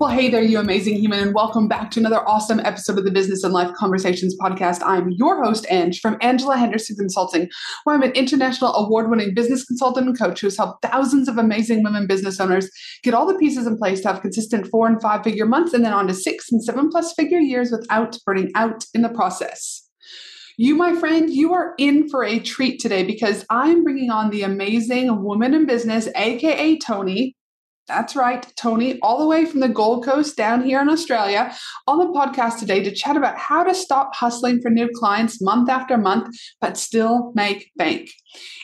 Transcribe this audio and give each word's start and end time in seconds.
Well, 0.00 0.08
hey 0.08 0.30
there, 0.30 0.40
you 0.40 0.58
amazing 0.58 0.96
human, 0.96 1.18
and 1.18 1.34
welcome 1.34 1.68
back 1.68 1.90
to 1.90 2.00
another 2.00 2.26
awesome 2.26 2.58
episode 2.60 2.96
of 2.96 3.04
the 3.04 3.10
Business 3.10 3.44
and 3.44 3.52
Life 3.52 3.70
Conversations 3.74 4.34
podcast. 4.40 4.80
I'm 4.82 5.10
your 5.10 5.44
host, 5.44 5.66
Ange, 5.68 6.00
from 6.00 6.16
Angela 6.22 6.56
Henderson 6.56 6.96
Consulting, 6.96 7.50
where 7.84 7.96
I'm 7.96 8.02
an 8.02 8.12
international 8.12 8.72
award 8.76 9.10
winning 9.10 9.34
business 9.34 9.62
consultant 9.62 10.06
and 10.06 10.18
coach 10.18 10.40
who 10.40 10.46
has 10.46 10.56
helped 10.56 10.80
thousands 10.80 11.28
of 11.28 11.36
amazing 11.36 11.82
women 11.82 12.06
business 12.06 12.40
owners 12.40 12.70
get 13.02 13.12
all 13.12 13.26
the 13.26 13.36
pieces 13.36 13.66
in 13.66 13.76
place 13.76 14.00
to 14.00 14.08
have 14.08 14.22
consistent 14.22 14.68
four 14.68 14.86
and 14.86 15.02
five 15.02 15.22
figure 15.22 15.44
months 15.44 15.74
and 15.74 15.84
then 15.84 15.92
on 15.92 16.06
to 16.06 16.14
six 16.14 16.50
and 16.50 16.64
seven 16.64 16.88
plus 16.88 17.12
figure 17.12 17.38
years 17.38 17.70
without 17.70 18.16
burning 18.24 18.50
out 18.54 18.86
in 18.94 19.02
the 19.02 19.10
process. 19.10 19.86
You, 20.56 20.76
my 20.76 20.94
friend, 20.94 21.28
you 21.28 21.52
are 21.52 21.74
in 21.76 22.08
for 22.08 22.24
a 22.24 22.38
treat 22.38 22.80
today 22.80 23.02
because 23.04 23.44
I'm 23.50 23.84
bringing 23.84 24.08
on 24.08 24.30
the 24.30 24.44
amazing 24.44 25.22
woman 25.22 25.52
in 25.52 25.66
business, 25.66 26.08
aka 26.14 26.78
Tony, 26.78 27.36
that's 27.90 28.14
right, 28.14 28.46
Tony, 28.56 29.00
all 29.00 29.18
the 29.18 29.26
way 29.26 29.44
from 29.44 29.58
the 29.58 29.68
Gold 29.68 30.04
Coast 30.04 30.36
down 30.36 30.62
here 30.62 30.80
in 30.80 30.88
Australia, 30.88 31.52
on 31.88 31.98
the 31.98 32.06
podcast 32.06 32.60
today 32.60 32.84
to 32.84 32.94
chat 32.94 33.16
about 33.16 33.36
how 33.36 33.64
to 33.64 33.74
stop 33.74 34.14
hustling 34.14 34.60
for 34.62 34.70
new 34.70 34.88
clients 34.94 35.42
month 35.42 35.68
after 35.68 35.98
month, 35.98 36.36
but 36.60 36.76
still 36.76 37.32
make 37.34 37.72
bank. 37.76 38.10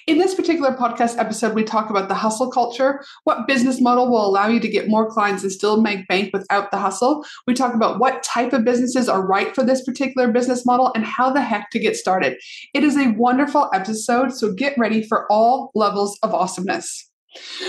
In 0.07 0.19
this 0.19 0.37
particular 0.37 0.77
podcast 0.77 1.19
episode, 1.19 1.57
we 1.57 1.65
talk 1.65 1.91
about 1.91 2.07
the 2.09 2.15
hustle 2.15 2.49
culture, 2.53 3.05
what 3.25 3.49
business 3.49 3.81
model 3.81 4.09
will 4.09 4.25
allow 4.25 4.47
you 4.47 4.61
to 4.61 4.69
get 4.69 4.89
more 4.89 5.11
clients 5.11 5.43
and 5.43 5.51
still 5.51 5.83
make 5.83 6.07
bank 6.07 6.31
without 6.33 6.71
the 6.71 6.79
hustle. 6.79 7.25
We 7.49 7.55
talk 7.55 7.75
about 7.75 7.99
what 7.99 8.23
type 8.23 8.53
of 8.53 8.65
businesses 8.65 9.09
are 9.09 9.27
right 9.27 9.53
for 9.57 9.65
this 9.65 9.83
particular 9.83 10.31
business 10.31 10.65
model 10.65 10.93
and 10.95 11.05
how 11.05 11.33
the 11.33 11.43
heck 11.43 11.71
to 11.71 11.81
get 11.81 11.97
started. 11.97 12.39
It 12.75 12.85
is 12.85 12.97
a 12.97 13.11
wonderful 13.19 13.69
episode, 13.75 14.33
so 14.33 14.53
get 14.53 14.79
ready 14.79 15.03
for 15.03 15.27
all 15.33 15.73
levels 15.75 16.17
of 16.23 16.33
awesomeness. 16.33 17.11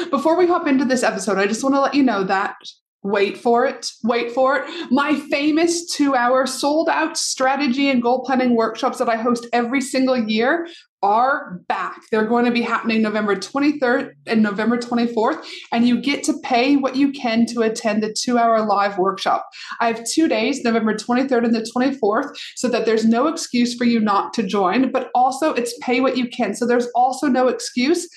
Before 0.09 0.37
we 0.37 0.47
hop 0.47 0.67
into 0.67 0.85
this 0.85 1.03
episode, 1.03 1.37
I 1.37 1.47
just 1.47 1.63
want 1.63 1.75
to 1.75 1.81
let 1.81 1.93
you 1.93 2.03
know 2.03 2.23
that 2.23 2.55
wait 3.03 3.37
for 3.37 3.65
it, 3.65 3.89
wait 4.03 4.31
for 4.31 4.57
it. 4.57 4.91
My 4.91 5.15
famous 5.15 5.93
two 5.93 6.15
hour 6.15 6.45
sold 6.45 6.89
out 6.89 7.17
strategy 7.17 7.89
and 7.89 8.01
goal 8.01 8.23
planning 8.23 8.55
workshops 8.55 8.97
that 8.97 9.09
I 9.09 9.15
host 9.15 9.47
every 9.53 9.81
single 9.81 10.17
year 10.17 10.67
are 11.03 11.61
back. 11.67 12.01
They're 12.11 12.25
going 12.25 12.45
to 12.45 12.51
be 12.51 12.63
happening 12.63 13.03
November 13.03 13.35
23rd 13.35 14.13
and 14.25 14.41
November 14.41 14.77
24th, 14.77 15.45
and 15.71 15.87
you 15.87 16.01
get 16.01 16.23
to 16.23 16.33
pay 16.43 16.75
what 16.75 16.95
you 16.95 17.11
can 17.11 17.45
to 17.47 17.61
attend 17.61 18.01
the 18.01 18.15
two 18.19 18.37
hour 18.39 18.65
live 18.65 18.97
workshop. 18.97 19.47
I 19.79 19.87
have 19.87 20.03
two 20.09 20.27
days, 20.27 20.63
November 20.63 20.95
23rd 20.95 21.45
and 21.45 21.55
the 21.55 21.71
24th, 21.75 22.35
so 22.55 22.67
that 22.69 22.85
there's 22.85 23.05
no 23.05 23.27
excuse 23.27 23.75
for 23.75 23.85
you 23.85 23.99
not 23.99 24.33
to 24.33 24.43
join, 24.43 24.91
but 24.91 25.11
also 25.13 25.53
it's 25.53 25.77
pay 25.81 26.01
what 26.01 26.17
you 26.17 26.27
can. 26.27 26.55
So 26.55 26.65
there's 26.65 26.87
also 26.95 27.27
no 27.27 27.47
excuse 27.47 28.09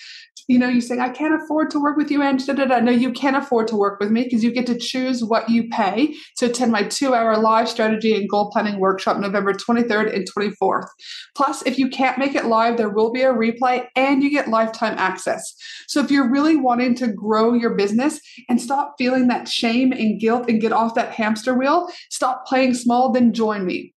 you 0.50 0.58
know, 0.58 0.68
you 0.68 0.80
saying, 0.80 1.00
I 1.00 1.10
can't 1.10 1.40
afford 1.40 1.70
to 1.70 1.78
work 1.78 1.96
with 1.96 2.10
you, 2.10 2.22
and 2.22 2.44
da, 2.44 2.52
da, 2.54 2.64
da. 2.64 2.80
No, 2.80 2.90
you 2.90 3.12
can 3.12 3.36
afford 3.36 3.68
to 3.68 3.76
work 3.76 4.00
with 4.00 4.10
me 4.10 4.24
because 4.24 4.42
you 4.42 4.50
get 4.50 4.66
to 4.66 4.76
choose 4.76 5.22
what 5.22 5.48
you 5.48 5.68
pay 5.68 6.14
to 6.38 6.46
attend 6.46 6.72
my 6.72 6.82
two 6.82 7.14
hour 7.14 7.36
live 7.36 7.68
strategy 7.68 8.16
and 8.16 8.28
goal 8.28 8.50
planning 8.50 8.80
workshop 8.80 9.18
November 9.18 9.52
23rd 9.52 10.12
and 10.12 10.26
24th. 10.28 10.88
Plus, 11.36 11.64
if 11.66 11.78
you 11.78 11.88
can't 11.88 12.18
make 12.18 12.34
it 12.34 12.46
live, 12.46 12.76
there 12.76 12.90
will 12.90 13.12
be 13.12 13.22
a 13.22 13.32
replay 13.32 13.86
and 13.94 14.24
you 14.24 14.30
get 14.30 14.48
lifetime 14.48 14.96
access. 14.98 15.54
So 15.86 16.00
if 16.00 16.10
you're 16.10 16.30
really 16.30 16.56
wanting 16.56 16.96
to 16.96 17.12
grow 17.12 17.52
your 17.52 17.76
business 17.76 18.20
and 18.48 18.60
stop 18.60 18.94
feeling 18.98 19.28
that 19.28 19.46
shame 19.46 19.92
and 19.92 20.20
guilt 20.20 20.48
and 20.48 20.60
get 20.60 20.72
off 20.72 20.96
that 20.96 21.12
hamster 21.12 21.54
wheel, 21.54 21.88
stop 22.10 22.44
playing 22.46 22.74
small, 22.74 23.12
then 23.12 23.32
join 23.32 23.64
me. 23.64 23.94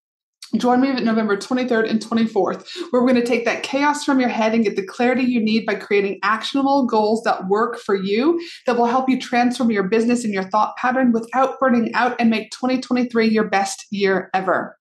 Join 0.57 0.81
me 0.81 0.93
November 0.93 1.35
23rd 1.35 1.89
and 1.89 1.99
24th, 1.99 2.67
where 2.91 3.01
we're 3.01 3.11
going 3.11 3.19
to 3.19 3.25
take 3.25 3.43
that 3.45 3.63
chaos 3.63 4.03
from 4.03 4.19
your 4.19 4.29
head 4.29 4.53
and 4.53 4.63
get 4.63 4.75
the 4.75 4.85
clarity 4.85 5.23
you 5.23 5.39
need 5.39 5.65
by 5.65 5.73
creating 5.73 6.19
actionable 6.21 6.85
goals 6.85 7.23
that 7.23 7.47
work 7.47 7.79
for 7.79 7.95
you, 7.95 8.39
that 8.67 8.77
will 8.77 8.85
help 8.85 9.09
you 9.09 9.19
transform 9.19 9.71
your 9.71 9.83
business 9.83 10.23
and 10.23 10.31
your 10.31 10.43
thought 10.43 10.77
pattern 10.77 11.11
without 11.11 11.59
burning 11.59 11.91
out 11.95 12.15
and 12.19 12.29
make 12.29 12.51
2023 12.51 13.27
your 13.27 13.45
best 13.45 13.87
year 13.89 14.29
ever. 14.35 14.77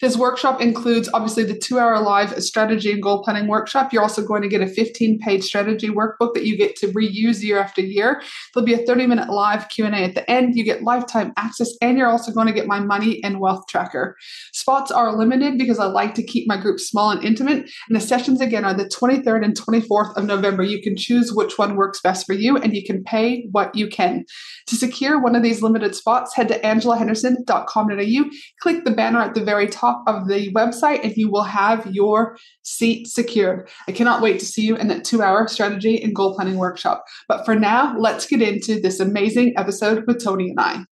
This 0.00 0.16
workshop 0.16 0.60
includes 0.60 1.08
obviously 1.12 1.42
the 1.42 1.58
two 1.58 1.80
hour 1.80 1.98
live 2.00 2.40
strategy 2.40 2.92
and 2.92 3.02
goal 3.02 3.24
planning 3.24 3.48
workshop. 3.48 3.92
You're 3.92 4.02
also 4.02 4.24
going 4.24 4.42
to 4.42 4.48
get 4.48 4.60
a 4.60 4.68
15 4.68 5.18
page 5.18 5.42
strategy 5.42 5.88
workbook 5.88 6.34
that 6.34 6.46
you 6.46 6.56
get 6.56 6.76
to 6.76 6.88
reuse 6.88 7.42
year 7.42 7.58
after 7.58 7.80
year. 7.80 8.22
There'll 8.54 8.64
be 8.64 8.74
a 8.74 8.86
30 8.86 9.08
minute 9.08 9.28
live 9.28 9.68
Q&A 9.70 9.90
at 9.90 10.14
the 10.14 10.30
end. 10.30 10.54
You 10.54 10.62
get 10.62 10.84
lifetime 10.84 11.32
access 11.36 11.70
and 11.82 11.98
you're 11.98 12.06
also 12.06 12.30
going 12.30 12.46
to 12.46 12.52
get 12.52 12.68
my 12.68 12.78
money 12.78 13.22
and 13.24 13.40
wealth 13.40 13.66
tracker. 13.66 14.16
Spots 14.52 14.92
are 14.92 15.15
limited 15.16 15.58
because 15.58 15.78
I 15.78 15.86
like 15.86 16.14
to 16.14 16.22
keep 16.22 16.46
my 16.46 16.56
group 16.56 16.80
small 16.80 17.10
and 17.10 17.24
intimate. 17.24 17.68
And 17.88 17.96
the 17.96 18.00
sessions 18.00 18.40
again 18.40 18.64
are 18.64 18.74
the 18.74 18.84
23rd 18.84 19.44
and 19.44 19.58
24th 19.58 20.16
of 20.16 20.24
November. 20.24 20.62
You 20.62 20.80
can 20.80 20.96
choose 20.96 21.32
which 21.32 21.58
one 21.58 21.76
works 21.76 22.00
best 22.00 22.26
for 22.26 22.32
you 22.32 22.56
and 22.56 22.74
you 22.74 22.84
can 22.84 23.02
pay 23.04 23.46
what 23.52 23.74
you 23.74 23.88
can. 23.88 24.24
To 24.68 24.76
secure 24.76 25.20
one 25.20 25.36
of 25.36 25.42
these 25.42 25.62
limited 25.62 25.94
spots, 25.94 26.34
head 26.34 26.48
to 26.48 26.60
angelahenderson.com.au, 26.60 28.30
click 28.60 28.84
the 28.84 28.90
banner 28.90 29.20
at 29.20 29.34
the 29.34 29.44
very 29.44 29.68
top 29.68 30.02
of 30.06 30.28
the 30.28 30.52
website, 30.52 31.04
and 31.04 31.16
you 31.16 31.30
will 31.30 31.44
have 31.44 31.86
your 31.94 32.36
seat 32.62 33.06
secured. 33.06 33.68
I 33.86 33.92
cannot 33.92 34.22
wait 34.22 34.40
to 34.40 34.46
see 34.46 34.62
you 34.62 34.76
in 34.76 34.88
that 34.88 35.04
two 35.04 35.22
hour 35.22 35.46
strategy 35.48 36.02
and 36.02 36.14
goal 36.14 36.34
planning 36.34 36.56
workshop. 36.56 37.04
But 37.28 37.44
for 37.44 37.54
now, 37.54 37.96
let's 37.98 38.26
get 38.26 38.42
into 38.42 38.80
this 38.80 39.00
amazing 39.00 39.54
episode 39.56 40.04
with 40.06 40.22
Tony 40.22 40.50
and 40.50 40.60
I. 40.60 40.84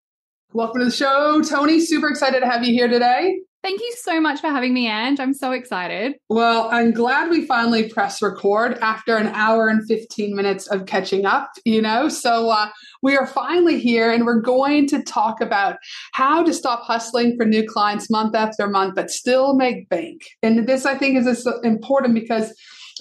Welcome 0.53 0.81
to 0.81 0.85
the 0.85 0.91
show, 0.91 1.41
Tony. 1.41 1.79
Super 1.79 2.09
excited 2.09 2.41
to 2.41 2.45
have 2.45 2.63
you 2.63 2.73
here 2.73 2.87
today. 2.87 3.39
Thank 3.63 3.79
you 3.79 3.93
so 3.97 4.19
much 4.19 4.41
for 4.41 4.47
having 4.47 4.73
me, 4.73 4.89
Ange. 4.89 5.21
I'm 5.21 5.33
so 5.33 5.53
excited. 5.53 6.15
Well, 6.27 6.67
I'm 6.69 6.91
glad 6.91 7.29
we 7.29 7.45
finally 7.45 7.87
press 7.87 8.21
record 8.21 8.77
after 8.79 9.15
an 9.15 9.27
hour 9.27 9.69
and 9.69 9.87
15 9.87 10.35
minutes 10.35 10.67
of 10.67 10.85
catching 10.85 11.25
up, 11.25 11.49
you 11.63 11.81
know? 11.81 12.09
So 12.09 12.49
uh, 12.49 12.67
we 13.01 13.15
are 13.15 13.25
finally 13.25 13.79
here 13.79 14.11
and 14.11 14.25
we're 14.25 14.41
going 14.41 14.87
to 14.87 15.01
talk 15.01 15.39
about 15.39 15.77
how 16.11 16.43
to 16.43 16.53
stop 16.53 16.83
hustling 16.83 17.37
for 17.37 17.45
new 17.45 17.65
clients 17.65 18.09
month 18.09 18.35
after 18.35 18.67
month, 18.67 18.95
but 18.95 19.09
still 19.09 19.55
make 19.55 19.87
bank. 19.87 20.23
And 20.41 20.67
this, 20.67 20.85
I 20.85 20.95
think, 20.95 21.25
is 21.25 21.47
important 21.63 22.15
because 22.15 22.53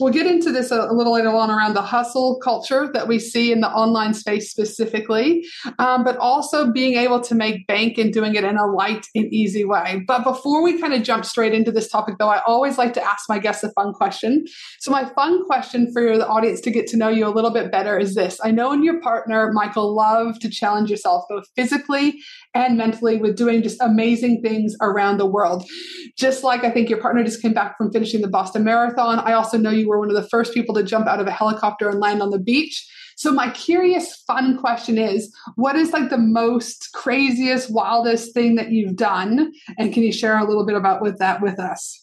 We'll 0.03 0.13
get 0.13 0.27
into 0.27 0.51
this 0.51 0.73
a, 0.73 0.81
a, 0.81 0.93
little 0.93 1.13
later 1.13 1.29
on 1.29 1.49
around 1.49 1.75
the 1.75 1.83
hustle 1.83 2.41
culture 2.43 2.91
that 2.93 3.07
we 3.07 3.21
see 3.21 3.53
in 3.53 3.61
the 3.61 3.69
online 3.69 4.15
space 4.15 4.51
specifically, 4.51 5.47
um, 5.79 6.03
but 6.03 6.17
also 6.17 6.73
being 6.73 6.95
able 6.95 7.21
to 7.21 7.37
make 7.37 7.69
bank 7.69 7.99
and 7.99 8.13
doing 8.13 8.35
it 8.35 8.43
in 8.43 8.57
a 8.57 8.67
light 8.67 9.07
and 9.15 9.33
easy 9.33 9.65
way. 9.65 10.03
But 10.09 10.25
before 10.25 10.61
we 10.61 10.81
kind 10.81 10.93
of 10.93 11.05
jump 11.05 11.25
straight 11.25 11.55
into 11.55 11.71
this 11.71 11.89
topic, 11.89 12.17
though, 12.19 12.31
I 12.31 12.43
always 12.49 12.79
like 12.79 12.95
to 12.95 13.03
ask 13.03 13.29
my 13.29 13.39
guests 13.39 13.63
a 13.63 13.71
fun 13.75 13.93
question. 13.93 14.45
So, 14.81 14.91
my 14.91 15.05
fun 15.05 15.45
question 15.47 15.93
for 15.93 16.19
the 16.19 16.27
audience 16.27 16.61
to 16.63 16.73
get 16.73 16.89
to 16.89 16.97
know 16.97 17.09
you 17.09 17.25
a 17.25 17.31
little 17.31 17.53
bit 17.53 17.71
better 17.71 17.97
is 17.97 18.17
this 18.17 18.41
I 18.43 18.51
know 18.51 18.73
and 18.73 18.85
your 18.85 19.01
partner, 19.01 19.53
Michael, 19.53 19.95
love 19.95 20.41
to 20.41 20.51
challenge 20.51 20.91
yourself 20.91 21.27
both 21.29 21.45
physically 21.55 22.21
and 22.55 22.77
mentally 22.77 23.17
with 23.17 23.37
doing 23.37 23.63
just 23.63 23.81
amazing 23.81 24.43
things 24.43 24.77
around 24.81 25.19
the 25.19 25.27
world. 25.27 25.69
Just 26.17 26.45
like 26.45 26.65
I 26.65 26.71
think 26.71 26.89
your 26.89 27.01
partner 27.01 27.25
just 27.25 27.43
came 27.43 27.55
back 27.55 27.77
from 27.79 27.93
finishing 27.93 28.21
the 28.21 28.29
Boston 28.29 28.65
Marathon, 28.65 29.21
I 29.21 29.33
also 29.33 29.59
know 29.59 29.71
you 29.71 29.89
were 29.89 29.99
one 29.99 30.11
of 30.11 30.17
the 30.17 30.29
first 30.29 30.55
people 30.55 30.75
to 30.75 30.83
jump 30.83 31.07
out 31.07 31.21
of 31.21 31.27
a 31.27 31.33
helicopter 31.33 31.89
and 31.89 32.01
land 32.01 32.23
on 32.23 32.31
the 32.31 32.39
beach. 32.39 32.87
So 33.17 33.33
my 33.33 33.51
curious 33.51 34.17
fun 34.27 34.59
question 34.59 34.99
is 34.99 35.35
what 35.57 35.77
is 35.77 35.93
like 35.93 36.11
the 36.11 36.19
most 36.19 36.91
craziest 36.95 37.73
wildest 37.73 38.35
thing 38.35 38.57
that 38.57 38.71
you've 38.71 38.97
done 38.97 39.53
and 39.79 39.93
can 39.93 40.03
you 40.03 40.13
share 40.13 40.39
a 40.39 40.45
little 40.45 40.67
bit 40.67 40.77
about 40.77 41.03
with 41.03 41.19
that 41.19 41.43
with 41.43 41.59
us? 41.59 42.03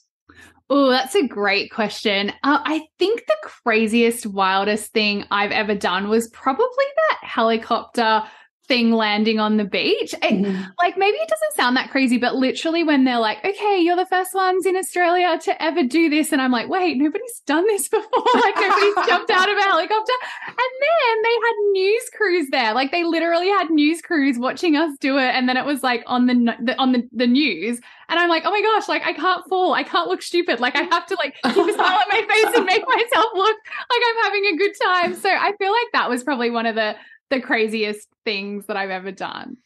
Oh, 0.71 0.89
that's 0.89 1.15
a 1.15 1.27
great 1.27 1.71
question. 1.71 2.29
Uh, 2.43 2.59
I 2.63 2.85
think 2.99 3.25
the 3.25 3.35
craziest, 3.41 4.27
wildest 4.27 4.93
thing 4.93 5.25
I've 5.31 5.51
ever 5.51 5.73
done 5.73 6.09
was 6.09 6.29
probably 6.29 6.85
that 7.09 7.27
helicopter 7.27 8.23
thing 8.69 8.91
landing 8.91 9.39
on 9.39 9.57
the 9.57 9.65
beach. 9.65 10.13
mm-hmm. 10.21 10.63
Like 10.77 10.97
maybe 10.97 11.17
it 11.17 11.27
doesn't 11.27 11.55
sound 11.55 11.75
that 11.75 11.89
crazy, 11.89 12.17
but 12.17 12.35
literally 12.35 12.83
when 12.83 13.03
they're 13.03 13.19
like, 13.19 13.43
okay, 13.43 13.79
you're 13.79 13.97
the 13.97 14.05
first 14.05 14.33
ones 14.33 14.65
in 14.65 14.77
Australia 14.77 15.37
to 15.43 15.61
ever 15.61 15.83
do 15.83 16.09
this. 16.09 16.31
And 16.31 16.41
I'm 16.41 16.51
like, 16.51 16.69
wait, 16.69 16.95
nobody's 16.97 17.41
done 17.45 17.65
this 17.65 17.89
before. 17.89 18.23
like 18.35 18.55
nobody's 18.55 18.95
jumped 19.07 19.31
out 19.31 19.49
of 19.49 19.57
a 19.57 19.61
helicopter. 19.61 20.13
And 20.47 20.57
then 20.57 21.21
they 21.23 21.35
had 21.43 21.55
news 21.71 22.09
crews 22.15 22.47
there. 22.51 22.73
Like 22.73 22.91
they 22.91 23.03
literally 23.03 23.49
had 23.49 23.71
news 23.71 24.01
crews 24.01 24.37
watching 24.37 24.77
us 24.77 24.95
do 24.99 25.17
it. 25.17 25.35
And 25.35 25.49
then 25.49 25.57
it 25.57 25.65
was 25.65 25.83
like 25.83 26.03
on 26.05 26.27
the, 26.27 26.55
the 26.61 26.77
on 26.77 26.93
the, 26.93 27.09
the 27.11 27.27
news. 27.27 27.81
And 28.07 28.19
I'm 28.19 28.29
like, 28.29 28.43
oh 28.45 28.51
my 28.51 28.61
gosh, 28.61 28.87
like 28.87 29.03
I 29.03 29.13
can't 29.13 29.43
fall. 29.49 29.73
I 29.73 29.83
can't 29.83 30.07
look 30.07 30.21
stupid. 30.21 30.59
Like 30.59 30.75
I 30.75 30.83
have 30.83 31.07
to 31.07 31.15
like 31.15 31.35
keep 31.43 31.57
a 31.57 31.73
smile 31.73 31.99
on 31.99 32.07
my 32.11 32.25
face 32.29 32.55
and 32.55 32.65
make 32.65 32.83
myself 32.87 33.27
look 33.33 33.57
like 33.89 34.01
I'm 34.09 34.23
having 34.23 34.45
a 34.45 34.57
good 34.57 34.73
time. 34.81 35.15
So 35.15 35.29
I 35.29 35.53
feel 35.57 35.71
like 35.71 35.87
that 35.93 36.09
was 36.09 36.23
probably 36.23 36.51
one 36.51 36.67
of 36.67 36.75
the 36.75 36.95
the 37.29 37.41
craziest 37.41 38.07
things 38.25 38.65
that 38.67 38.77
I've 38.77 38.89
ever 38.89 39.11
done. 39.11 39.57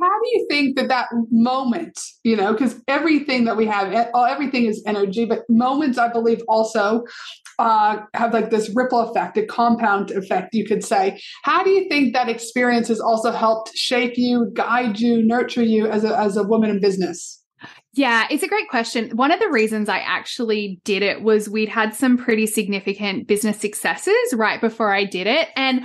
How 0.00 0.20
do 0.22 0.28
you 0.32 0.46
think 0.50 0.76
that 0.76 0.88
that 0.88 1.08
moment, 1.30 1.98
you 2.22 2.36
know, 2.36 2.52
because 2.52 2.82
everything 2.86 3.44
that 3.44 3.56
we 3.56 3.64
have, 3.66 3.92
everything 4.14 4.66
is 4.66 4.82
energy, 4.86 5.24
but 5.24 5.48
moments, 5.48 5.96
I 5.96 6.12
believe, 6.12 6.42
also 6.48 7.04
uh, 7.58 7.98
have 8.12 8.34
like 8.34 8.50
this 8.50 8.70
ripple 8.74 9.00
effect, 9.00 9.38
a 9.38 9.46
compound 9.46 10.10
effect, 10.10 10.54
you 10.54 10.66
could 10.66 10.84
say. 10.84 11.18
How 11.44 11.62
do 11.62 11.70
you 11.70 11.88
think 11.88 12.12
that 12.12 12.28
experience 12.28 12.88
has 12.88 13.00
also 13.00 13.32
helped 13.32 13.74
shape 13.74 14.14
you, 14.16 14.50
guide 14.52 15.00
you, 15.00 15.22
nurture 15.22 15.62
you 15.62 15.86
as 15.86 16.04
a, 16.04 16.18
as 16.18 16.36
a 16.36 16.42
woman 16.42 16.68
in 16.68 16.80
business? 16.80 17.42
Yeah, 17.94 18.26
it's 18.30 18.42
a 18.42 18.48
great 18.48 18.68
question. 18.68 19.16
One 19.16 19.32
of 19.32 19.40
the 19.40 19.48
reasons 19.48 19.88
I 19.88 20.00
actually 20.00 20.80
did 20.84 21.02
it 21.02 21.22
was 21.22 21.48
we'd 21.48 21.70
had 21.70 21.94
some 21.94 22.18
pretty 22.18 22.46
significant 22.46 23.26
business 23.26 23.58
successes 23.58 24.34
right 24.34 24.60
before 24.60 24.92
I 24.92 25.04
did 25.04 25.26
it. 25.26 25.48
And 25.56 25.82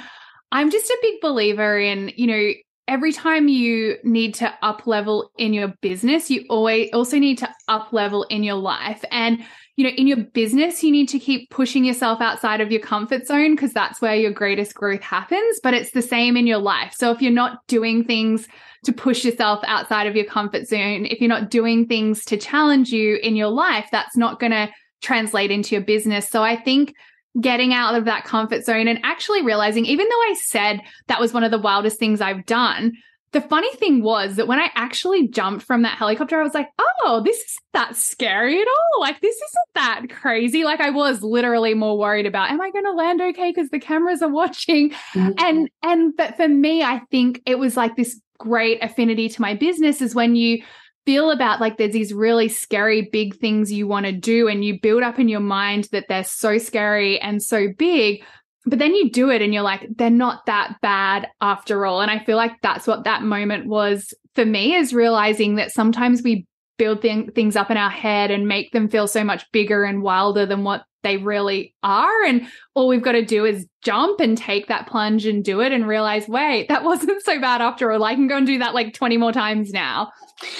I'm 0.52 0.70
just 0.70 0.90
a 0.90 0.98
big 1.02 1.22
believer 1.22 1.80
in, 1.80 2.12
you 2.16 2.28
know, 2.28 2.52
every 2.88 3.14
time 3.14 3.48
you 3.48 3.98
need 4.04 4.34
to 4.36 4.54
up 4.62 4.86
level 4.86 5.32
in 5.38 5.54
your 5.54 5.70
business, 5.82 6.30
you 6.30 6.46
always 6.50 6.90
also 6.94 7.18
need 7.18 7.38
to 7.38 7.50
up 7.68 7.94
level 7.94 8.24
in 8.24 8.44
your 8.44 8.56
life. 8.56 9.04
And 9.12 9.44
you 9.78 9.86
know, 9.86 9.92
in 9.92 10.06
your 10.06 10.18
business, 10.18 10.84
you 10.84 10.92
need 10.92 11.08
to 11.10 11.18
keep 11.18 11.50
pushing 11.50 11.86
yourself 11.86 12.22
outside 12.22 12.62
of 12.62 12.72
your 12.72 12.82
comfort 12.82 13.26
zone 13.26 13.56
because 13.56 13.74
that's 13.74 14.02
where 14.02 14.16
your 14.16 14.32
greatest 14.32 14.76
growth 14.76 15.02
happens. 15.02 15.60
But 15.64 15.74
it's 15.74 15.92
the 15.92 16.02
same 16.02 16.36
in 16.36 16.46
your 16.46 16.60
life. 16.60 16.94
So 16.96 17.12
if 17.12 17.22
you're 17.22 17.32
not 17.32 17.66
doing 17.68 18.04
things 18.04 18.48
to 18.86 18.92
push 18.92 19.24
yourself 19.24 19.64
outside 19.66 20.08
of 20.08 20.16
your 20.16 20.26
comfort 20.26 20.68
zone, 20.68 21.06
if 21.06 21.22
you're 21.22 21.30
not 21.30 21.50
doing 21.50 21.88
things 21.88 22.26
to 22.26 22.38
challenge 22.38 22.92
you 22.92 23.16
in 23.24 23.36
your 23.36 23.48
life, 23.48 23.88
that's 23.92 24.18
not 24.18 24.40
going 24.40 24.52
to 24.52 24.70
translate 25.02 25.50
into 25.50 25.74
your 25.74 25.84
business. 25.84 26.28
So 26.28 26.44
I 26.44 26.58
think 26.58 26.94
getting 27.40 27.74
out 27.74 27.96
of 27.96 28.06
that 28.06 28.26
comfort 28.26 28.66
zone 28.66 28.88
and 28.88 29.00
actually 29.04 29.42
realizing, 29.42 29.86
even 29.86 30.08
though 30.08 30.22
I 30.22 30.36
said 30.42 30.82
that 31.08 31.20
was 31.20 31.34
one 31.34 31.44
of 31.44 31.52
the 31.52 31.60
wildest 31.60 31.98
things 31.98 32.20
I've 32.20 32.46
done, 32.46 32.94
the 33.32 33.42
funny 33.42 33.74
thing 33.76 34.04
was 34.04 34.36
that 34.36 34.48
when 34.48 34.60
I 34.60 34.70
actually 34.76 35.30
jumped 35.30 35.66
from 35.66 35.84
that 35.84 35.98
helicopter, 35.98 36.38
I 36.38 36.44
was 36.44 36.54
like, 36.54 36.68
oh, 36.78 37.22
this 37.24 37.38
isn't 37.38 37.72
that 37.74 37.96
scary 37.96 38.60
at 38.60 38.68
all. 38.68 39.00
Like, 39.00 39.22
this 39.22 39.36
isn't 39.36 39.74
that 39.76 40.02
crazy. 40.10 40.66
Like, 40.66 40.82
I 40.82 40.90
was 40.90 41.24
literally 41.24 41.74
more 41.74 41.98
worried 41.98 42.26
about, 42.26 42.52
am 42.52 42.60
I 42.60 42.72
going 42.72 42.84
to 42.84 42.92
land 42.92 43.22
okay? 43.22 43.52
Because 43.52 43.70
the 43.70 43.80
cameras 43.80 44.22
are 44.22 44.30
watching. 44.30 44.90
Mm-hmm. 45.14 45.32
And, 45.38 45.70
and, 45.82 46.18
but 46.18 46.36
for 46.36 46.50
me, 46.50 46.84
I 46.84 47.00
think 47.10 47.42
it 47.46 47.58
was 47.58 47.78
like 47.78 47.96
this 47.96 48.20
great 48.38 48.84
affinity 48.84 49.30
to 49.30 49.42
my 49.42 49.54
business 49.54 50.02
is 50.02 50.14
when 50.14 50.36
you 50.36 50.62
feel 51.06 51.32
about 51.32 51.60
like 51.60 51.78
there's 51.78 51.94
these 51.94 52.14
really 52.14 52.48
scary 52.48 53.10
big 53.12 53.36
things 53.36 53.72
you 53.72 53.88
want 53.88 54.06
to 54.06 54.12
do 54.12 54.48
and 54.48 54.64
you 54.64 54.80
build 54.80 55.04
up 55.04 55.20
in 55.20 55.28
your 55.28 55.40
mind 55.40 55.88
that 55.92 56.06
they're 56.08 56.24
so 56.24 56.58
scary 56.58 57.20
and 57.20 57.42
so 57.42 57.68
big 57.78 58.24
but 58.66 58.78
then 58.78 58.94
you 58.94 59.10
do 59.10 59.30
it 59.32 59.42
and 59.42 59.54
you're 59.54 59.64
like 59.64 59.88
they're 59.96 60.10
not 60.10 60.46
that 60.46 60.76
bad 60.82 61.28
after 61.42 61.86
all. 61.86 62.02
And 62.02 62.12
i 62.12 62.20
feel 62.24 62.38
like 62.38 62.54
that's 62.62 62.88
what 62.88 63.06
that 63.06 63.24
moment 63.24 63.68
was 63.68 64.14
for 64.36 64.46
me 64.46 64.76
is 64.76 64.94
realizing 64.94 65.56
that 65.56 65.72
sometimes 65.72 66.22
we 66.24 66.46
build 66.82 67.04
th- 67.04 67.30
things 67.36 67.56
up 67.56 67.70
in 67.70 67.78
our 67.78 67.92
head 67.92 68.32
and 68.32 68.48
make 68.48 68.72
them 68.72 68.90
feel 68.90 69.08
so 69.08 69.24
much 69.24 69.46
bigger 69.52 69.84
and 69.84 70.02
wilder 70.02 70.48
than 70.48 70.64
what 70.64 70.84
they 71.04 71.18
really 71.18 71.76
are 71.84 72.24
and 72.24 72.48
all 72.74 72.88
we've 72.88 73.04
got 73.04 73.12
to 73.12 73.24
do 73.24 73.46
is 73.46 73.68
jump 73.84 74.20
and 74.20 74.36
take 74.36 74.66
that 74.66 74.88
plunge 74.88 75.28
and 75.28 75.44
do 75.44 75.62
it 75.62 75.72
and 75.72 75.88
realize 75.88 76.28
wait 76.28 76.68
that 76.70 76.84
wasn't 76.92 77.22
so 77.22 77.40
bad 77.40 77.62
after 77.62 77.92
all 77.92 78.04
i 78.04 78.16
can 78.16 78.28
go 78.28 78.36
and 78.36 78.48
do 78.48 78.58
that 78.58 78.74
like 78.74 78.96
20 78.96 79.18
more 79.18 79.32
times 79.32 79.70
now 79.72 80.10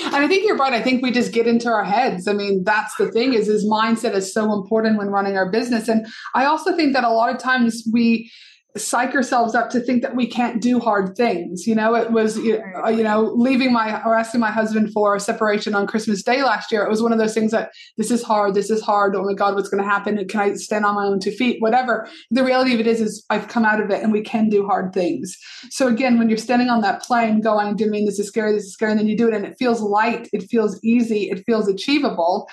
and 0.04 0.16
I 0.16 0.28
think 0.28 0.46
you're 0.46 0.58
right. 0.58 0.74
I 0.74 0.82
think 0.84 1.02
we 1.02 1.10
just 1.10 1.34
get 1.34 1.48
into 1.48 1.68
our 1.68 1.84
heads. 1.84 2.28
I 2.28 2.34
mean, 2.34 2.64
that's 2.64 2.96
the 2.98 3.12
thing 3.12 3.34
is 3.34 3.48
his 3.48 3.66
mindset 3.66 4.14
is 4.14 4.32
so 4.32 4.54
important 4.54 5.00
when 5.00 5.08
running 5.08 5.38
our 5.38 5.50
business. 5.50 5.88
And 5.88 6.06
I 6.36 6.46
also 6.46 6.76
think 6.76 6.94
that 6.94 7.04
a 7.04 7.10
lot 7.10 7.34
of 7.34 7.42
times 7.42 7.84
we 7.92 8.32
psych 8.78 9.14
ourselves 9.14 9.54
up 9.54 9.70
to 9.70 9.82
think 9.82 10.02
that 10.02 10.16
we 10.16 10.26
can't 10.26 10.62
do 10.62 10.80
hard 10.80 11.16
things. 11.18 11.68
You 11.68 11.76
know, 11.76 11.94
it 11.96 12.12
was, 12.12 12.38
you 12.38 12.62
uh, 12.82 12.90
know, 12.92 13.34
leaving 13.36 13.74
my 13.74 14.02
or 14.04 14.18
asking 14.18 14.40
my 14.40 14.52
husband 14.52 14.94
for 14.94 15.16
a 15.16 15.20
separation 15.20 15.76
on 15.76 15.88
Christmas 15.88 16.24
Day 16.24 16.42
last 16.42 16.72
year. 16.72 16.84
It 16.84 16.90
was 16.90 17.02
one 17.02 17.12
of 17.12 17.20
those 17.20 17.34
things 17.34 17.52
that 17.52 17.72
this 17.98 18.12
is 18.12 18.24
hard, 18.24 18.54
this 18.54 18.70
is 18.70 18.82
hard. 18.82 19.16
Oh 19.16 19.24
my 19.24 19.34
God, 19.34 19.56
what's 19.56 19.70
going 19.70 19.84
to 19.84 19.90
happen? 19.90 20.26
Can 20.28 20.40
I 20.40 20.54
stand 20.54 20.86
on 20.86 20.96
my 20.96 21.06
own 21.06 21.20
two 21.20 21.32
feet? 21.32 21.62
Whatever. 21.62 22.08
The 22.30 22.44
reality 22.44 22.74
of 22.74 22.80
it 22.80 22.88
is, 22.88 23.02
is 23.02 23.26
I've 23.30 23.50
come 23.50 23.66
out 23.66 23.82
of 23.82 23.90
it 23.92 24.02
and 24.02 24.12
we 24.12 24.22
can 24.22 24.48
do 24.48 24.66
hard 24.66 24.94
things. 24.94 25.36
So 25.70 25.88
again, 25.88 26.18
when 26.18 26.30
you're 26.30 26.38
standing 26.38 26.70
on 26.70 26.82
that 26.82 27.04
plane 27.04 27.42
going, 27.42 27.76
do 27.76 27.84
you 27.84 27.92
mean 27.92 28.06
this 28.06 28.20
is 28.20 28.28
scary? 28.28 28.54
This 28.54 28.64
is 28.64 28.74
scary. 28.74 28.92
And 28.92 29.00
then 29.00 29.08
you 29.08 29.18
do 29.18 29.28
it 29.28 29.34
and 29.34 29.46
it 29.46 29.56
feels 29.60 29.82
light, 29.82 30.30
it 30.32 30.44
feels 30.50 30.80
easy, 30.82 31.30
it 31.30 31.44
feels 31.46 31.68
achievable. 31.68 32.48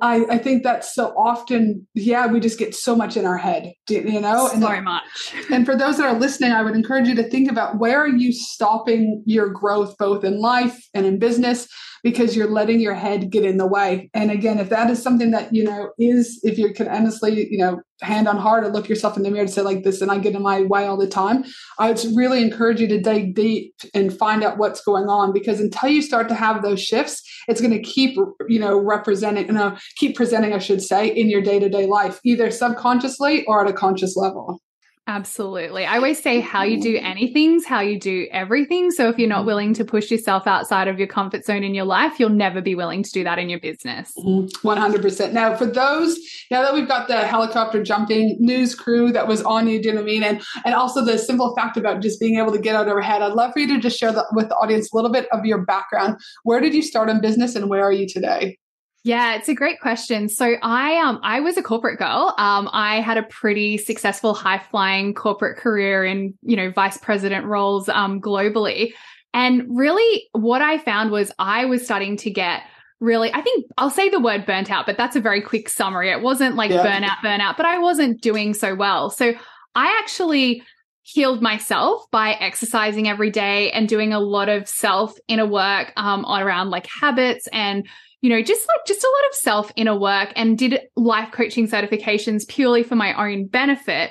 I, 0.00 0.24
I 0.30 0.38
think 0.38 0.62
that's 0.62 0.94
so 0.94 1.08
often, 1.16 1.86
yeah, 1.94 2.26
we 2.26 2.38
just 2.38 2.58
get 2.58 2.74
so 2.74 2.94
much 2.94 3.16
in 3.16 3.26
our 3.26 3.38
head, 3.38 3.72
you 3.88 4.20
know? 4.20 4.48
So 4.48 4.54
and 4.54 4.84
much. 4.84 5.34
And 5.56 5.64
for 5.64 5.74
those 5.74 5.96
that 5.96 6.04
are 6.04 6.20
listening, 6.20 6.52
I 6.52 6.62
would 6.62 6.74
encourage 6.74 7.08
you 7.08 7.14
to 7.14 7.30
think 7.30 7.50
about 7.50 7.78
where 7.78 7.98
are 7.98 8.06
you 8.06 8.30
stopping 8.30 9.22
your 9.24 9.48
growth, 9.48 9.96
both 9.96 10.22
in 10.22 10.38
life 10.38 10.78
and 10.92 11.06
in 11.06 11.18
business, 11.18 11.66
because 12.02 12.36
you're 12.36 12.50
letting 12.50 12.78
your 12.78 12.92
head 12.92 13.30
get 13.30 13.42
in 13.42 13.56
the 13.56 13.66
way. 13.66 14.10
And 14.12 14.30
again, 14.30 14.58
if 14.58 14.68
that 14.68 14.90
is 14.90 15.02
something 15.02 15.30
that, 15.30 15.54
you 15.54 15.64
know, 15.64 15.92
is, 15.98 16.38
if 16.42 16.58
you 16.58 16.74
can 16.74 16.88
honestly, 16.88 17.48
you 17.50 17.56
know, 17.56 17.80
hand 18.02 18.28
on 18.28 18.36
heart 18.36 18.64
or 18.64 18.68
look 18.68 18.86
yourself 18.86 19.16
in 19.16 19.22
the 19.22 19.30
mirror 19.30 19.44
and 19.44 19.50
say 19.50 19.62
like 19.62 19.82
this, 19.82 20.02
and 20.02 20.10
I 20.10 20.18
get 20.18 20.34
in 20.34 20.42
my 20.42 20.60
way 20.60 20.84
all 20.84 20.98
the 20.98 21.08
time, 21.08 21.42
I 21.78 21.88
would 21.90 22.04
really 22.14 22.42
encourage 22.42 22.82
you 22.82 22.88
to 22.88 23.00
dig 23.00 23.34
deep 23.34 23.72
and 23.94 24.12
find 24.12 24.44
out 24.44 24.58
what's 24.58 24.82
going 24.82 25.08
on 25.08 25.32
because 25.32 25.58
until 25.58 25.88
you 25.88 26.02
start 26.02 26.28
to 26.28 26.34
have 26.34 26.60
those 26.60 26.82
shifts, 26.82 27.22
it's 27.48 27.62
going 27.62 27.72
to 27.72 27.82
keep, 27.82 28.18
you 28.46 28.60
know, 28.60 28.78
representing, 28.78 29.46
you 29.46 29.54
know, 29.54 29.74
keep 29.96 30.16
presenting, 30.16 30.52
I 30.52 30.58
should 30.58 30.82
say, 30.82 31.08
in 31.08 31.30
your 31.30 31.40
day 31.40 31.58
to 31.60 31.70
day 31.70 31.86
life, 31.86 32.20
either 32.26 32.50
subconsciously 32.50 33.46
or 33.46 33.64
at 33.64 33.70
a 33.70 33.72
conscious 33.72 34.16
level. 34.18 34.60
Absolutely. 35.08 35.86
I 35.86 35.96
always 35.96 36.20
say 36.20 36.40
how 36.40 36.64
you 36.64 36.80
do 36.80 36.98
anything's 37.00 37.64
how 37.64 37.80
you 37.80 37.98
do 37.98 38.26
everything. 38.32 38.90
So 38.90 39.08
if 39.08 39.18
you're 39.18 39.28
not 39.28 39.46
willing 39.46 39.72
to 39.74 39.84
push 39.84 40.10
yourself 40.10 40.48
outside 40.48 40.88
of 40.88 40.98
your 40.98 41.06
comfort 41.06 41.44
zone 41.44 41.62
in 41.62 41.76
your 41.76 41.84
life, 41.84 42.18
you'll 42.18 42.30
never 42.30 42.60
be 42.60 42.74
willing 42.74 43.04
to 43.04 43.10
do 43.12 43.22
that 43.22 43.38
in 43.38 43.48
your 43.48 43.60
business. 43.60 44.12
100%. 44.16 44.62
Mm-hmm. 44.64 45.34
Now, 45.34 45.54
for 45.54 45.66
those, 45.66 46.18
now 46.50 46.62
that 46.62 46.74
we've 46.74 46.88
got 46.88 47.06
the 47.06 47.18
helicopter 47.18 47.84
jumping 47.84 48.36
news 48.40 48.74
crew 48.74 49.12
that 49.12 49.28
was 49.28 49.42
on 49.42 49.68
you, 49.68 49.80
do 49.80 49.90
you 49.90 49.94
know 49.94 50.00
what 50.00 50.08
I 50.08 50.12
mean? 50.12 50.24
And, 50.24 50.42
and 50.64 50.74
also 50.74 51.04
the 51.04 51.18
simple 51.18 51.54
fact 51.54 51.76
about 51.76 52.02
just 52.02 52.18
being 52.18 52.38
able 52.38 52.50
to 52.50 52.58
get 52.58 52.74
out 52.74 52.88
of 52.88 52.92
our 52.92 53.00
head, 53.00 53.22
I'd 53.22 53.34
love 53.34 53.52
for 53.52 53.60
you 53.60 53.68
to 53.74 53.78
just 53.78 53.98
share 53.98 54.10
the, 54.10 54.26
with 54.32 54.48
the 54.48 54.56
audience 54.56 54.92
a 54.92 54.96
little 54.96 55.12
bit 55.12 55.28
of 55.30 55.44
your 55.44 55.64
background. 55.64 56.18
Where 56.42 56.60
did 56.60 56.74
you 56.74 56.82
start 56.82 57.08
in 57.08 57.20
business 57.20 57.54
and 57.54 57.70
where 57.70 57.84
are 57.84 57.92
you 57.92 58.08
today? 58.08 58.58
Yeah, 59.06 59.36
it's 59.36 59.48
a 59.48 59.54
great 59.54 59.78
question. 59.78 60.28
So 60.28 60.54
I 60.62 60.96
um 60.96 61.20
I 61.22 61.38
was 61.38 61.56
a 61.56 61.62
corporate 61.62 61.96
girl. 61.96 62.34
Um 62.38 62.68
I 62.72 63.00
had 63.00 63.16
a 63.16 63.22
pretty 63.22 63.78
successful 63.78 64.34
high 64.34 64.58
flying 64.58 65.14
corporate 65.14 65.58
career 65.58 66.04
in, 66.04 66.34
you 66.42 66.56
know, 66.56 66.72
vice 66.72 66.98
president 66.98 67.46
roles 67.46 67.88
um 67.88 68.20
globally. 68.20 68.94
And 69.32 69.62
really 69.68 70.28
what 70.32 70.60
I 70.60 70.78
found 70.78 71.12
was 71.12 71.30
I 71.38 71.66
was 71.66 71.84
starting 71.84 72.16
to 72.16 72.32
get 72.32 72.62
really 72.98 73.32
I 73.32 73.42
think 73.42 73.66
I'll 73.78 73.90
say 73.90 74.08
the 74.08 74.18
word 74.18 74.44
burnt 74.44 74.72
out, 74.72 74.86
but 74.86 74.96
that's 74.96 75.14
a 75.14 75.20
very 75.20 75.40
quick 75.40 75.68
summary. 75.68 76.10
It 76.10 76.20
wasn't 76.20 76.56
like 76.56 76.72
yeah. 76.72 76.84
burnout 76.84 77.18
burnout, 77.18 77.56
but 77.56 77.64
I 77.64 77.78
wasn't 77.78 78.20
doing 78.20 78.54
so 78.54 78.74
well. 78.74 79.10
So 79.10 79.34
I 79.76 80.00
actually 80.00 80.64
healed 81.02 81.40
myself 81.40 82.10
by 82.10 82.32
exercising 82.32 83.06
every 83.06 83.30
day 83.30 83.70
and 83.70 83.88
doing 83.88 84.12
a 84.12 84.18
lot 84.18 84.48
of 84.48 84.66
self 84.68 85.16
inner 85.28 85.46
work 85.46 85.92
um, 85.94 86.26
around 86.26 86.70
like 86.70 86.88
habits 86.88 87.46
and 87.52 87.86
you 88.22 88.30
know, 88.30 88.42
just 88.42 88.66
like 88.66 88.86
just 88.86 89.04
a 89.04 89.06
lot 89.06 89.30
of 89.30 89.34
self 89.36 89.72
inner 89.76 89.98
work 89.98 90.32
and 90.36 90.58
did 90.58 90.80
life 90.96 91.30
coaching 91.32 91.68
certifications 91.68 92.48
purely 92.48 92.82
for 92.82 92.96
my 92.96 93.14
own 93.14 93.46
benefit. 93.46 94.10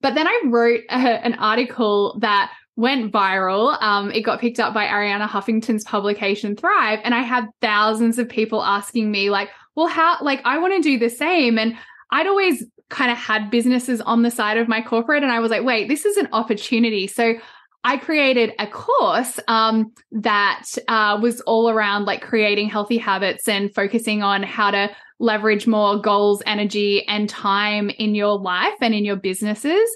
But 0.00 0.14
then 0.14 0.26
I 0.26 0.42
wrote 0.46 0.80
a, 0.90 0.94
an 0.94 1.34
article 1.34 2.18
that 2.20 2.50
went 2.76 3.12
viral. 3.12 3.80
Um, 3.80 4.10
it 4.10 4.22
got 4.22 4.40
picked 4.40 4.58
up 4.58 4.74
by 4.74 4.86
Arianna 4.86 5.28
Huffington's 5.28 5.84
publication 5.84 6.56
Thrive. 6.56 7.00
And 7.04 7.14
I 7.14 7.20
had 7.20 7.46
thousands 7.60 8.18
of 8.18 8.28
people 8.28 8.62
asking 8.62 9.10
me, 9.10 9.30
like, 9.30 9.50
well, 9.74 9.86
how, 9.86 10.18
like, 10.22 10.40
I 10.44 10.58
want 10.58 10.74
to 10.74 10.82
do 10.82 10.98
the 10.98 11.10
same. 11.10 11.58
And 11.58 11.76
I'd 12.10 12.26
always 12.26 12.64
kind 12.88 13.10
of 13.10 13.18
had 13.18 13.50
businesses 13.50 14.00
on 14.00 14.22
the 14.22 14.30
side 14.30 14.58
of 14.58 14.68
my 14.68 14.82
corporate. 14.82 15.22
And 15.22 15.32
I 15.32 15.40
was 15.40 15.50
like, 15.50 15.64
wait, 15.64 15.88
this 15.88 16.04
is 16.04 16.16
an 16.16 16.28
opportunity. 16.32 17.06
So 17.06 17.34
I 17.84 17.96
created 17.96 18.52
a 18.58 18.66
course 18.66 19.40
um, 19.48 19.92
that 20.12 20.64
uh, 20.86 21.18
was 21.20 21.40
all 21.42 21.68
around 21.68 22.04
like 22.04 22.22
creating 22.22 22.68
healthy 22.68 22.98
habits 22.98 23.48
and 23.48 23.74
focusing 23.74 24.22
on 24.22 24.42
how 24.44 24.70
to 24.70 24.90
leverage 25.18 25.66
more 25.66 26.00
goals, 26.00 26.42
energy, 26.46 27.06
and 27.08 27.28
time 27.28 27.90
in 27.90 28.14
your 28.14 28.38
life 28.38 28.74
and 28.80 28.94
in 28.94 29.04
your 29.04 29.16
businesses. 29.16 29.88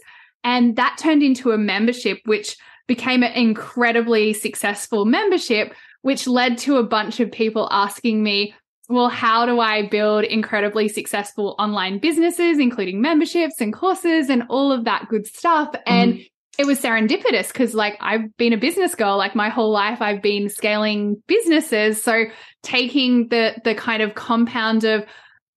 And 0.43 0.77
that 0.77 0.99
turned 0.99 1.23
into 1.23 1.53
a 1.53 1.59
membership, 1.59 2.21
which 2.25 2.57
became 2.87 3.23
an 3.23 3.33
incredibly 3.33 4.33
successful 4.33 5.05
membership, 5.05 5.73
which 6.03 6.27
led 6.27 6.59
to 6.59 6.77
a 6.77 6.85
bunch 6.85 7.21
of 7.21 7.33
people 7.33 7.69
asking 7.71 8.23
me, 8.23 8.55
well, 8.89 9.09
how 9.09 9.47
do 9.47 9.59
I 9.59 9.89
build 9.89 10.25
incredibly 10.25 10.89
successful 10.89 11.57
online 11.59 11.99
businesses, 11.99 12.59
including 12.59 13.01
memberships 13.01 13.61
and 13.61 13.73
courses 13.73 14.31
and 14.31 14.45
all 14.49 14.71
of 14.71 14.85
that 14.85 15.09
good 15.09 15.27
stuff? 15.27 15.73
Mm-hmm. 15.73 15.93
And 15.93 16.21
it 16.59 16.67
was 16.67 16.81
serendipitous 16.81 17.49
because 17.49 17.75
like 17.75 17.97
I've 18.01 18.37
been 18.37 18.53
a 18.53 18.57
business 18.57 18.95
girl 18.95 19.17
like 19.17 19.35
my 19.35 19.49
whole 19.49 19.71
life 19.71 20.01
I've 20.01 20.23
been 20.23 20.49
scaling 20.49 21.23
businesses 21.27 22.03
so 22.03 22.25
taking 22.63 23.29
the 23.29 23.61
the 23.65 23.75
kind 23.75 24.03
of 24.03 24.15
compound 24.15 24.85
of 24.85 25.05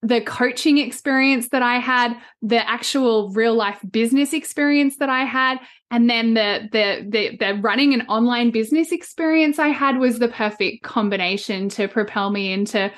the 0.01 0.22
coaching 0.22 0.77
experience 0.77 1.50
that 1.50 1.62
I 1.62 1.79
had 1.79 2.15
the 2.41 2.68
actual 2.70 3.32
real 3.32 3.53
life 3.53 3.79
business 3.89 4.34
experience 4.34 4.98
that 4.98 5.10
I 5.10 5.25
had 5.25 5.58
and 5.91 6.10
then 6.10 6.36
the, 6.36 6.70
the 6.72 7.06
the 7.10 7.38
the 7.38 7.62
running 7.62 7.94
an 7.94 8.01
online 8.08 8.51
business 8.51 8.91
experience 8.91 9.60
I 9.60 9.70
had 9.70 9.98
was 9.98 10.20
the 10.20 10.29
perfect 10.29 10.84
combination 10.84 11.70
to 11.70 11.88
propel 11.88 12.29
me 12.29 12.53
into 12.53 12.91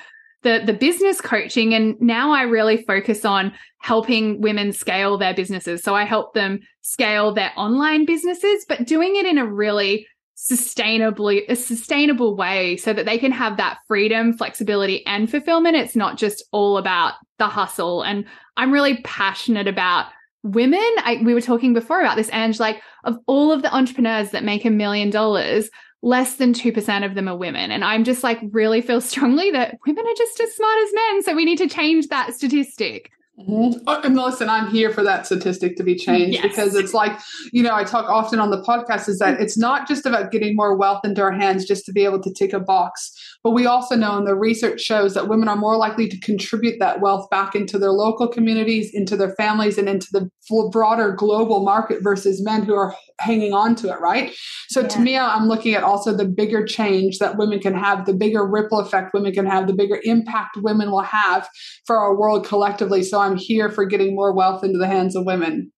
the 0.44 0.62
the 0.66 0.74
business 0.74 1.22
coaching 1.22 1.74
and 1.74 2.00
now 2.00 2.32
I 2.32 2.44
really 2.44 2.84
focus 2.84 3.26
on 3.26 3.54
helping 3.80 4.42
women 4.42 4.72
scale 4.72 5.18
their 5.18 5.34
businesses. 5.34 5.82
So 5.84 5.96
I 5.96 6.04
help 6.06 6.34
them 6.34 6.60
scale 6.82 7.34
their 7.34 7.52
online 7.56 8.06
businesses 8.06 8.66
but 8.68 8.86
doing 8.86 9.16
it 9.16 9.26
in 9.26 9.38
a 9.38 9.46
really 9.46 10.08
sustainably 10.38 11.44
a 11.50 11.56
sustainable 11.56 12.36
way 12.36 12.76
so 12.76 12.94
that 12.94 13.06
they 13.06 13.20
can 13.20 13.32
have 13.32 13.58
that 13.58 13.78
freedom, 13.88 14.34
flexibility 14.34 15.06
and 15.06 15.30
fulfillment. 15.30 15.76
It's 15.76 15.96
not 15.96 16.18
just 16.18 16.44
all 16.52 16.78
about 16.78 17.14
the 17.38 17.48
hustle 17.48 18.02
and 18.02 18.26
I'm 18.58 18.72
really 18.72 18.98
passionate 19.04 19.68
about 19.68 20.08
women. 20.44 20.80
I, 20.98 21.22
we 21.24 21.34
were 21.34 21.42
talking 21.42 21.74
before 21.74 22.02
about 22.02 22.16
this, 22.16 22.30
and 22.30 22.58
like 22.60 22.82
of 23.04 23.18
all 23.28 23.52
of 23.52 23.62
the 23.62 23.74
entrepreneurs 23.74 24.32
that 24.32 24.44
make 24.44 24.66
a 24.66 24.70
million 24.70 25.10
dollars, 25.10 25.70
less 26.02 26.36
than 26.36 26.54
2% 26.54 27.06
of 27.06 27.16
them 27.16 27.28
are 27.28 27.38
women. 27.38 27.72
And 27.72 27.84
I'm 27.84 28.04
just 28.04 28.24
like 28.24 28.40
really 28.52 28.82
feel 28.82 29.02
strongly 29.02 29.52
that 29.52 29.78
women 29.86 30.06
are 30.06 30.16
just 30.18 30.40
as 30.40 30.56
smart 30.56 30.78
as 30.84 30.94
men. 30.94 31.24
So 31.24 31.36
we 31.36 31.46
need 31.46 31.60
to 31.60 31.68
change 31.68 32.08
that 32.08 32.34
statistic. 32.34 33.12
Mm-hmm. 33.48 33.84
Oh, 33.88 34.02
and 34.04 34.16
listen, 34.16 34.50
I'm 34.50 34.70
here 34.70 34.92
for 34.92 35.04
that 35.04 35.26
statistic 35.26 35.76
to 35.78 35.84
be 35.84 35.96
changed 35.96 36.34
yes. 36.34 36.44
because 36.44 36.76
it's 36.76 36.94
like, 36.94 37.20
you 37.52 37.64
know, 37.64 37.74
I 37.74 37.84
talk 37.84 38.10
often 38.10 38.40
on 38.40 38.52
the 38.52 38.62
podcast 38.62 39.10
is 39.10 39.20
that 39.20 39.40
it's 39.40 39.58
not 39.58 39.88
just 39.88 40.06
about 40.06 40.32
getting 40.32 40.56
more 40.56 40.76
wealth 40.76 41.02
into 41.04 41.22
our 41.22 41.32
hands 41.32 41.66
just 41.66 41.86
to 41.86 41.92
be 41.92 42.06
able 42.06 42.22
to 42.22 42.34
tick 42.34 42.54
a 42.54 42.60
box, 42.60 43.12
but 43.44 43.52
we 43.52 43.66
also 43.66 43.96
know, 43.96 44.18
and 44.18 44.28
the 44.28 44.36
research 44.36 44.82
shows 44.82 45.16
that 45.16 45.28
women 45.28 45.48
are 45.48 45.56
more 45.56 45.76
likely 45.76 46.08
to 46.08 46.20
contribute 46.20 46.78
that 46.80 47.02
wealth 47.02 47.28
back 47.32 47.56
into 47.56 47.80
their 47.80 47.92
local 47.92 48.28
communities, 48.28 48.92
into 48.94 49.18
their 49.18 49.34
families, 49.36 49.80
and 49.80 49.90
into 49.90 50.08
the 50.12 50.30
broader 50.72 51.12
global 51.14 51.64
market 51.64 52.04
versus 52.04 52.44
men 52.44 52.64
who 52.64 52.76
are 52.76 52.96
hanging 53.20 53.54
on 53.54 53.74
to 53.76 53.90
it, 53.90 54.00
right? 54.00 54.34
So 54.70 54.82
yeah. 54.82 54.88
to 54.90 55.00
me, 55.00 55.18
I'm 55.18 55.48
looking 55.48 55.74
at 55.74 55.84
also 55.84 56.16
the 56.16 56.26
bigger 56.26 56.66
change 56.66 57.18
that 57.18 57.38
women 57.38 57.60
can 57.60 57.74
have, 57.74 58.06
the 58.06 58.14
bigger 58.14 58.46
ripple 58.46 58.80
effect 58.80 59.12
women 59.14 59.34
can 59.34 59.48
have, 59.48 59.66
the 59.66 59.74
bigger 59.74 60.00
impact 60.04 60.58
women 60.58 60.92
will 60.92 61.02
have 61.02 61.50
for 61.86 61.98
our 61.98 62.16
world 62.16 62.46
collectively. 62.46 63.02
So 63.02 63.20
I'm 63.20 63.38
here 63.38 63.70
for 63.70 63.86
getting 63.86 64.16
more 64.16 64.34
wealth 64.34 64.64
into 64.64 64.78
the 64.78 64.88
hands 64.88 65.16
of 65.16 65.26
women. 65.26 65.72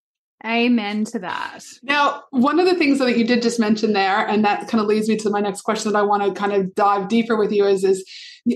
Amen 0.45 1.05
to 1.05 1.19
that. 1.19 1.63
Now, 1.83 2.23
one 2.31 2.59
of 2.59 2.65
the 2.65 2.75
things 2.75 3.00
that 3.00 3.17
you 3.17 3.25
did 3.25 3.41
just 3.41 3.62
mention 3.62 3.93
there, 3.93 4.27
and 4.27 4.43
that 4.43 4.67
kind 4.67 4.81
of 4.81 4.88
leads 4.88 5.07
me 5.07 5.15
to 5.17 5.29
my 5.29 5.39
next 5.39 5.62
question 5.62 5.91
that 5.91 5.97
I 5.97 6.01
want 6.01 6.23
to 6.23 6.33
kind 6.33 6.51
of 6.51 6.75
dive 6.75 7.07
deeper 7.07 7.38
with 7.38 7.53
you 7.53 7.65
is, 7.65 7.85
is 7.85 8.03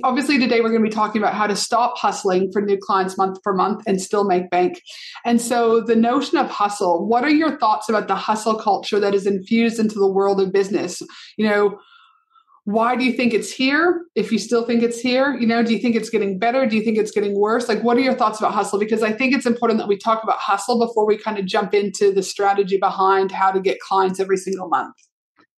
obviously 0.04 0.38
today 0.38 0.60
we're 0.60 0.70
going 0.70 0.84
to 0.84 0.90
be 0.90 0.94
talking 0.94 1.22
about 1.22 1.34
how 1.34 1.48
to 1.48 1.56
stop 1.56 1.98
hustling 1.98 2.52
for 2.52 2.62
new 2.62 2.78
clients 2.78 3.18
month 3.18 3.40
for 3.42 3.54
month 3.54 3.84
and 3.88 4.02
still 4.02 4.26
make 4.26 4.50
bank. 4.50 4.82
And 5.24 5.40
so 5.40 5.80
the 5.80 5.96
notion 5.96 6.38
of 6.38 6.50
hustle, 6.50 7.08
what 7.08 7.24
are 7.24 7.30
your 7.30 7.58
thoughts 7.58 7.88
about 7.88 8.10
the 8.10 8.16
hustle 8.16 8.56
culture 8.56 9.00
that 9.00 9.16
is 9.16 9.26
infused 9.26 9.80
into 9.80 9.96
the 9.96 10.12
world 10.12 10.42
of 10.42 10.52
business? 10.52 11.02
You 11.38 11.48
know, 11.48 11.80
why 12.68 12.98
do 12.98 13.06
you 13.06 13.14
think 13.14 13.34
it's 13.34 13.50
here? 13.50 14.04
If 14.16 14.30
you 14.30 14.38
still 14.38 14.66
think 14.66 14.84
it's 14.84 15.00
here 15.00 15.34
you 15.40 15.48
know 15.48 15.64
do 15.64 15.72
you 15.72 15.80
think 15.80 15.96
it's 15.96 16.10
getting 16.10 16.38
better? 16.38 16.66
Do 16.66 16.76
you 16.76 16.84
think 16.84 16.98
it's 16.98 17.12
getting 17.12 17.40
worse? 17.40 17.70
Like 17.70 17.82
what 17.82 17.96
are 17.96 18.02
your 18.02 18.14
thoughts 18.14 18.40
about 18.40 18.54
hustle? 18.54 18.78
Because 18.78 19.04
i 19.04 19.12
think 19.14 19.34
it's 19.34 19.46
important 19.46 19.80
that 19.80 19.88
we 19.88 19.98
talk 19.98 20.22
about 20.22 20.38
hustle 20.38 20.78
before 20.78 21.08
we 21.08 21.18
kind 21.18 21.40
of 21.40 21.46
jump 21.46 21.74
into 21.74 22.12
the 22.12 22.22
strategy 22.22 22.78
behind 22.78 23.32
how 23.32 23.52
to 23.52 23.62
get 23.62 23.80
clients 23.80 24.20
every 24.20 24.36
single 24.36 24.68
month. 24.68 24.96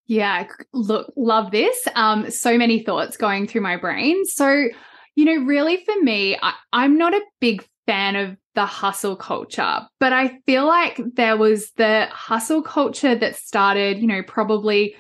Yeah 0.05 0.45
look 0.71 1.11
love 1.17 1.49
this. 1.49 1.87
Um 1.95 2.29
so 2.29 2.59
many 2.59 2.83
thoughts 2.83 3.17
going 3.17 3.47
through 3.47 3.61
my 3.61 3.75
brain. 3.75 4.23
So 4.25 4.67
you 5.15 5.25
know 5.25 5.43
really 5.45 5.83
for 5.83 5.99
me 6.01 6.37
I, 6.41 6.53
i'm 6.71 6.97
not 6.97 7.13
a 7.13 7.21
big 7.41 7.67
fan 7.87 8.15
of 8.15 8.37
the 8.55 8.65
hustle 8.65 9.15
culture 9.15 9.81
but 9.99 10.13
i 10.13 10.39
feel 10.45 10.65
like 10.65 11.01
there 11.15 11.35
was 11.35 11.71
the 11.71 12.07
hustle 12.11 12.61
culture 12.61 13.15
that 13.15 13.35
started 13.35 13.99
you 13.99 14.07
know 14.07 14.21
probably 14.23 14.95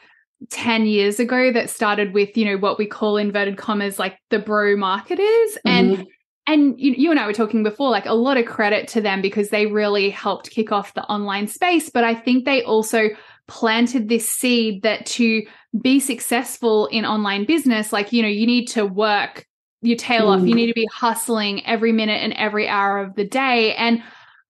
10 0.49 0.85
years 0.85 1.19
ago 1.19 1.51
that 1.51 1.69
started 1.69 2.13
with, 2.13 2.35
you 2.37 2.45
know, 2.45 2.57
what 2.57 2.77
we 2.77 2.85
call 2.85 3.17
inverted 3.17 3.57
commas 3.57 3.99
like 3.99 4.17
the 4.29 4.39
bro 4.39 4.75
marketers. 4.75 5.19
Mm-hmm. 5.27 5.67
And 5.67 6.07
and 6.47 6.79
you, 6.79 6.93
you 6.93 7.11
and 7.11 7.19
I 7.19 7.27
were 7.27 7.33
talking 7.33 7.61
before, 7.61 7.91
like 7.91 8.07
a 8.07 8.13
lot 8.13 8.37
of 8.37 8.47
credit 8.47 8.87
to 8.89 9.01
them 9.01 9.21
because 9.21 9.49
they 9.49 9.67
really 9.67 10.09
helped 10.09 10.49
kick 10.49 10.71
off 10.71 10.95
the 10.95 11.03
online 11.03 11.47
space. 11.47 11.91
But 11.91 12.03
I 12.03 12.15
think 12.15 12.43
they 12.45 12.63
also 12.63 13.09
planted 13.47 14.09
this 14.09 14.27
seed 14.27 14.81
that 14.81 15.05
to 15.05 15.43
be 15.79 15.99
successful 15.99 16.87
in 16.87 17.05
online 17.05 17.45
business, 17.45 17.93
like, 17.93 18.11
you 18.11 18.23
know, 18.23 18.27
you 18.27 18.47
need 18.47 18.65
to 18.69 18.83
work 18.83 19.45
your 19.81 19.97
tail 19.97 20.25
mm. 20.25 20.29
off. 20.29 20.41
You 20.41 20.53
mm. 20.53 20.57
need 20.57 20.67
to 20.67 20.73
be 20.73 20.89
hustling 20.91 21.65
every 21.67 21.91
minute 21.91 22.23
and 22.23 22.33
every 22.33 22.67
hour 22.67 22.97
of 22.97 23.15
the 23.15 23.25
day. 23.25 23.75
And 23.75 24.01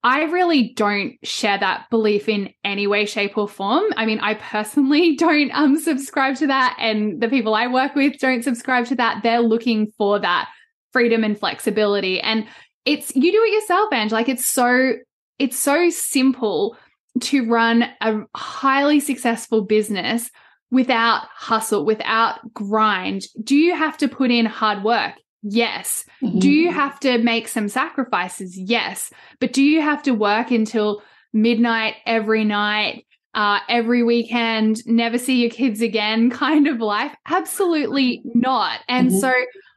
I 0.02 0.24
really 0.24 0.72
don't 0.74 1.18
share 1.22 1.58
that 1.58 1.90
belief 1.90 2.28
in 2.28 2.54
any 2.64 2.86
way, 2.86 3.04
shape, 3.04 3.36
or 3.36 3.46
form. 3.46 3.84
I 3.96 4.06
mean, 4.06 4.18
I 4.20 4.34
personally 4.34 5.16
don't 5.18 5.50
um, 5.52 5.78
subscribe 5.78 6.36
to 6.36 6.46
that, 6.46 6.76
and 6.80 7.20
the 7.20 7.28
people 7.28 7.54
I 7.54 7.66
work 7.66 7.94
with 7.94 8.18
don't 8.18 8.42
subscribe 8.42 8.86
to 8.86 8.94
that. 8.96 9.20
They're 9.22 9.40
looking 9.40 9.92
for 9.98 10.18
that 10.18 10.48
freedom 10.92 11.22
and 11.24 11.38
flexibility, 11.38 12.20
and 12.20 12.46
it's 12.84 13.14
you 13.14 13.30
do 13.30 13.42
it 13.42 13.52
yourself, 13.52 13.92
Ange. 13.92 14.12
Like 14.12 14.28
it's 14.28 14.46
so 14.46 14.94
it's 15.38 15.58
so 15.58 15.90
simple 15.90 16.76
to 17.20 17.48
run 17.48 17.84
a 18.00 18.20
highly 18.34 19.00
successful 19.00 19.62
business 19.62 20.30
without 20.70 21.26
hustle, 21.34 21.84
without 21.84 22.54
grind. 22.54 23.24
Do 23.42 23.56
you 23.56 23.74
have 23.74 23.98
to 23.98 24.08
put 24.08 24.30
in 24.30 24.46
hard 24.46 24.84
work? 24.84 25.14
Yes. 25.42 26.04
Mm-hmm. 26.22 26.38
Do 26.38 26.50
you 26.50 26.72
have 26.72 27.00
to 27.00 27.18
make 27.18 27.48
some 27.48 27.68
sacrifices? 27.68 28.58
Yes. 28.58 29.10
But 29.38 29.52
do 29.52 29.62
you 29.62 29.80
have 29.80 30.02
to 30.04 30.12
work 30.12 30.50
until 30.50 31.02
midnight 31.32 31.94
every 32.06 32.44
night, 32.44 33.06
uh, 33.34 33.60
every 33.68 34.02
weekend, 34.02 34.86
never 34.86 35.18
see 35.18 35.40
your 35.40 35.50
kids 35.50 35.80
again 35.80 36.30
kind 36.30 36.66
of 36.66 36.80
life? 36.80 37.14
Absolutely 37.26 38.22
not. 38.34 38.80
And 38.88 39.08
mm-hmm. 39.08 39.18
so 39.18 39.32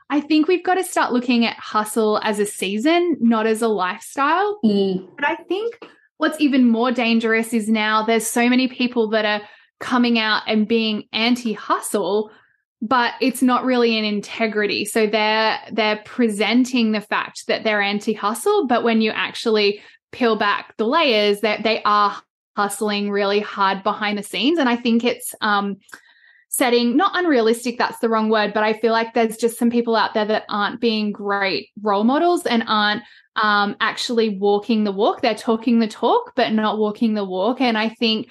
I 0.10 0.22
think 0.22 0.48
we've 0.48 0.64
got 0.64 0.76
to 0.76 0.84
start 0.84 1.14
looking 1.14 1.46
at 1.46 1.58
hustle 1.58 2.20
as 2.24 2.40
a 2.40 2.46
season, 2.46 3.18
not 3.20 3.48
as 3.48 3.62
a 3.62 3.68
lifestyle. 3.68 4.60
Mm. 4.64 5.08
But 5.16 5.28
I 5.28 5.36
think 5.48 5.80
what's 6.18 6.40
even 6.40 6.70
more 6.70 6.92
dangerous 6.92 7.54
is 7.54 7.70
now 7.70 8.06
there's 8.06 8.28
so 8.28 8.50
many 8.50 8.68
people 8.68 9.10
that 9.10 9.26
are 9.26 9.48
coming 9.80 10.20
out 10.20 10.44
and 10.48 10.68
being 10.68 11.04
anti 11.12 11.54
hustle 11.54 12.32
but 12.84 13.14
it's 13.22 13.42
not 13.42 13.64
really 13.64 13.98
an 13.98 14.04
integrity. 14.04 14.84
So 14.84 15.08
they're 15.08 15.58
they're 15.72 16.02
presenting 16.04 16.92
the 16.92 17.00
fact 17.00 17.48
that 17.48 17.64
they're 17.64 17.82
anti-hustle, 17.82 18.68
but 18.68 18.84
when 18.84 19.02
you 19.02 19.12
actually 19.12 19.82
peel 20.12 20.36
back 20.36 20.76
the 20.76 20.86
layers, 20.86 21.40
that 21.42 21.64
they 21.64 21.82
are 21.84 22.22
hustling 22.58 23.10
really 23.10 23.40
hard 23.40 23.84
behind 23.84 24.18
the 24.18 24.24
scenes. 24.24 24.60
And 24.60 24.68
I 24.68 24.76
think 24.76 25.06
it's 25.06 25.34
um 25.40 25.78
setting 26.50 26.96
not 26.98 27.18
unrealistic 27.18 27.80
that's 27.80 27.98
the 27.98 28.08
wrong 28.08 28.30
word 28.30 28.54
but 28.54 28.62
i 28.62 28.74
feel 28.74 28.92
like 28.92 29.16
there's 29.16 29.38
just 29.38 29.58
some 29.58 29.72
people 29.72 29.96
out 29.96 30.14
there 30.14 30.26
that 30.26 30.46
aren't 30.50 30.80
being 30.80 31.12
great 31.12 31.70
role 31.82 32.04
models 32.04 32.46
and 32.46 32.64
aren't 32.68 33.02
um, 33.36 33.76
actually 33.80 34.38
walking 34.38 34.84
the 34.84 34.92
walk 34.92 35.22
they're 35.22 35.34
talking 35.34 35.80
the 35.80 35.88
talk 35.88 36.34
but 36.36 36.54
not 36.54 36.78
walking 36.78 37.16
the 37.16 37.26
walk 37.26 37.60
and 37.60 37.76
i 37.76 37.90
think 37.90 38.30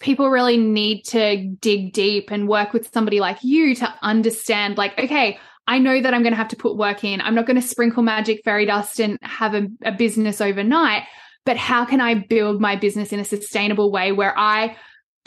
people 0.00 0.30
really 0.30 0.56
need 0.56 1.02
to 1.02 1.48
dig 1.60 1.92
deep 1.92 2.30
and 2.30 2.48
work 2.48 2.72
with 2.72 2.92
somebody 2.92 3.20
like 3.20 3.38
you 3.42 3.74
to 3.74 3.94
understand 4.02 4.76
like 4.76 4.98
okay 4.98 5.38
i 5.66 5.78
know 5.78 6.00
that 6.00 6.14
i'm 6.14 6.22
going 6.22 6.32
to 6.32 6.36
have 6.36 6.48
to 6.48 6.56
put 6.56 6.76
work 6.76 7.04
in 7.04 7.20
i'm 7.20 7.34
not 7.34 7.46
going 7.46 7.60
to 7.60 7.66
sprinkle 7.66 8.02
magic 8.02 8.40
fairy 8.44 8.66
dust 8.66 9.00
and 9.00 9.18
have 9.22 9.54
a, 9.54 9.66
a 9.84 9.92
business 9.92 10.40
overnight 10.40 11.04
but 11.44 11.56
how 11.56 11.84
can 11.84 12.00
i 12.00 12.14
build 12.14 12.60
my 12.60 12.76
business 12.76 13.12
in 13.12 13.20
a 13.20 13.24
sustainable 13.24 13.90
way 13.90 14.12
where 14.12 14.36
i 14.38 14.76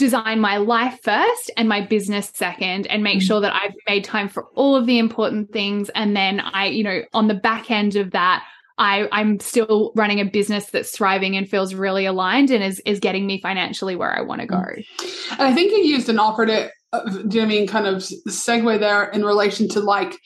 design 0.02 0.40
my 0.40 0.58
life 0.58 0.98
first 1.04 1.52
and 1.58 1.70
my 1.70 1.80
business 1.80 2.32
second 2.34 2.88
and 2.88 3.04
make 3.04 3.20
mm-hmm. 3.20 3.26
sure 3.28 3.40
that 3.40 3.54
I've 3.54 3.76
made 3.88 4.04
time 4.04 4.30
for 4.30 4.46
all 4.56 4.76
of 4.76 4.88
the 4.88 4.98
important 4.98 5.54
things 5.54 5.90
and 5.90 6.18
then 6.18 6.40
I 6.40 6.66
you 6.66 6.84
know 6.84 7.02
on 7.14 7.28
the 7.28 7.36
back 7.36 7.70
end 7.70 7.96
of 7.96 8.10
that 8.10 8.44
I, 8.82 9.08
I'm 9.12 9.40
still 9.40 9.92
running 9.96 10.20
a 10.20 10.26
business 10.26 10.66
that's 10.72 10.90
thriving 10.90 11.38
and 11.38 11.48
feels 11.48 11.76
really 11.76 12.08
aligned 12.08 12.50
and 12.50 12.64
is 12.64 12.82
is 12.84 13.00
getting 13.00 13.28
me 13.28 13.40
financially 13.40 13.96
where 13.96 14.12
I 14.12 14.22
want 14.22 14.42
to 14.42 14.48
go. 14.48 14.58
And 14.58 15.42
I 15.42 15.54
think 15.54 15.72
you 15.72 15.84
used 15.84 16.10
an 16.10 16.18
operative, 16.18 16.72
uh, 16.92 17.04
do 17.04 17.38
you 17.38 17.42
know 17.42 17.44
I 17.44 17.46
mean 17.46 17.68
kind 17.68 17.86
of 17.86 17.98
segue 17.98 18.80
there 18.80 19.04
in 19.12 19.24
relation 19.24 19.70
to 19.70 19.80
like 19.80 20.18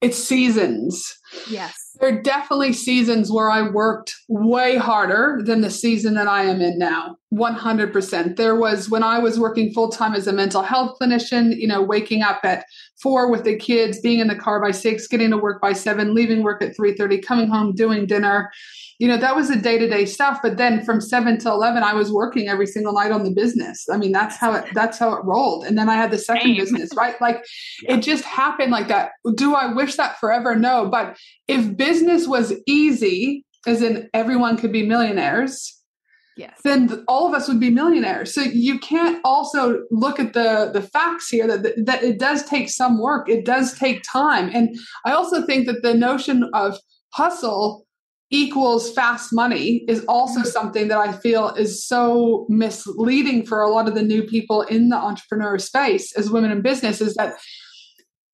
it's 0.00 0.16
seasons. 0.16 1.04
Yes 1.50 1.77
there 2.00 2.10
are 2.10 2.22
definitely 2.22 2.72
seasons 2.72 3.30
where 3.30 3.50
I 3.50 3.68
worked 3.68 4.14
way 4.28 4.76
harder 4.76 5.40
than 5.42 5.62
the 5.62 5.70
season 5.70 6.14
that 6.14 6.28
I 6.28 6.44
am 6.44 6.60
in 6.60 6.78
now. 6.78 7.16
100%. 7.32 8.36
There 8.36 8.54
was 8.54 8.88
when 8.88 9.02
I 9.02 9.18
was 9.18 9.38
working 9.38 9.72
full 9.72 9.88
time 9.88 10.14
as 10.14 10.26
a 10.26 10.32
mental 10.32 10.62
health 10.62 10.96
clinician, 11.00 11.56
you 11.56 11.66
know, 11.66 11.82
waking 11.82 12.22
up 12.22 12.40
at 12.44 12.64
four 13.02 13.30
with 13.30 13.44
the 13.44 13.56
kids, 13.56 14.00
being 14.00 14.20
in 14.20 14.28
the 14.28 14.36
car 14.36 14.60
by 14.60 14.70
six, 14.70 15.08
getting 15.08 15.30
to 15.30 15.36
work 15.36 15.60
by 15.60 15.72
seven, 15.72 16.14
leaving 16.14 16.42
work 16.42 16.62
at 16.62 16.76
3.30, 16.76 17.24
coming 17.24 17.48
home, 17.48 17.74
doing 17.74 18.06
dinner, 18.06 18.50
you 18.98 19.06
know 19.06 19.16
that 19.16 19.36
was 19.36 19.48
the 19.48 19.56
day-to-day 19.56 20.04
stuff 20.04 20.40
but 20.42 20.56
then 20.56 20.84
from 20.84 21.00
7 21.00 21.38
to 21.38 21.48
11 21.48 21.82
i 21.82 21.94
was 21.94 22.12
working 22.12 22.48
every 22.48 22.66
single 22.66 22.92
night 22.92 23.12
on 23.12 23.24
the 23.24 23.30
business 23.30 23.86
i 23.90 23.96
mean 23.96 24.12
that's 24.12 24.36
how 24.36 24.52
it 24.52 24.64
that's 24.74 24.98
how 24.98 25.12
it 25.14 25.24
rolled 25.24 25.64
and 25.64 25.78
then 25.78 25.88
i 25.88 25.94
had 25.94 26.10
the 26.10 26.18
second 26.18 26.54
Same. 26.54 26.56
business 26.56 26.90
right 26.96 27.20
like 27.20 27.44
yeah. 27.82 27.94
it 27.94 28.02
just 28.02 28.24
happened 28.24 28.72
like 28.72 28.88
that 28.88 29.12
do 29.34 29.54
i 29.54 29.72
wish 29.72 29.96
that 29.96 30.18
forever 30.18 30.54
no 30.54 30.88
but 30.88 31.16
if 31.46 31.76
business 31.76 32.26
was 32.26 32.52
easy 32.66 33.44
as 33.66 33.82
in 33.82 34.08
everyone 34.14 34.56
could 34.56 34.72
be 34.72 34.86
millionaires 34.86 35.78
yes. 36.38 36.58
then 36.64 37.04
all 37.08 37.26
of 37.26 37.34
us 37.34 37.48
would 37.48 37.60
be 37.60 37.68
millionaires. 37.68 38.32
So 38.32 38.40
you 38.40 38.78
can't 38.78 39.20
also 39.24 39.82
look 39.90 40.18
at 40.20 40.32
the 40.32 40.70
the 40.72 40.80
facts 40.80 41.28
here 41.28 41.46
that 41.48 41.74
that 41.84 42.02
it 42.02 42.18
does 42.18 42.44
take 42.44 42.70
some 42.70 43.00
work. 43.00 43.28
It 43.28 43.44
does 43.44 43.76
take 43.76 44.02
time. 44.10 44.50
And 44.54 44.76
I 45.04 45.12
also 45.12 45.44
think 45.44 45.66
that 45.66 45.82
the 45.82 45.94
notion 45.94 46.48
of 46.54 46.78
hustle 47.12 47.87
equals 48.30 48.92
fast 48.92 49.32
money 49.32 49.84
is 49.88 50.04
also 50.06 50.40
mm-hmm. 50.40 50.48
something 50.48 50.88
that 50.88 50.98
I 50.98 51.12
feel 51.12 51.48
is 51.50 51.84
so 51.84 52.46
misleading 52.48 53.46
for 53.46 53.62
a 53.62 53.70
lot 53.70 53.88
of 53.88 53.94
the 53.94 54.02
new 54.02 54.22
people 54.22 54.62
in 54.62 54.90
the 54.90 54.96
entrepreneur 54.96 55.58
space 55.58 56.12
as 56.16 56.30
women 56.30 56.50
in 56.50 56.60
business 56.60 57.00
is 57.00 57.14
that 57.14 57.38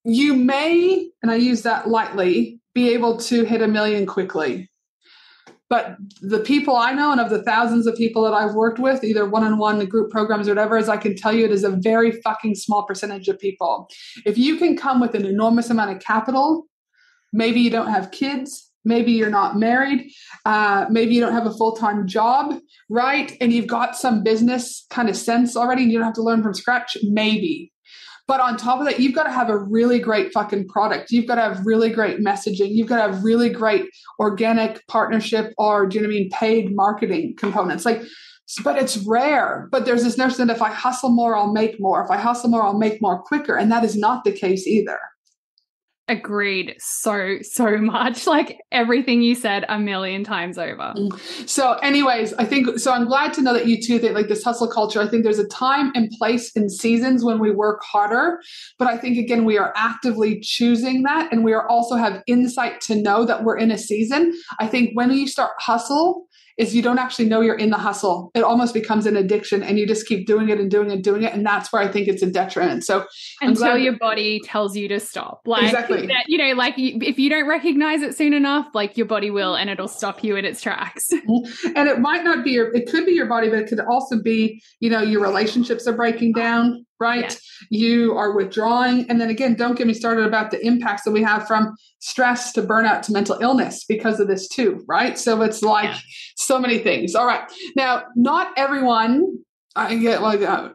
you 0.05 0.35
may, 0.35 1.09
and 1.23 1.31
I 1.31 1.37
use 1.37 1.63
that 1.63 1.89
lightly, 1.89 2.61
be 2.75 2.93
able 2.93 3.17
to 3.19 3.45
hit 3.45 3.63
a 3.63 3.69
million 3.69 4.05
quickly. 4.05 4.71
But 5.71 5.97
the 6.21 6.41
people 6.41 6.77
I 6.77 6.93
know 6.93 7.11
and 7.11 7.21
of 7.21 7.31
the 7.31 7.43
thousands 7.43 7.87
of 7.87 7.97
people 7.97 8.23
that 8.25 8.35
I've 8.35 8.55
worked 8.55 8.79
with, 8.79 9.03
either 9.03 9.29
one 9.29 9.45
on 9.45 9.57
one, 9.57 9.85
group 9.87 10.11
programs, 10.11 10.47
or 10.47 10.51
whatever, 10.51 10.77
as 10.77 10.91
I 10.91 10.99
can 10.99 11.17
tell 11.17 11.33
you, 11.33 11.47
it 11.47 11.51
is 11.51 11.65
a 11.65 11.71
very 11.71 12.21
fucking 12.21 12.55
small 12.57 12.85
percentage 12.85 13.29
of 13.29 13.39
people. 13.39 13.89
If 14.27 14.37
you 14.37 14.57
can 14.57 14.77
come 14.77 15.01
with 15.01 15.15
an 15.15 15.25
enormous 15.25 15.71
amount 15.71 15.91
of 15.91 16.01
capital, 16.01 16.67
maybe 17.33 17.61
you 17.61 17.71
don't 17.71 17.91
have 17.91 18.11
kids, 18.11 18.71
maybe 18.85 19.13
you're 19.13 19.31
not 19.31 19.57
married. 19.57 20.11
Uh, 20.45 20.87
maybe 20.91 21.15
you 21.15 21.21
don't 21.21 21.33
have 21.33 21.47
a 21.47 21.55
full-time 21.55 22.07
job 22.07 22.61
right? 22.89 23.37
And 23.41 23.53
you've 23.53 23.67
got 23.67 23.97
some 23.97 24.23
business 24.23 24.87
kind 24.91 25.09
of 25.09 25.17
sense 25.17 25.57
already 25.57 25.83
and 25.83 25.93
you 25.93 25.99
don't 25.99 26.07
have 26.07 26.15
to 26.15 26.23
learn 26.23 26.43
from 26.43 26.55
scratch. 26.55 26.97
Maybe. 27.03 27.73
But 28.27 28.41
on 28.41 28.57
top 28.57 28.81
of 28.81 28.87
that 28.87 29.01
you've 29.01 29.15
got 29.15 29.25
to 29.25 29.33
have 29.33 29.51
a 29.51 29.59
really 29.59 29.99
great 29.99 30.33
fucking 30.33 30.69
product. 30.69 31.11
You've 31.11 31.27
got 31.27 31.35
to 31.37 31.43
have 31.43 31.67
really 31.67 31.91
great 31.91 32.21
messaging. 32.21 32.71
You've 32.71 32.89
got 32.89 33.05
to 33.05 33.13
have 33.13 33.25
really 33.25 33.51
great 33.51 33.87
organic 34.19 34.87
partnership 34.87 35.53
or 35.59 35.87
do 35.87 35.97
you 35.97 36.03
know 36.03 36.09
what 36.09 36.15
i 36.15 36.19
mean 36.19 36.31
paid 36.31 36.75
marketing 36.75 37.35
components. 37.37 37.85
Like 37.85 38.03
but 38.63 38.77
it's 38.77 38.99
rare. 38.99 39.69
But 39.73 39.87
there's 39.87 40.05
this 40.05 40.19
notion 40.19 40.47
that 40.47 40.57
if 40.57 40.63
i 40.63 40.71
hustle 40.71 41.11
more 41.11 41.37
i'll 41.37 41.53
make 41.53 41.81
more. 41.81 42.03
If 42.05 42.11
i 42.11 42.17
hustle 42.17 42.51
more 42.51 42.63
i'll 42.63 42.79
make 42.79 43.01
more 43.03 43.23
quicker. 43.23 43.57
And 43.57 43.71
that 43.73 43.85
is 43.85 43.97
not 43.97 44.25
the 44.25 44.33
case 44.33 44.67
either 44.67 44.99
Agreed 46.07 46.75
so, 46.79 47.39
so 47.41 47.77
much. 47.79 48.27
Like 48.27 48.59
everything 48.71 49.23
you 49.23 49.35
said 49.35 49.65
a 49.69 49.79
million 49.79 50.23
times 50.23 50.59
over. 50.59 50.93
Mm. 50.97 51.49
So, 51.49 51.75
anyways, 51.75 52.35
I 52.35 52.45
think 52.45 52.79
so. 52.79 52.93
I'm 52.93 53.07
glad 53.07 53.33
to 53.35 53.43
know 53.43 53.55
that 53.55 53.67
you 53.67 53.81
too 53.83 53.99
think 53.99 54.15
like 54.15 54.29
this 54.29 54.45
hustle 54.45 54.69
culture. 54.69 55.01
I 55.01 55.09
think 55.09 55.25
there's 55.25 55.39
a 55.39 55.49
time 55.49 55.93
and 55.95 56.11
place 56.19 56.53
in 56.53 56.69
seasons 56.69 57.25
when 57.25 57.39
we 57.39 57.51
work 57.51 57.83
harder. 57.83 58.41
But 58.79 58.89
I 58.89 58.99
think 58.99 59.17
again, 59.17 59.45
we 59.45 59.57
are 59.57 59.73
actively 59.77 60.41
choosing 60.41 61.05
that. 61.05 61.33
And 61.33 61.43
we 61.43 61.53
are 61.55 61.67
also 61.69 61.97
have 61.97 62.23
insight 62.27 62.81
to 62.83 62.95
know 62.95 63.25
that 63.25 63.45
we're 63.45 63.59
in 63.59 63.71
a 63.71 63.79
season. 63.79 64.35
I 64.61 64.67
think 64.67 64.91
when 64.95 65.11
you 65.11 65.27
start 65.27 65.53
hustle, 65.59 66.27
is 66.57 66.75
you 66.75 66.83
don't 66.83 66.99
actually 66.99 67.27
know 67.27 67.41
you're 67.41 67.59
in 67.59 67.71
the 67.71 67.79
hustle. 67.79 68.31
It 68.35 68.43
almost 68.43 68.75
becomes 68.75 69.07
an 69.07 69.17
addiction 69.17 69.63
and 69.63 69.79
you 69.79 69.87
just 69.87 70.07
keep 70.07 70.27
doing 70.27 70.49
it 70.49 70.61
and 70.61 70.71
doing 70.71 70.91
it 70.91 70.95
and 70.95 71.05
doing 71.05 71.23
it. 71.23 71.33
And 71.33 71.45
that's 71.45 71.73
where 71.73 71.83
I 71.83 71.89
think 71.89 72.09
it's 72.09 72.23
a 72.23 72.31
detriment. 72.31 72.85
So 72.85 73.07
until 73.41 73.77
your 73.77 73.99
body 73.99 74.41
tells 74.45 74.77
you 74.77 74.89
to 74.89 75.01
stop. 75.01 75.43
Like, 75.47 75.65
exactly. 75.65 76.07
That, 76.07 76.25
you 76.29 76.39
know, 76.39 76.55
like 76.55 76.75
if 76.77 77.19
you 77.19 77.29
don't 77.29 77.49
recognize 77.49 78.03
it 78.03 78.17
soon 78.17 78.33
enough, 78.35 78.69
like 78.75 78.97
your 78.97 79.07
body 79.07 79.31
will 79.31 79.55
and 79.55 79.69
it'll 79.69 79.89
stop 79.89 80.23
you 80.23 80.37
in 80.37 80.45
its 80.45 80.63
tracks. 80.63 81.11
and 81.13 81.89
it 81.89 82.01
might 82.01 82.25
not 82.25 82.45
be 82.45 82.53
your, 82.53 82.75
it 82.75 82.91
could 82.91 83.05
be 83.05 83.13
your 83.13 83.27
body, 83.27 83.49
but 83.49 83.59
it 83.59 83.67
could 83.67 83.81
also 83.81 84.23
be, 84.23 84.63
you 84.81 84.91
know, 84.91 85.01
your 85.01 85.23
relationships 85.23 85.87
are 85.87 85.95
breaking 85.95 86.33
down 86.33 86.85
right? 87.01 87.39
You 87.71 88.17
are 88.17 88.35
withdrawing. 88.35 89.09
And 89.11 89.21
then 89.21 89.31
again, 89.31 89.55
don't 89.55 89.77
get 89.77 89.87
me 89.87 89.95
started 89.95 90.27
about 90.27 90.51
the 90.51 90.65
impacts 90.65 91.03
that 91.05 91.11
we 91.11 91.23
have 91.23 91.47
from 91.47 91.75
stress 91.99 92.53
to 92.53 92.63
burnout 92.63 93.03
to 93.03 93.13
mental 93.13 93.39
illness 93.41 93.85
because 93.85 94.21
of 94.21 94.29
this 94.29 94.49
too, 94.49 94.85
right? 94.89 95.19
So 95.19 95.43
it's 95.43 95.63
like 95.63 95.91
yeah. 95.91 95.99
so 96.37 96.59
many 96.59 96.79
things. 96.79 97.15
All 97.15 97.27
right. 97.27 97.51
Now, 97.77 98.05
not 98.17 98.53
everyone, 98.57 99.39
I 99.77 99.97
get 99.97 100.23
like, 100.23 100.43
uh, 100.43 100.71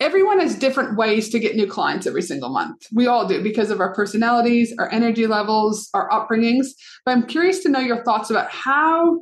everyone 0.00 0.40
has 0.40 0.54
different 0.54 0.96
ways 0.96 1.28
to 1.28 1.38
get 1.38 1.54
new 1.54 1.66
clients 1.66 2.06
every 2.06 2.22
single 2.22 2.48
month. 2.48 2.86
We 2.92 3.06
all 3.06 3.28
do 3.28 3.42
because 3.42 3.70
of 3.70 3.80
our 3.80 3.94
personalities, 3.94 4.74
our 4.78 4.90
energy 4.90 5.26
levels, 5.26 5.88
our 5.94 6.08
upbringings. 6.08 6.68
But 7.04 7.12
I'm 7.12 7.26
curious 7.26 7.62
to 7.62 7.68
know 7.68 7.80
your 7.80 8.02
thoughts 8.02 8.30
about 8.30 8.50
how 8.50 9.20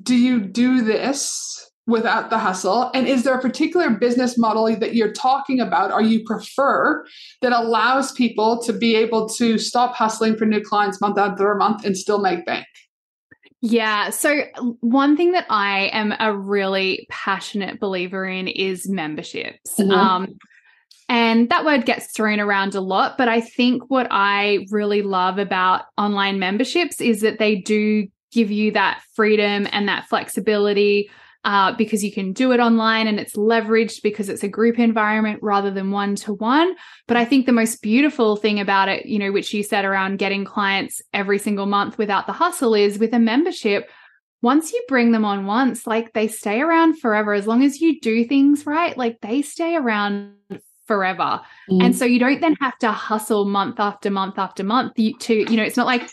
do 0.00 0.14
you 0.14 0.40
do 0.40 0.82
this 0.82 1.70
without 1.90 2.30
the 2.30 2.38
hustle? 2.38 2.90
And 2.94 3.06
is 3.06 3.24
there 3.24 3.34
a 3.34 3.40
particular 3.40 3.90
business 3.90 4.38
model 4.38 4.74
that 4.76 4.94
you're 4.94 5.12
talking 5.12 5.60
about 5.60 5.92
or 5.92 6.00
you 6.00 6.24
prefer 6.24 7.04
that 7.42 7.52
allows 7.52 8.12
people 8.12 8.62
to 8.62 8.72
be 8.72 8.96
able 8.96 9.28
to 9.30 9.58
stop 9.58 9.94
hustling 9.94 10.36
for 10.36 10.46
new 10.46 10.62
clients 10.62 11.00
month 11.00 11.18
after 11.18 11.54
month 11.54 11.84
and 11.84 11.96
still 11.96 12.20
make 12.20 12.46
bank? 12.46 12.66
Yeah. 13.62 14.08
So, 14.10 14.42
one 14.80 15.18
thing 15.18 15.32
that 15.32 15.44
I 15.50 15.90
am 15.92 16.14
a 16.18 16.34
really 16.34 17.06
passionate 17.10 17.78
believer 17.78 18.24
in 18.24 18.48
is 18.48 18.88
memberships. 18.88 19.74
Mm-hmm. 19.78 19.90
Um, 19.90 20.38
and 21.10 21.50
that 21.50 21.64
word 21.64 21.84
gets 21.84 22.12
thrown 22.12 22.40
around 22.40 22.74
a 22.74 22.80
lot. 22.80 23.18
But 23.18 23.28
I 23.28 23.40
think 23.40 23.90
what 23.90 24.06
I 24.10 24.66
really 24.70 25.02
love 25.02 25.38
about 25.38 25.82
online 25.98 26.38
memberships 26.38 27.00
is 27.00 27.20
that 27.20 27.38
they 27.38 27.56
do 27.56 28.06
give 28.32 28.50
you 28.50 28.70
that 28.70 29.02
freedom 29.14 29.66
and 29.72 29.88
that 29.88 30.08
flexibility 30.08 31.10
uh, 31.44 31.72
because 31.76 32.04
you 32.04 32.12
can 32.12 32.32
do 32.32 32.52
it 32.52 32.60
online 32.60 33.06
and 33.06 33.18
it's 33.18 33.34
leveraged 33.34 34.02
because 34.02 34.28
it's 34.28 34.42
a 34.42 34.48
group 34.48 34.78
environment 34.78 35.38
rather 35.42 35.70
than 35.70 35.90
one 35.90 36.14
to 36.14 36.34
one. 36.34 36.74
But 37.06 37.16
I 37.16 37.24
think 37.24 37.46
the 37.46 37.52
most 37.52 37.80
beautiful 37.82 38.36
thing 38.36 38.60
about 38.60 38.88
it, 38.88 39.06
you 39.06 39.18
know, 39.18 39.32
which 39.32 39.54
you 39.54 39.62
said 39.62 39.84
around 39.84 40.18
getting 40.18 40.44
clients 40.44 41.00
every 41.14 41.38
single 41.38 41.66
month 41.66 41.96
without 41.96 42.26
the 42.26 42.32
hustle 42.32 42.74
is 42.74 42.98
with 42.98 43.14
a 43.14 43.18
membership. 43.18 43.90
Once 44.42 44.72
you 44.72 44.82
bring 44.88 45.12
them 45.12 45.24
on 45.24 45.46
once, 45.46 45.86
like 45.86 46.12
they 46.12 46.28
stay 46.28 46.60
around 46.60 46.98
forever. 46.98 47.32
As 47.32 47.46
long 47.46 47.62
as 47.62 47.80
you 47.80 48.00
do 48.00 48.24
things 48.24 48.66
right, 48.66 48.96
like 48.96 49.20
they 49.20 49.42
stay 49.42 49.76
around 49.76 50.34
forever. 50.86 51.40
Mm. 51.70 51.84
And 51.84 51.96
so 51.96 52.04
you 52.04 52.18
don't 52.18 52.40
then 52.40 52.56
have 52.60 52.76
to 52.78 52.90
hustle 52.90 53.44
month 53.44 53.78
after 53.78 54.10
month 54.10 54.38
after 54.38 54.64
month 54.64 54.94
to, 54.94 55.34
you 55.34 55.56
know, 55.56 55.62
it's 55.62 55.76
not 55.76 55.86
like 55.86 56.10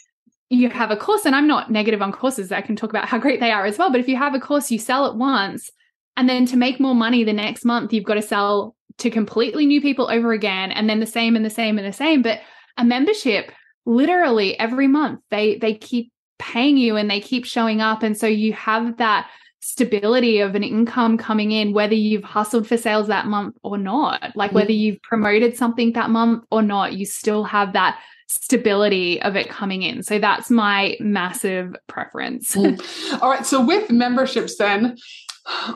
you 0.50 0.70
have 0.70 0.92
a 0.92 0.98
course, 0.98 1.26
and 1.26 1.36
I'm 1.36 1.48
not 1.48 1.72
negative 1.72 2.02
on 2.02 2.12
courses, 2.12 2.52
I 2.52 2.62
can 2.62 2.76
talk 2.76 2.90
about 2.90 3.08
how 3.08 3.18
great 3.18 3.40
they 3.40 3.52
are 3.52 3.66
as 3.66 3.78
well. 3.78 3.92
But 3.92 4.00
if 4.00 4.08
you 4.08 4.16
have 4.16 4.34
a 4.34 4.40
course, 4.40 4.72
you 4.72 4.80
sell 4.80 5.06
it 5.06 5.16
once, 5.16 5.70
and 6.16 6.30
then 6.30 6.46
to 6.48 6.58
make 6.58 6.80
more 6.80 6.96
money 6.96 7.24
the 7.24 7.34
next 7.34 7.66
month, 7.66 7.94
you've 7.94 8.06
got 8.06 8.16
to 8.16 8.22
sell 8.22 8.76
to 9.00 9.10
completely 9.10 9.66
new 9.66 9.82
people 9.82 10.10
over 10.10 10.32
again, 10.32 10.72
and 10.72 10.90
then 10.90 11.00
the 11.00 11.06
same 11.06 11.36
and 11.36 11.46
the 11.46 11.50
same 11.50 11.78
and 11.78 11.88
the 11.88 11.94
same. 11.94 12.22
But 12.22 12.40
a 12.78 12.86
membership, 12.86 13.52
literally 13.86 14.58
every 14.60 14.88
month, 14.88 15.20
they 15.32 15.58
they 15.58 15.74
keep 15.74 16.12
paying 16.40 16.78
you 16.78 16.96
and 16.96 17.10
they 17.10 17.20
keep 17.20 17.46
showing 17.46 17.82
up. 17.82 18.04
And 18.04 18.18
so 18.18 18.28
you 18.28 18.54
have 18.54 18.98
that 18.98 19.30
stability 19.60 20.40
of 20.40 20.56
an 20.56 20.64
income 20.64 21.18
coming 21.18 21.52
in, 21.52 21.74
whether 21.74 21.96
you've 21.96 22.24
hustled 22.24 22.68
for 22.68 22.78
sales 22.78 23.08
that 23.08 23.26
month 23.26 23.56
or 23.64 23.78
not, 23.78 24.32
like 24.36 24.54
whether 24.54 24.72
you've 24.72 25.02
promoted 25.02 25.58
something 25.58 25.94
that 25.94 26.10
month 26.10 26.44
or 26.52 26.62
not, 26.62 26.94
you 26.94 27.06
still 27.06 27.44
have 27.44 27.74
that 27.74 28.00
stability 28.28 29.22
of 29.22 29.36
it 29.36 29.50
coming 29.50 29.82
in. 29.82 30.04
So 30.04 30.20
that's 30.20 30.50
my 30.50 30.98
massive 31.00 31.76
preference. 31.88 32.56
Mm. 32.56 33.22
All 33.22 33.30
right. 33.30 33.46
So 33.46 33.64
with 33.64 33.90
memberships, 33.90 34.58
then, 34.58 34.98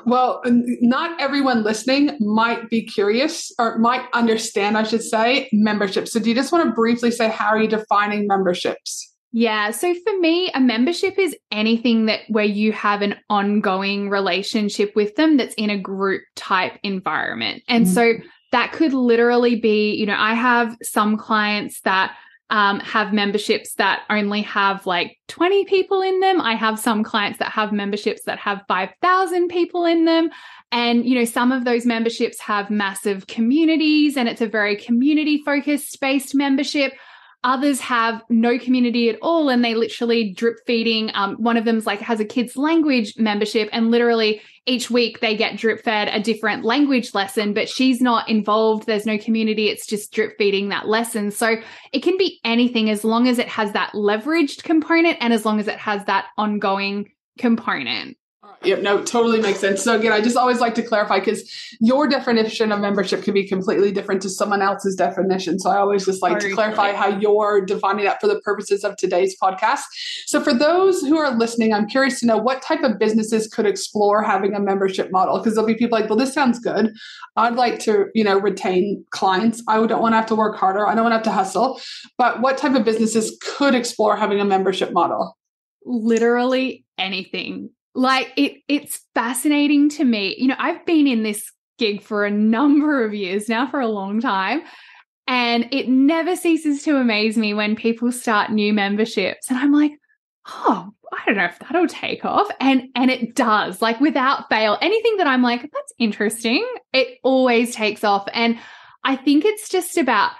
well, 0.05 0.41
not 0.45 1.19
everyone 1.19 1.63
listening 1.63 2.17
might 2.19 2.69
be 2.69 2.83
curious 2.83 3.53
or 3.57 3.77
might 3.77 4.05
understand, 4.13 4.77
I 4.77 4.83
should 4.83 5.03
say, 5.03 5.49
membership. 5.53 6.07
So 6.07 6.19
do 6.19 6.29
you 6.29 6.35
just 6.35 6.51
want 6.51 6.65
to 6.65 6.73
briefly 6.73 7.11
say 7.11 7.29
how 7.29 7.47
are 7.47 7.61
you 7.61 7.69
defining 7.69 8.27
memberships? 8.27 9.07
Yeah. 9.33 9.71
So 9.71 9.93
for 9.93 10.19
me, 10.19 10.51
a 10.53 10.59
membership 10.59 11.17
is 11.17 11.35
anything 11.51 12.07
that 12.07 12.21
where 12.27 12.43
you 12.43 12.73
have 12.73 13.01
an 13.01 13.15
ongoing 13.29 14.09
relationship 14.09 14.93
with 14.93 15.15
them 15.15 15.37
that's 15.37 15.55
in 15.55 15.69
a 15.69 15.77
group 15.77 16.21
type 16.35 16.77
environment. 16.83 17.63
And 17.69 17.85
mm-hmm. 17.85 17.93
so 17.93 18.13
that 18.51 18.73
could 18.73 18.93
literally 18.93 19.55
be, 19.55 19.93
you 19.95 20.05
know, 20.05 20.17
I 20.17 20.33
have 20.33 20.75
some 20.83 21.15
clients 21.15 21.79
that 21.81 22.13
um, 22.51 22.81
have 22.81 23.13
memberships 23.13 23.75
that 23.75 24.03
only 24.09 24.41
have 24.41 24.85
like 24.85 25.17
20 25.29 25.63
people 25.65 26.01
in 26.01 26.19
them. 26.19 26.41
I 26.41 26.53
have 26.55 26.77
some 26.77 27.01
clients 27.01 27.39
that 27.39 27.51
have 27.51 27.71
memberships 27.71 28.23
that 28.23 28.39
have 28.39 28.63
5,000 28.67 29.47
people 29.47 29.85
in 29.85 30.03
them. 30.03 30.29
And, 30.73 31.05
you 31.05 31.15
know, 31.15 31.23
some 31.23 31.53
of 31.53 31.63
those 31.63 31.85
memberships 31.85 32.41
have 32.41 32.69
massive 32.69 33.27
communities 33.27 34.17
and 34.17 34.27
it's 34.27 34.41
a 34.41 34.47
very 34.47 34.75
community 34.75 35.41
focused 35.43 35.99
based 36.01 36.35
membership. 36.35 36.93
Others 37.43 37.79
have 37.79 38.21
no 38.29 38.59
community 38.59 39.09
at 39.09 39.17
all 39.21 39.49
and 39.49 39.65
they 39.65 39.73
literally 39.73 40.31
drip 40.31 40.57
feeding. 40.67 41.09
Um, 41.15 41.35
one 41.37 41.57
of 41.57 41.65
them's 41.65 41.87
like 41.87 41.99
has 42.01 42.19
a 42.19 42.25
kids 42.25 42.55
language 42.55 43.15
membership 43.17 43.67
and 43.71 43.89
literally 43.89 44.41
each 44.67 44.91
week 44.91 45.21
they 45.21 45.35
get 45.35 45.57
drip 45.57 45.83
fed 45.83 46.07
a 46.09 46.19
different 46.19 46.63
language 46.63 47.15
lesson, 47.15 47.53
but 47.53 47.67
she's 47.67 47.99
not 47.99 48.29
involved. 48.29 48.85
There's 48.85 49.07
no 49.07 49.17
community. 49.17 49.69
It's 49.69 49.87
just 49.87 50.13
drip 50.13 50.37
feeding 50.37 50.69
that 50.69 50.87
lesson. 50.87 51.31
So 51.31 51.55
it 51.91 52.03
can 52.03 52.15
be 52.17 52.39
anything 52.45 52.91
as 52.91 53.03
long 53.03 53.27
as 53.27 53.39
it 53.39 53.47
has 53.47 53.73
that 53.73 53.93
leveraged 53.93 54.63
component 54.63 55.17
and 55.19 55.33
as 55.33 55.43
long 55.43 55.59
as 55.59 55.67
it 55.67 55.79
has 55.79 56.05
that 56.05 56.27
ongoing 56.37 57.11
component. 57.39 58.17
Yep, 58.63 58.81
no, 58.81 59.03
totally 59.03 59.39
makes 59.39 59.59
sense. 59.59 59.83
So 59.83 59.95
again, 59.95 60.11
I 60.11 60.19
just 60.19 60.35
always 60.35 60.59
like 60.59 60.73
to 60.75 60.81
clarify 60.81 61.19
because 61.19 61.51
your 61.79 62.07
definition 62.07 62.71
of 62.71 62.79
membership 62.79 63.23
can 63.23 63.35
be 63.35 63.47
completely 63.47 63.91
different 63.91 64.21
to 64.23 64.29
someone 64.29 64.63
else's 64.63 64.95
definition. 64.95 65.59
So 65.59 65.69
I 65.69 65.77
always 65.77 66.05
just 66.05 66.23
like 66.23 66.39
to 66.39 66.51
clarify 66.51 66.93
how 66.93 67.07
you're 67.07 67.61
defining 67.61 68.05
that 68.05 68.19
for 68.19 68.27
the 68.27 68.39
purposes 68.41 68.83
of 68.83 68.97
today's 68.97 69.35
podcast. 69.39 69.81
So 70.25 70.41
for 70.41 70.55
those 70.55 71.01
who 71.01 71.17
are 71.17 71.35
listening, 71.37 71.71
I'm 71.71 71.87
curious 71.87 72.19
to 72.21 72.25
know 72.25 72.37
what 72.37 72.63
type 72.63 72.81
of 72.81 72.97
businesses 72.97 73.47
could 73.47 73.67
explore 73.67 74.23
having 74.23 74.55
a 74.55 74.59
membership 74.59 75.11
model 75.11 75.37
because 75.37 75.53
there'll 75.53 75.67
be 75.67 75.75
people 75.75 75.99
like, 75.99 76.09
well, 76.09 76.17
this 76.17 76.33
sounds 76.33 76.59
good. 76.59 76.91
I'd 77.35 77.55
like 77.55 77.77
to, 77.81 78.07
you 78.15 78.23
know, 78.23 78.39
retain 78.39 79.05
clients. 79.11 79.61
I 79.67 79.85
don't 79.85 80.01
want 80.01 80.13
to 80.13 80.17
have 80.17 80.27
to 80.27 80.35
work 80.35 80.55
harder. 80.55 80.87
I 80.87 80.95
don't 80.95 81.03
want 81.03 81.13
to 81.13 81.17
have 81.17 81.25
to 81.25 81.31
hustle. 81.31 81.79
But 82.17 82.41
what 82.41 82.57
type 82.57 82.73
of 82.73 82.85
businesses 82.85 83.37
could 83.43 83.75
explore 83.75 84.15
having 84.15 84.39
a 84.39 84.45
membership 84.45 84.93
model? 84.93 85.37
Literally 85.85 86.85
anything 86.97 87.69
like 87.93 88.31
it 88.37 88.61
it's 88.67 89.01
fascinating 89.13 89.89
to 89.89 90.03
me. 90.03 90.35
You 90.37 90.47
know, 90.47 90.55
I've 90.57 90.85
been 90.85 91.07
in 91.07 91.23
this 91.23 91.51
gig 91.77 92.01
for 92.01 92.25
a 92.25 92.31
number 92.31 93.03
of 93.03 93.13
years 93.13 93.49
now 93.49 93.67
for 93.67 93.79
a 93.79 93.87
long 93.87 94.21
time. 94.21 94.61
And 95.27 95.67
it 95.71 95.87
never 95.87 96.35
ceases 96.35 96.83
to 96.83 96.97
amaze 96.97 97.37
me 97.37 97.53
when 97.53 97.75
people 97.75 98.11
start 98.11 98.51
new 98.51 98.73
memberships. 98.73 99.49
And 99.49 99.57
I'm 99.57 99.71
like, 99.71 99.93
oh, 100.47 100.89
I 101.11 101.25
don't 101.25 101.37
know 101.37 101.45
if 101.45 101.59
that'll 101.59 101.87
take 101.87 102.25
off. 102.25 102.47
And 102.59 102.89
and 102.95 103.09
it 103.09 103.35
does, 103.35 103.81
like 103.81 103.99
without 103.99 104.49
fail. 104.49 104.77
Anything 104.81 105.17
that 105.17 105.27
I'm 105.27 105.41
like, 105.41 105.61
that's 105.61 105.93
interesting, 105.97 106.67
it 106.93 107.19
always 107.23 107.73
takes 107.73 108.03
off. 108.03 108.27
And 108.33 108.59
I 109.03 109.15
think 109.15 109.45
it's 109.45 109.69
just 109.69 109.97
about 109.97 110.31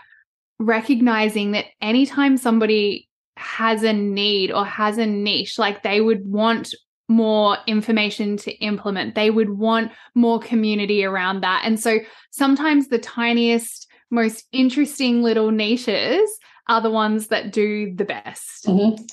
recognizing 0.60 1.52
that 1.52 1.66
anytime 1.82 2.38
somebody 2.38 3.10
has 3.38 3.84
a 3.84 3.94
need 3.94 4.52
or 4.52 4.66
has 4.66 4.98
a 4.98 5.06
niche, 5.06 5.58
like 5.58 5.84
they 5.84 6.02
would 6.02 6.26
want 6.26 6.74
more 7.12 7.58
information 7.68 8.38
to 8.38 8.52
implement. 8.60 9.16
They 9.16 9.30
would 9.30 9.50
want 9.50 9.92
more 10.16 10.40
community 10.40 11.04
around 11.04 11.42
that. 11.42 11.64
And 11.66 11.80
so 11.80 12.00
sometimes 12.32 12.88
the 12.88 12.98
tiniest, 12.98 13.88
most 14.10 14.48
interesting 14.52 15.22
little 15.22 15.52
niches 15.52 16.30
are 16.70 16.82
the 16.82 16.90
ones 16.90 17.28
that 17.28 17.52
do 17.52 17.94
the 17.94 18.06
best. 18.06 18.66
Mm-hmm. 18.66 19.04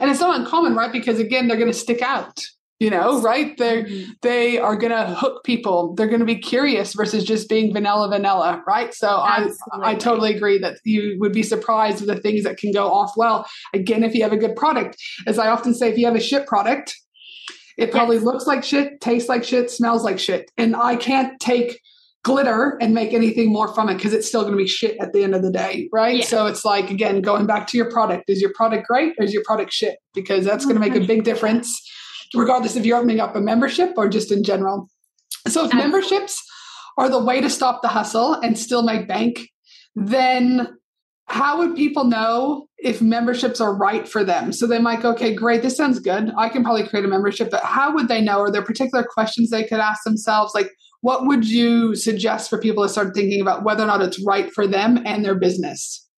And 0.00 0.10
it's 0.10 0.20
not 0.20 0.38
uncommon, 0.38 0.76
right? 0.76 0.92
Because 0.92 1.18
again, 1.18 1.48
they're 1.48 1.56
going 1.56 1.72
to 1.72 1.78
stick 1.78 2.00
out. 2.00 2.40
You 2.80 2.90
know, 2.90 3.20
right? 3.22 3.58
They 3.58 3.82
mm-hmm. 3.82 4.12
they 4.22 4.56
are 4.56 4.76
going 4.76 4.92
to 4.92 5.12
hook 5.12 5.42
people. 5.42 5.96
They're 5.96 6.06
going 6.06 6.20
to 6.20 6.24
be 6.24 6.38
curious 6.38 6.94
versus 6.94 7.24
just 7.24 7.48
being 7.48 7.72
vanilla 7.72 8.08
vanilla, 8.08 8.62
right? 8.68 8.94
So 8.94 9.08
I 9.08 9.48
I 9.82 9.96
totally 9.96 10.32
agree 10.32 10.58
that 10.58 10.76
you 10.84 11.16
would 11.18 11.32
be 11.32 11.42
surprised 11.42 11.98
with 12.00 12.14
the 12.14 12.22
things 12.22 12.44
that 12.44 12.56
can 12.56 12.70
go 12.70 12.88
off 12.88 13.14
well. 13.16 13.48
Again, 13.74 14.04
if 14.04 14.14
you 14.14 14.22
have 14.22 14.32
a 14.32 14.36
good 14.36 14.54
product, 14.54 14.96
as 15.26 15.40
I 15.40 15.48
often 15.48 15.74
say, 15.74 15.88
if 15.88 15.98
you 15.98 16.06
have 16.06 16.14
a 16.14 16.20
shit 16.20 16.46
product, 16.46 16.94
it 17.78 17.92
probably 17.92 18.16
yes. 18.16 18.24
looks 18.24 18.46
like 18.46 18.64
shit, 18.64 19.00
tastes 19.00 19.28
like 19.28 19.44
shit, 19.44 19.70
smells 19.70 20.02
like 20.04 20.18
shit. 20.18 20.50
And 20.58 20.74
I 20.74 20.96
can't 20.96 21.38
take 21.40 21.80
glitter 22.24 22.76
and 22.80 22.92
make 22.92 23.14
anything 23.14 23.52
more 23.52 23.72
from 23.72 23.88
it 23.88 23.94
because 23.94 24.12
it's 24.12 24.26
still 24.26 24.42
going 24.42 24.52
to 24.52 24.58
be 24.58 24.66
shit 24.66 24.96
at 25.00 25.12
the 25.12 25.22
end 25.22 25.34
of 25.34 25.42
the 25.42 25.50
day, 25.50 25.88
right? 25.92 26.18
Yeah. 26.18 26.24
So 26.24 26.46
it's 26.46 26.64
like 26.64 26.90
again 26.90 27.22
going 27.22 27.46
back 27.46 27.68
to 27.68 27.76
your 27.76 27.90
product. 27.90 28.28
Is 28.28 28.42
your 28.42 28.52
product 28.52 28.88
great 28.88 29.14
or 29.18 29.24
is 29.24 29.32
your 29.32 29.44
product 29.44 29.72
shit? 29.72 29.98
Because 30.12 30.44
that's 30.44 30.64
going 30.64 30.74
to 30.74 30.80
make 30.80 30.96
a 30.96 31.06
big 31.06 31.22
difference 31.24 31.80
regardless 32.34 32.76
if 32.76 32.84
you're 32.84 32.98
opening 32.98 33.20
up 33.20 33.36
a 33.36 33.40
membership 33.40 33.94
or 33.96 34.08
just 34.08 34.32
in 34.32 34.42
general. 34.42 34.88
So 35.46 35.64
if 35.64 35.72
memberships 35.72 36.42
are 36.98 37.08
the 37.08 37.22
way 37.22 37.40
to 37.40 37.48
stop 37.48 37.80
the 37.80 37.88
hustle 37.88 38.34
and 38.34 38.58
still 38.58 38.82
make 38.82 39.06
bank, 39.06 39.48
then 39.94 40.77
how 41.28 41.58
would 41.58 41.76
people 41.76 42.04
know 42.04 42.68
if 42.78 43.02
memberships 43.02 43.60
are 43.60 43.74
right 43.74 44.08
for 44.08 44.24
them? 44.24 44.52
So 44.52 44.66
they 44.66 44.78
might 44.78 45.02
go, 45.02 45.12
okay, 45.12 45.34
great, 45.34 45.62
this 45.62 45.76
sounds 45.76 45.98
good. 45.98 46.32
I 46.38 46.48
can 46.48 46.64
probably 46.64 46.86
create 46.86 47.04
a 47.04 47.08
membership, 47.08 47.50
but 47.50 47.62
how 47.62 47.92
would 47.94 48.08
they 48.08 48.20
know? 48.20 48.40
Are 48.40 48.50
there 48.50 48.62
particular 48.62 49.04
questions 49.04 49.50
they 49.50 49.64
could 49.64 49.80
ask 49.80 50.04
themselves? 50.04 50.54
Like, 50.54 50.70
what 51.00 51.26
would 51.26 51.46
you 51.46 51.94
suggest 51.94 52.48
for 52.48 52.58
people 52.58 52.82
to 52.82 52.88
start 52.88 53.14
thinking 53.14 53.40
about 53.40 53.62
whether 53.62 53.84
or 53.84 53.86
not 53.86 54.02
it's 54.02 54.24
right 54.24 54.50
for 54.52 54.66
them 54.66 55.02
and 55.04 55.24
their 55.24 55.34
business? 55.34 56.08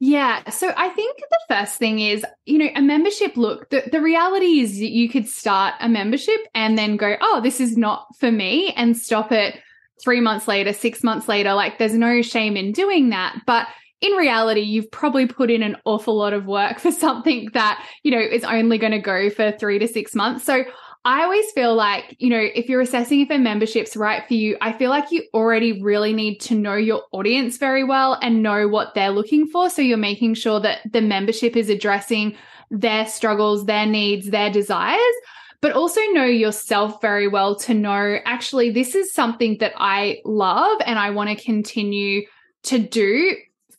Yeah. 0.00 0.48
So 0.50 0.72
I 0.76 0.88
think 0.90 1.18
the 1.18 1.54
first 1.54 1.76
thing 1.76 1.98
is, 2.00 2.24
you 2.46 2.58
know, 2.58 2.68
a 2.74 2.82
membership 2.82 3.36
look, 3.36 3.68
the, 3.70 3.84
the 3.90 4.00
reality 4.00 4.60
is 4.60 4.80
you 4.80 5.08
could 5.08 5.28
start 5.28 5.74
a 5.80 5.88
membership 5.88 6.40
and 6.54 6.78
then 6.78 6.96
go, 6.96 7.16
oh, 7.20 7.40
this 7.42 7.60
is 7.60 7.76
not 7.76 8.06
for 8.18 8.32
me 8.32 8.72
and 8.76 8.96
stop 8.96 9.30
it 9.30 9.60
three 10.02 10.20
months 10.20 10.48
later, 10.48 10.72
six 10.72 11.02
months 11.02 11.28
later. 11.28 11.54
Like 11.54 11.78
there's 11.78 11.94
no 11.94 12.22
shame 12.22 12.56
in 12.56 12.72
doing 12.72 13.10
that. 13.10 13.36
But 13.46 13.68
in 14.04 14.12
reality, 14.12 14.60
you've 14.60 14.90
probably 14.90 15.26
put 15.26 15.50
in 15.50 15.62
an 15.62 15.76
awful 15.86 16.14
lot 16.14 16.34
of 16.34 16.44
work 16.44 16.78
for 16.78 16.92
something 16.92 17.48
that, 17.54 17.82
you 18.02 18.10
know, 18.10 18.20
is 18.20 18.44
only 18.44 18.76
going 18.76 18.92
to 18.92 18.98
go 18.98 19.30
for 19.30 19.50
three 19.52 19.78
to 19.78 19.88
six 19.88 20.14
months. 20.14 20.44
So 20.44 20.62
I 21.06 21.22
always 21.22 21.50
feel 21.52 21.74
like, 21.74 22.14
you 22.18 22.28
know, 22.28 22.40
if 22.54 22.68
you're 22.68 22.82
assessing 22.82 23.20
if 23.20 23.30
a 23.30 23.38
membership's 23.38 23.96
right 23.96 24.22
for 24.28 24.34
you, 24.34 24.58
I 24.60 24.74
feel 24.74 24.90
like 24.90 25.10
you 25.10 25.22
already 25.32 25.80
really 25.80 26.12
need 26.12 26.38
to 26.40 26.54
know 26.54 26.74
your 26.74 27.04
audience 27.12 27.56
very 27.56 27.82
well 27.82 28.18
and 28.20 28.42
know 28.42 28.68
what 28.68 28.94
they're 28.94 29.10
looking 29.10 29.46
for. 29.46 29.70
So 29.70 29.80
you're 29.80 29.96
making 29.96 30.34
sure 30.34 30.60
that 30.60 30.80
the 30.92 31.00
membership 31.00 31.56
is 31.56 31.70
addressing 31.70 32.36
their 32.70 33.06
struggles, 33.06 33.64
their 33.64 33.86
needs, 33.86 34.28
their 34.28 34.50
desires, 34.50 35.14
but 35.62 35.72
also 35.72 36.02
know 36.12 36.26
yourself 36.26 37.00
very 37.00 37.26
well 37.26 37.56
to 37.56 37.72
know 37.72 38.18
actually, 38.26 38.70
this 38.70 38.94
is 38.94 39.14
something 39.14 39.56
that 39.60 39.72
I 39.78 40.20
love 40.26 40.78
and 40.84 40.98
I 40.98 41.08
want 41.08 41.30
to 41.30 41.42
continue 41.42 42.26
to 42.64 42.78
do 42.78 43.34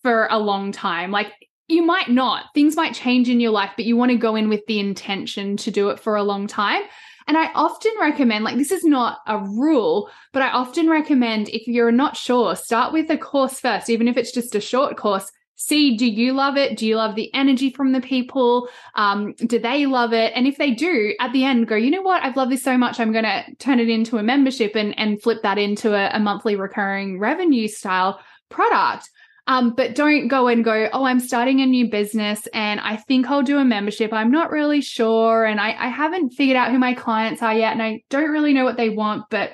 for 0.05 0.27
a 0.29 0.37
long 0.37 0.71
time. 0.71 1.09
Like 1.09 1.33
you 1.67 1.81
might 1.81 2.09
not, 2.09 2.45
things 2.53 2.75
might 2.75 2.93
change 2.93 3.27
in 3.27 3.39
your 3.39 3.49
life, 3.49 3.71
but 3.75 3.85
you 3.85 3.97
want 3.97 4.11
to 4.11 4.17
go 4.17 4.35
in 4.35 4.49
with 4.49 4.63
the 4.67 4.79
intention 4.79 5.57
to 5.57 5.71
do 5.71 5.89
it 5.89 5.99
for 5.99 6.15
a 6.15 6.21
long 6.21 6.45
time. 6.45 6.83
And 7.27 7.35
I 7.35 7.51
often 7.55 7.91
recommend, 7.99 8.43
like, 8.43 8.55
this 8.55 8.71
is 8.71 8.83
not 8.83 9.17
a 9.25 9.39
rule, 9.39 10.11
but 10.31 10.43
I 10.43 10.49
often 10.51 10.87
recommend 10.87 11.49
if 11.49 11.65
you're 11.65 11.91
not 11.91 12.15
sure, 12.15 12.55
start 12.55 12.93
with 12.93 13.09
a 13.09 13.17
course 13.17 13.59
first, 13.59 13.89
even 13.89 14.07
if 14.07 14.15
it's 14.15 14.31
just 14.31 14.53
a 14.53 14.61
short 14.61 14.95
course. 14.95 15.27
See, 15.55 15.97
do 15.97 16.05
you 16.05 16.33
love 16.33 16.55
it? 16.55 16.77
Do 16.77 16.85
you 16.85 16.97
love 16.97 17.15
the 17.15 17.33
energy 17.33 17.71
from 17.71 17.93
the 17.93 18.01
people? 18.01 18.69
Um, 18.93 19.33
do 19.39 19.57
they 19.57 19.87
love 19.87 20.13
it? 20.13 20.33
And 20.35 20.45
if 20.45 20.57
they 20.57 20.69
do, 20.69 21.15
at 21.19 21.33
the 21.33 21.45
end, 21.45 21.67
go, 21.67 21.75
you 21.75 21.89
know 21.89 22.03
what? 22.03 22.21
I've 22.21 22.37
loved 22.37 22.51
this 22.51 22.61
so 22.61 22.77
much. 22.77 22.99
I'm 22.99 23.11
going 23.11 23.23
to 23.23 23.43
turn 23.55 23.79
it 23.79 23.89
into 23.89 24.19
a 24.19 24.23
membership 24.23 24.75
and, 24.75 24.93
and 24.99 25.19
flip 25.19 25.41
that 25.41 25.57
into 25.57 25.95
a, 25.95 26.15
a 26.15 26.19
monthly 26.19 26.55
recurring 26.55 27.17
revenue 27.17 27.67
style 27.67 28.19
product. 28.49 29.09
Um, 29.47 29.75
but 29.75 29.93
don't 29.93 30.27
go 30.27 30.47
and 30.47 30.63
go, 30.63 30.89
oh, 30.91 31.05
I'm 31.05 31.19
starting 31.19 31.61
a 31.61 31.67
new 31.67 31.89
business 31.89 32.47
and 32.51 32.79
I 32.79 32.95
think 32.95 33.27
I'll 33.27 33.43
do 33.43 33.59
a 33.59 33.65
membership. 33.65 34.11
I'm 34.11 34.31
not 34.31 34.49
really 34.49 34.81
sure. 34.81 35.45
And 35.45 35.59
I, 35.59 35.75
I 35.77 35.87
haven't 35.87 36.31
figured 36.31 36.57
out 36.57 36.71
who 36.71 36.79
my 36.79 36.95
clients 36.95 37.43
are 37.43 37.53
yet. 37.53 37.73
And 37.73 37.83
I 37.83 38.01
don't 38.09 38.31
really 38.31 38.53
know 38.53 38.63
what 38.63 38.77
they 38.77 38.89
want, 38.89 39.25
but 39.29 39.51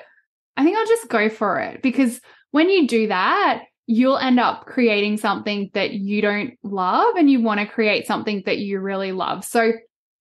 I 0.56 0.64
think 0.64 0.78
I'll 0.78 0.86
just 0.86 1.08
go 1.08 1.28
for 1.28 1.60
it 1.60 1.82
because 1.82 2.20
when 2.52 2.70
you 2.70 2.86
do 2.86 3.08
that, 3.08 3.64
you'll 3.86 4.16
end 4.16 4.40
up 4.40 4.64
creating 4.64 5.18
something 5.18 5.70
that 5.74 5.92
you 5.92 6.22
don't 6.22 6.54
love 6.62 7.16
and 7.16 7.30
you 7.30 7.42
want 7.42 7.60
to 7.60 7.66
create 7.66 8.06
something 8.06 8.42
that 8.46 8.58
you 8.58 8.80
really 8.80 9.12
love. 9.12 9.44
So 9.44 9.72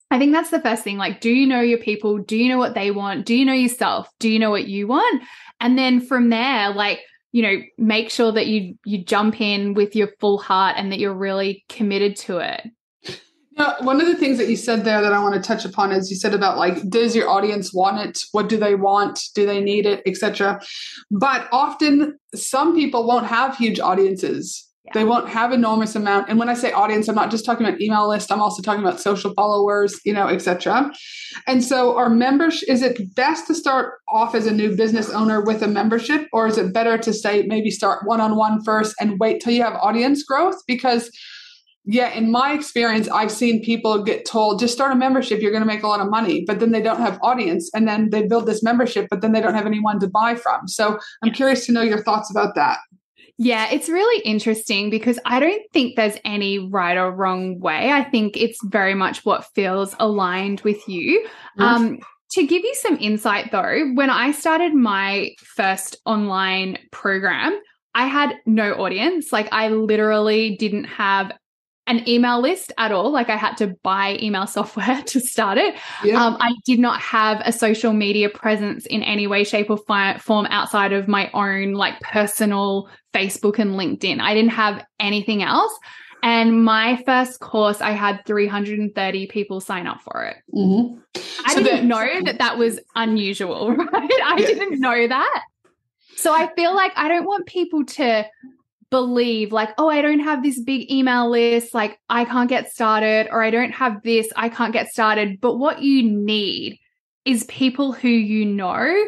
I 0.09 0.19
think 0.19 0.33
that's 0.33 0.49
the 0.49 0.61
first 0.61 0.83
thing. 0.83 0.97
Like, 0.97 1.21
do 1.21 1.29
you 1.29 1.47
know 1.47 1.61
your 1.61 1.77
people? 1.77 2.17
Do 2.17 2.35
you 2.35 2.49
know 2.49 2.57
what 2.57 2.73
they 2.73 2.91
want? 2.91 3.25
Do 3.25 3.33
you 3.33 3.45
know 3.45 3.53
yourself? 3.53 4.09
Do 4.19 4.29
you 4.29 4.39
know 4.39 4.49
what 4.49 4.67
you 4.67 4.87
want? 4.87 5.23
And 5.61 5.77
then 5.77 6.01
from 6.01 6.29
there, 6.29 6.73
like, 6.73 6.99
you 7.31 7.41
know 7.41 7.61
make 7.77 8.09
sure 8.09 8.31
that 8.31 8.47
you 8.47 8.75
you 8.85 9.03
jump 9.03 9.39
in 9.39 9.73
with 9.73 9.95
your 9.95 10.09
full 10.19 10.37
heart 10.37 10.75
and 10.77 10.91
that 10.91 10.99
you're 10.99 11.13
really 11.13 11.63
committed 11.69 12.15
to 12.15 12.37
it 12.37 12.67
now, 13.57 13.75
one 13.81 13.99
of 13.99 14.07
the 14.07 14.15
things 14.15 14.37
that 14.37 14.47
you 14.47 14.55
said 14.55 14.85
there 14.85 15.01
that 15.01 15.11
I 15.11 15.19
want 15.19 15.35
to 15.35 15.41
touch 15.41 15.65
upon 15.65 15.91
is 15.91 16.09
you 16.09 16.15
said 16.15 16.33
about 16.33 16.57
like, 16.57 16.81
does 16.89 17.15
your 17.15 17.29
audience 17.29 17.73
want 17.73 17.99
it? 17.99 18.17
What 18.31 18.47
do 18.47 18.57
they 18.57 18.75
want? 18.75 19.19
Do 19.35 19.45
they 19.45 19.59
need 19.59 19.85
it, 19.85 20.01
etc. 20.05 20.61
But 21.11 21.49
often, 21.51 22.17
some 22.33 22.73
people 22.73 23.05
won't 23.05 23.27
have 23.27 23.57
huge 23.57 23.79
audiences. 23.79 24.70
They 24.93 25.03
won't 25.03 25.29
have 25.29 25.53
enormous 25.53 25.95
amount. 25.95 26.29
And 26.29 26.39
when 26.39 26.49
I 26.49 26.55
say 26.55 26.71
audience, 26.71 27.07
I'm 27.07 27.15
not 27.15 27.29
just 27.29 27.45
talking 27.45 27.65
about 27.65 27.79
email 27.79 28.09
list. 28.09 28.31
I'm 28.31 28.41
also 28.41 28.63
talking 28.63 28.83
about 28.83 28.99
social 28.99 29.31
followers, 29.35 29.99
you 30.05 30.11
know, 30.11 30.27
etc. 30.27 30.91
And 31.47 31.63
so, 31.63 31.95
our 31.95 32.09
members, 32.09 32.63
is 32.63 32.81
it 32.81 33.15
best 33.15 33.47
to 33.47 33.55
start 33.55 33.99
off 34.09 34.33
as 34.33 34.47
a 34.47 34.51
new 34.51 34.75
business 34.75 35.09
owner 35.11 35.41
with 35.41 35.61
a 35.61 35.67
membership, 35.67 36.27
or 36.33 36.47
is 36.47 36.57
it 36.57 36.73
better 36.73 36.97
to 36.97 37.13
say 37.13 37.43
maybe 37.43 37.69
start 37.69 38.07
one 38.07 38.19
on 38.19 38.35
one 38.35 38.63
first 38.63 38.95
and 38.99 39.19
wait 39.19 39.39
till 39.39 39.53
you 39.53 39.61
have 39.61 39.75
audience 39.75 40.23
growth? 40.23 40.57
Because 40.67 41.11
yeah, 41.85 42.09
in 42.13 42.31
my 42.31 42.53
experience, 42.53 43.07
I've 43.07 43.31
seen 43.31 43.63
people 43.63 44.03
get 44.03 44.25
told 44.25 44.59
just 44.59 44.73
start 44.73 44.91
a 44.91 44.95
membership, 44.95 45.41
you're 45.41 45.51
going 45.51 45.63
to 45.63 45.67
make 45.67 45.81
a 45.81 45.87
lot 45.87 45.99
of 45.99 46.09
money, 46.09 46.43
but 46.45 46.59
then 46.59 46.71
they 46.71 46.81
don't 46.81 46.99
have 46.99 47.19
audience, 47.23 47.71
and 47.73 47.87
then 47.87 48.09
they 48.11 48.27
build 48.27 48.45
this 48.45 48.61
membership, 48.61 49.07
but 49.09 49.21
then 49.21 49.31
they 49.31 49.41
don't 49.41 49.55
have 49.55 49.65
anyone 49.65 49.99
to 49.99 50.07
buy 50.07 50.35
from. 50.35 50.67
So 50.67 50.99
I'm 51.23 51.31
curious 51.31 51.65
to 51.65 51.71
know 51.71 51.81
your 51.81 52.03
thoughts 52.03 52.29
about 52.29 52.55
that. 52.55 52.79
Yeah, 53.43 53.71
it's 53.71 53.89
really 53.89 54.21
interesting 54.21 54.91
because 54.91 55.17
I 55.25 55.39
don't 55.39 55.63
think 55.73 55.95
there's 55.95 56.15
any 56.23 56.59
right 56.59 56.95
or 56.95 57.11
wrong 57.11 57.59
way. 57.59 57.91
I 57.91 58.03
think 58.03 58.37
it's 58.37 58.59
very 58.63 58.93
much 58.93 59.25
what 59.25 59.47
feels 59.55 59.95
aligned 59.99 60.61
with 60.61 60.87
you. 60.87 61.27
Um, 61.57 61.97
to 62.33 62.45
give 62.45 62.63
you 62.63 62.75
some 62.75 62.99
insight 62.99 63.51
though, 63.51 63.93
when 63.95 64.11
I 64.11 64.29
started 64.29 64.75
my 64.75 65.31
first 65.55 65.97
online 66.05 66.77
program, 66.91 67.59
I 67.95 68.05
had 68.05 68.35
no 68.45 68.73
audience. 68.73 69.33
Like 69.33 69.49
I 69.51 69.69
literally 69.69 70.55
didn't 70.57 70.83
have 70.83 71.31
an 71.87 72.07
email 72.07 72.41
list 72.41 72.71
at 72.77 72.91
all. 72.91 73.11
Like 73.11 73.29
I 73.29 73.35
had 73.35 73.55
to 73.57 73.75
buy 73.83 74.17
email 74.21 74.47
software 74.47 75.01
to 75.03 75.19
start 75.19 75.57
it. 75.57 75.75
Yeah. 76.03 76.23
Um, 76.23 76.37
I 76.39 76.53
did 76.65 76.79
not 76.79 76.99
have 77.01 77.41
a 77.45 77.51
social 77.51 77.93
media 77.93 78.29
presence 78.29 78.85
in 78.85 79.03
any 79.03 79.27
way, 79.27 79.43
shape, 79.43 79.69
or 79.69 79.77
fi- 79.77 80.17
form 80.17 80.45
outside 80.49 80.93
of 80.93 81.07
my 81.07 81.29
own 81.33 81.73
like 81.73 81.99
personal 82.01 82.89
Facebook 83.13 83.59
and 83.59 83.71
LinkedIn. 83.71 84.19
I 84.21 84.33
didn't 84.33 84.51
have 84.51 84.85
anything 84.99 85.43
else. 85.43 85.73
And 86.23 86.63
my 86.63 87.01
first 87.03 87.39
course, 87.39 87.81
I 87.81 87.91
had 87.91 88.21
330 88.27 89.27
people 89.27 89.59
sign 89.59 89.87
up 89.87 90.01
for 90.01 90.23
it. 90.25 90.37
Mm-hmm. 90.53 90.99
I 91.45 91.55
so 91.55 91.63
didn't 91.63 91.87
know 91.87 92.21
that 92.25 92.37
that 92.37 92.59
was 92.59 92.79
unusual, 92.95 93.71
right? 93.75 93.91
I 94.23 94.35
yeah. 94.37 94.45
didn't 94.45 94.79
know 94.79 95.07
that. 95.07 95.43
So 96.15 96.31
I 96.31 96.53
feel 96.53 96.75
like 96.75 96.91
I 96.95 97.07
don't 97.07 97.25
want 97.25 97.47
people 97.47 97.83
to 97.85 98.27
believe 98.91 99.51
like, 99.51 99.69
oh, 99.77 99.89
I 99.89 100.01
don't 100.01 100.19
have 100.19 100.43
this 100.43 100.61
big 100.61 100.91
email 100.91 101.31
list, 101.31 101.73
like 101.73 101.97
I 102.09 102.25
can't 102.25 102.49
get 102.49 102.71
started, 102.71 103.29
or 103.31 103.41
I 103.41 103.49
don't 103.49 103.71
have 103.71 104.03
this, 104.03 104.27
I 104.35 104.49
can't 104.49 104.73
get 104.73 104.89
started. 104.89 105.41
But 105.41 105.57
what 105.57 105.81
you 105.81 106.03
need 106.03 106.77
is 107.25 107.45
people 107.45 107.93
who 107.93 108.09
you 108.09 108.45
know 108.45 109.05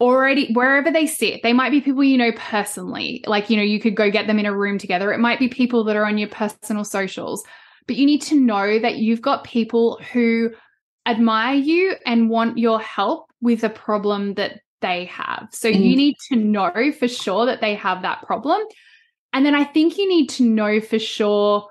already 0.00 0.52
wherever 0.52 0.90
they 0.90 1.06
sit. 1.06 1.42
They 1.42 1.52
might 1.52 1.70
be 1.70 1.80
people 1.80 2.02
you 2.02 2.18
know 2.18 2.32
personally. 2.32 3.22
Like 3.26 3.50
you 3.50 3.56
know 3.56 3.62
you 3.62 3.78
could 3.78 3.94
go 3.94 4.10
get 4.10 4.26
them 4.26 4.38
in 4.38 4.46
a 4.46 4.56
room 4.56 4.78
together. 4.78 5.12
It 5.12 5.20
might 5.20 5.38
be 5.38 5.48
people 5.48 5.84
that 5.84 5.96
are 5.96 6.06
on 6.06 6.18
your 6.18 6.28
personal 6.28 6.84
socials. 6.84 7.44
But 7.86 7.96
you 7.96 8.06
need 8.06 8.22
to 8.22 8.40
know 8.40 8.78
that 8.78 8.96
you've 8.96 9.20
got 9.20 9.44
people 9.44 10.00
who 10.12 10.50
admire 11.06 11.56
you 11.56 11.94
and 12.06 12.30
want 12.30 12.56
your 12.56 12.80
help 12.80 13.30
with 13.42 13.62
a 13.62 13.68
problem 13.68 14.34
that 14.34 14.60
they 14.80 15.04
have. 15.04 15.48
So 15.52 15.70
mm. 15.70 15.78
you 15.78 15.94
need 15.94 16.16
to 16.30 16.36
know 16.36 16.92
for 16.98 17.08
sure 17.08 17.44
that 17.44 17.60
they 17.60 17.74
have 17.74 18.00
that 18.02 18.22
problem 18.22 18.62
and 19.34 19.44
then 19.44 19.54
i 19.54 19.64
think 19.64 19.98
you 19.98 20.08
need 20.08 20.28
to 20.28 20.42
know 20.42 20.80
for 20.80 20.98
sure 20.98 21.68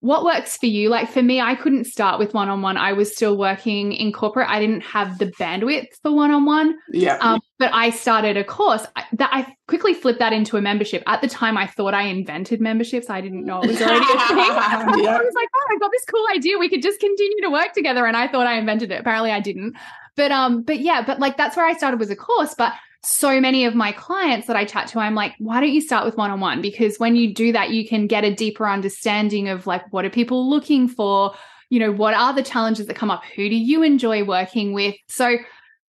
what 0.00 0.24
works 0.24 0.56
for 0.56 0.66
you? 0.66 0.88
Like 0.88 1.10
for 1.10 1.22
me, 1.22 1.40
I 1.40 1.54
couldn't 1.54 1.84
start 1.84 2.18
with 2.18 2.32
one 2.32 2.48
on 2.48 2.62
one. 2.62 2.78
I 2.78 2.94
was 2.94 3.12
still 3.12 3.36
working 3.36 3.92
in 3.92 4.12
corporate. 4.12 4.48
I 4.48 4.58
didn't 4.58 4.80
have 4.80 5.18
the 5.18 5.26
bandwidth 5.26 5.88
for 6.02 6.12
one 6.12 6.30
on 6.30 6.46
one. 6.46 6.78
Yeah. 6.90 7.18
Um, 7.20 7.40
but 7.58 7.70
I 7.74 7.90
started 7.90 8.38
a 8.38 8.44
course 8.44 8.86
that 9.12 9.30
I 9.30 9.54
quickly 9.68 9.92
flipped 9.92 10.18
that 10.18 10.32
into 10.32 10.56
a 10.56 10.62
membership. 10.62 11.02
At 11.06 11.20
the 11.20 11.28
time, 11.28 11.58
I 11.58 11.66
thought 11.66 11.92
I 11.92 12.04
invented 12.04 12.62
memberships. 12.62 13.10
I 13.10 13.20
didn't 13.20 13.44
know 13.44 13.60
it 13.62 13.68
was 13.68 13.82
already 13.82 13.98
a 13.98 14.06
thing. 14.06 14.38
I 14.38 15.20
was 15.22 15.34
like, 15.34 15.48
oh, 15.54 15.66
I 15.70 15.78
got 15.78 15.90
this 15.92 16.04
cool 16.06 16.26
idea. 16.34 16.58
We 16.58 16.70
could 16.70 16.82
just 16.82 16.98
continue 16.98 17.42
to 17.42 17.50
work 17.50 17.74
together. 17.74 18.06
And 18.06 18.16
I 18.16 18.26
thought 18.26 18.46
I 18.46 18.56
invented 18.56 18.90
it. 18.90 19.00
Apparently, 19.00 19.32
I 19.32 19.40
didn't. 19.40 19.76
But 20.16 20.32
um, 20.32 20.62
but 20.62 20.80
yeah, 20.80 21.02
but 21.04 21.20
like 21.20 21.36
that's 21.36 21.58
where 21.58 21.66
I 21.66 21.74
started 21.74 22.00
was 22.00 22.10
a 22.10 22.16
course. 22.16 22.54
But 22.56 22.72
so 23.02 23.40
many 23.40 23.64
of 23.64 23.74
my 23.74 23.92
clients 23.92 24.46
that 24.46 24.56
I 24.56 24.64
chat 24.64 24.88
to, 24.88 24.98
I'm 24.98 25.14
like, 25.14 25.34
why 25.38 25.60
don't 25.60 25.72
you 25.72 25.80
start 25.80 26.04
with 26.04 26.16
one 26.16 26.30
on 26.30 26.40
one? 26.40 26.60
Because 26.60 26.98
when 26.98 27.16
you 27.16 27.34
do 27.34 27.52
that, 27.52 27.70
you 27.70 27.88
can 27.88 28.06
get 28.06 28.24
a 28.24 28.34
deeper 28.34 28.68
understanding 28.68 29.48
of 29.48 29.66
like, 29.66 29.90
what 29.92 30.04
are 30.04 30.10
people 30.10 30.50
looking 30.50 30.86
for? 30.86 31.34
You 31.70 31.80
know, 31.80 31.92
what 31.92 32.14
are 32.14 32.34
the 32.34 32.42
challenges 32.42 32.86
that 32.86 32.96
come 32.96 33.10
up? 33.10 33.24
Who 33.36 33.48
do 33.48 33.56
you 33.56 33.82
enjoy 33.82 34.24
working 34.24 34.74
with? 34.74 34.96
So 35.08 35.38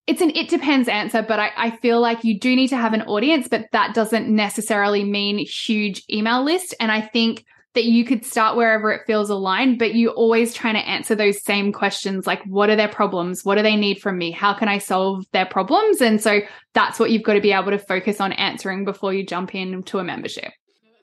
it's 0.06 0.20
an 0.20 0.30
it 0.30 0.48
depends 0.48 0.88
answer, 0.88 1.22
but 1.22 1.38
I, 1.38 1.50
I 1.56 1.70
feel 1.70 2.00
like 2.00 2.24
you 2.24 2.38
do 2.38 2.56
need 2.56 2.68
to 2.68 2.76
have 2.76 2.92
an 2.92 3.02
audience, 3.02 3.46
but 3.46 3.66
that 3.72 3.94
doesn't 3.94 4.28
necessarily 4.28 5.04
mean 5.04 5.38
huge 5.38 6.02
email 6.10 6.42
list. 6.42 6.74
And 6.80 6.90
I 6.90 7.00
think 7.00 7.44
that 7.74 7.84
you 7.84 8.04
could 8.04 8.24
start 8.24 8.56
wherever 8.56 8.92
it 8.92 9.06
feels 9.06 9.30
aligned, 9.30 9.78
but 9.78 9.94
you 9.94 10.10
always 10.10 10.52
trying 10.52 10.74
to 10.74 10.88
answer 10.88 11.14
those 11.14 11.42
same 11.42 11.72
questions 11.72 12.26
like, 12.26 12.42
what 12.44 12.68
are 12.68 12.76
their 12.76 12.88
problems? 12.88 13.44
What 13.44 13.54
do 13.54 13.62
they 13.62 13.76
need 13.76 14.00
from 14.00 14.18
me? 14.18 14.30
How 14.30 14.52
can 14.52 14.68
I 14.68 14.78
solve 14.78 15.24
their 15.32 15.46
problems? 15.46 16.00
And 16.00 16.20
so 16.20 16.40
that's 16.74 16.98
what 16.98 17.10
you've 17.10 17.22
got 17.22 17.34
to 17.34 17.40
be 17.40 17.52
able 17.52 17.70
to 17.70 17.78
focus 17.78 18.20
on 18.20 18.32
answering 18.32 18.84
before 18.84 19.14
you 19.14 19.24
jump 19.24 19.54
into 19.54 19.98
a 19.98 20.04
membership. 20.04 20.52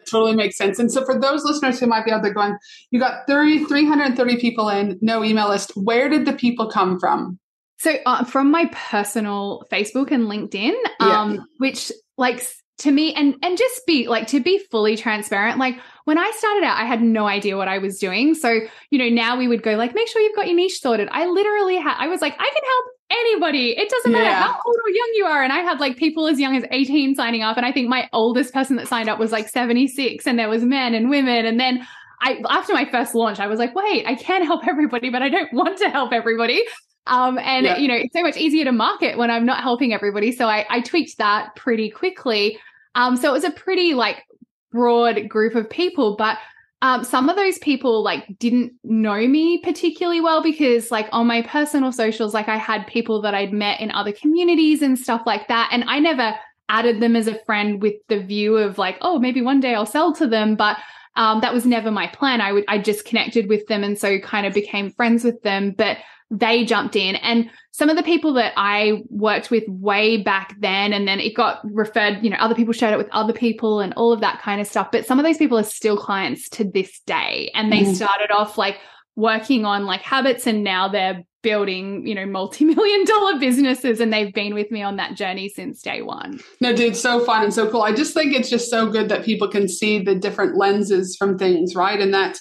Totally 0.10 0.36
makes 0.36 0.58
sense. 0.58 0.80
And 0.80 0.92
so 0.92 1.04
for 1.06 1.20
those 1.20 1.44
listeners 1.44 1.80
who 1.80 1.88
might 1.88 2.06
be 2.06 2.12
out 2.12 2.24
there 2.24 2.34
going, 2.34 2.58
you 2.92 3.00
got 3.00 3.28
30, 3.28 3.66
330 3.66 4.38
people 4.38 4.70
in, 4.70 4.98
no 5.02 5.24
email 5.24 5.50
list. 5.50 5.72
Where 5.76 6.10
did 6.10 6.26
the 6.26 6.34
people 6.34 6.70
come 6.70 7.00
from? 7.00 7.40
So 7.80 7.96
uh, 8.06 8.26
from 8.26 8.52
my 8.52 8.70
personal 8.74 9.64
Facebook 9.72 10.12
and 10.12 10.24
LinkedIn, 10.24 10.76
um, 11.00 11.36
yeah. 11.36 11.42
which 11.58 11.92
like 12.18 12.44
to 12.80 12.92
me 12.92 13.14
and 13.14 13.36
and 13.44 13.58
just 13.58 13.86
be 13.86 14.08
like 14.08 14.28
to 14.28 14.40
be 14.40 14.60
fully 14.72 14.98
transparent 14.98 15.60
like 15.60 15.80
when 16.10 16.18
i 16.18 16.32
started 16.36 16.64
out 16.64 16.76
i 16.76 16.86
had 16.86 17.04
no 17.04 17.28
idea 17.28 17.56
what 17.56 17.68
i 17.68 17.78
was 17.78 18.00
doing 18.00 18.34
so 18.34 18.60
you 18.90 18.98
know 18.98 19.08
now 19.10 19.38
we 19.38 19.48
would 19.48 19.62
go 19.62 19.76
like 19.76 19.94
make 19.94 20.08
sure 20.08 20.20
you've 20.24 20.36
got 20.36 20.48
your 20.48 20.56
niche 20.56 20.82
sorted 20.82 21.08
i 21.12 21.28
literally 21.28 21.78
had 21.78 21.96
i 22.00 22.08
was 22.08 22.20
like 22.20 22.34
i 22.34 22.50
can 22.50 22.64
help 22.66 22.86
anybody 23.12 23.78
it 23.78 23.88
doesn't 23.90 24.12
matter 24.12 24.24
yeah. 24.24 24.42
how 24.42 24.60
old 24.66 24.76
or 24.84 24.90
young 24.90 25.12
you 25.18 25.26
are 25.26 25.44
and 25.44 25.54
i 25.54 25.60
had 25.60 25.80
like 25.80 25.98
people 25.98 26.28
as 26.28 26.40
young 26.40 26.58
as 26.58 26.64
18 26.72 27.14
signing 27.14 27.44
up 27.44 27.58
and 27.58 27.66
i 27.66 27.72
think 27.72 27.88
my 27.88 28.10
oldest 28.12 28.52
person 28.56 28.76
that 28.76 28.88
signed 28.88 29.08
up 29.08 29.20
was 29.20 29.32
like 29.32 29.48
76 29.48 30.26
and 30.26 30.40
there 30.40 30.50
was 30.50 30.64
men 30.64 30.96
and 30.96 31.12
women 31.12 31.46
and 31.46 31.60
then 31.60 31.88
I 32.22 32.42
after 32.50 32.74
my 32.74 32.84
first 32.84 33.16
launch, 33.16 33.40
I 33.40 33.48
was 33.48 33.60
like, 33.60 33.74
wait, 33.74 34.06
I 34.06 34.14
can 34.14 34.44
help 34.44 34.68
everybody, 34.68 35.10
but 35.10 35.22
I 35.22 35.30
don't 35.30 35.54
want 35.54 35.78
to 35.78 35.90
help 35.90 36.12
everybody. 36.12 36.66
Um, 37.08 37.40
and 37.40 37.66
yeah. 37.66 37.78
you 37.78 37.88
know, 37.88 37.96
it's 37.96 38.14
so 38.14 38.22
much 38.22 38.36
easier 38.36 38.66
to 38.66 38.74
market 38.74 39.18
when 39.18 39.32
I'm 39.32 39.46
not 39.46 39.62
helping 39.62 39.94
everybody. 39.94 40.34
So 40.34 40.48
I, 40.48 40.66
I 40.70 40.82
tweaked 40.82 41.18
that 41.18 41.56
pretty 41.56 41.90
quickly. 41.90 42.60
Um, 42.96 43.16
so 43.16 43.30
it 43.30 43.34
was 43.34 43.44
a 43.44 43.52
pretty 43.52 43.94
like 43.94 44.24
broad 44.72 45.28
group 45.30 45.56
of 45.56 45.70
people, 45.70 46.16
but 46.16 46.38
um, 46.82 47.04
some 47.04 47.28
of 47.28 47.36
those 47.36 47.58
people 47.58 48.04
like 48.04 48.26
didn't 48.40 48.72
know 48.84 49.28
me 49.28 49.60
particularly 49.62 50.22
well 50.22 50.42
because 50.42 50.92
like 50.92 51.10
on 51.12 51.28
my 51.28 51.42
personal 51.42 51.92
socials, 51.92 52.34
like 52.34 52.48
I 52.48 52.58
had 52.58 52.88
people 52.88 53.22
that 53.22 53.34
I'd 53.34 53.52
met 53.52 53.82
in 53.82 53.92
other 53.92 54.14
communities 54.14 54.82
and 54.82 54.98
stuff 54.98 55.22
like 55.26 55.48
that. 55.50 55.70
And 55.74 55.84
I 55.88 56.00
never 56.00 56.36
added 56.70 57.02
them 57.02 57.16
as 57.16 57.28
a 57.28 57.44
friend 57.44 57.82
with 57.82 57.96
the 58.08 58.20
view 58.20 58.56
of 58.58 58.78
like, 58.78 58.98
oh, 59.02 59.20
maybe 59.20 59.42
one 59.42 59.60
day 59.60 59.76
I'll 59.76 59.86
sell 59.86 60.14
to 60.14 60.28
them. 60.28 60.56
But 60.56 60.78
um, 61.18 61.42
that 61.42 61.54
was 61.54 61.66
never 61.66 61.92
my 61.92 62.08
plan. 62.08 62.40
I 62.40 62.54
would, 62.54 62.64
I 62.70 62.78
just 62.78 63.04
connected 63.04 63.50
with 63.50 63.68
them. 63.68 63.84
And 63.84 63.98
so 63.98 64.18
kind 64.20 64.46
of 64.46 64.54
became 64.54 64.92
friends 64.92 65.26
with 65.26 65.42
them. 65.42 65.72
But 65.72 65.98
they 66.32 66.66
jumped 66.66 66.96
in. 66.96 67.16
And 67.18 67.50
some 67.72 67.90
of 67.90 67.98
the 67.98 68.04
people 68.04 68.34
that 68.34 68.54
I 68.56 69.04
worked 69.10 69.52
with 69.52 69.64
way 69.68 70.18
back 70.18 70.56
then, 70.60 70.94
and 70.94 71.08
then 71.08 71.20
it 71.20 71.36
got 71.36 71.62
referred, 71.64 72.20
you 72.22 72.30
know, 72.30 72.38
other 72.38 72.56
people 72.56 72.74
shared 72.74 72.94
it 72.94 72.98
with 72.98 73.10
other 73.12 73.34
people 73.34 73.80
and 73.80 73.94
all 73.94 74.12
of 74.12 74.22
that 74.22 74.42
kind 74.42 74.62
of 74.62 74.68
stuff. 74.68 74.92
But 74.92 75.06
some 75.06 75.20
of 75.20 75.26
those 75.26 75.38
people 75.38 75.58
are 75.58 75.64
still 75.64 75.98
clients 75.98 76.50
to 76.50 76.64
this 76.64 77.00
day. 77.06 77.52
And 77.54 77.72
they 77.72 77.82
mm. 77.82 77.96
started 77.96 78.32
off 78.32 78.58
like 78.58 78.78
working 79.16 79.66
on 79.66 79.86
like 79.86 80.02
habits 80.02 80.46
and 80.48 80.64
now 80.64 80.88
they're 80.88 81.24
building, 81.42 82.06
you 82.06 82.14
know, 82.14 82.26
multi-million 82.26 83.06
dollar 83.06 83.40
businesses 83.40 84.00
and 84.00 84.12
they've 84.12 84.34
been 84.34 84.54
with 84.54 84.72
me 84.72 84.82
on 84.82 84.98
that 84.98 85.16
journey 85.16 85.50
since 85.50 85.82
day 85.82 86.02
one. 86.02 86.40
No, 86.60 86.76
dude, 86.76 86.96
so 86.96 87.24
fun 87.24 87.44
and 87.44 87.54
so 87.54 87.70
cool. 87.70 87.82
I 87.82 87.94
just 87.94 88.14
think 88.14 88.34
it's 88.34 88.50
just 88.50 88.70
so 88.70 88.90
good 88.90 89.10
that 89.10 89.24
people 89.24 89.48
can 89.48 89.68
see 89.68 90.00
the 90.00 90.16
different 90.16 90.58
lenses 90.58 91.16
from 91.16 91.38
things, 91.38 91.76
right? 91.76 92.00
And 92.00 92.14
that 92.14 92.40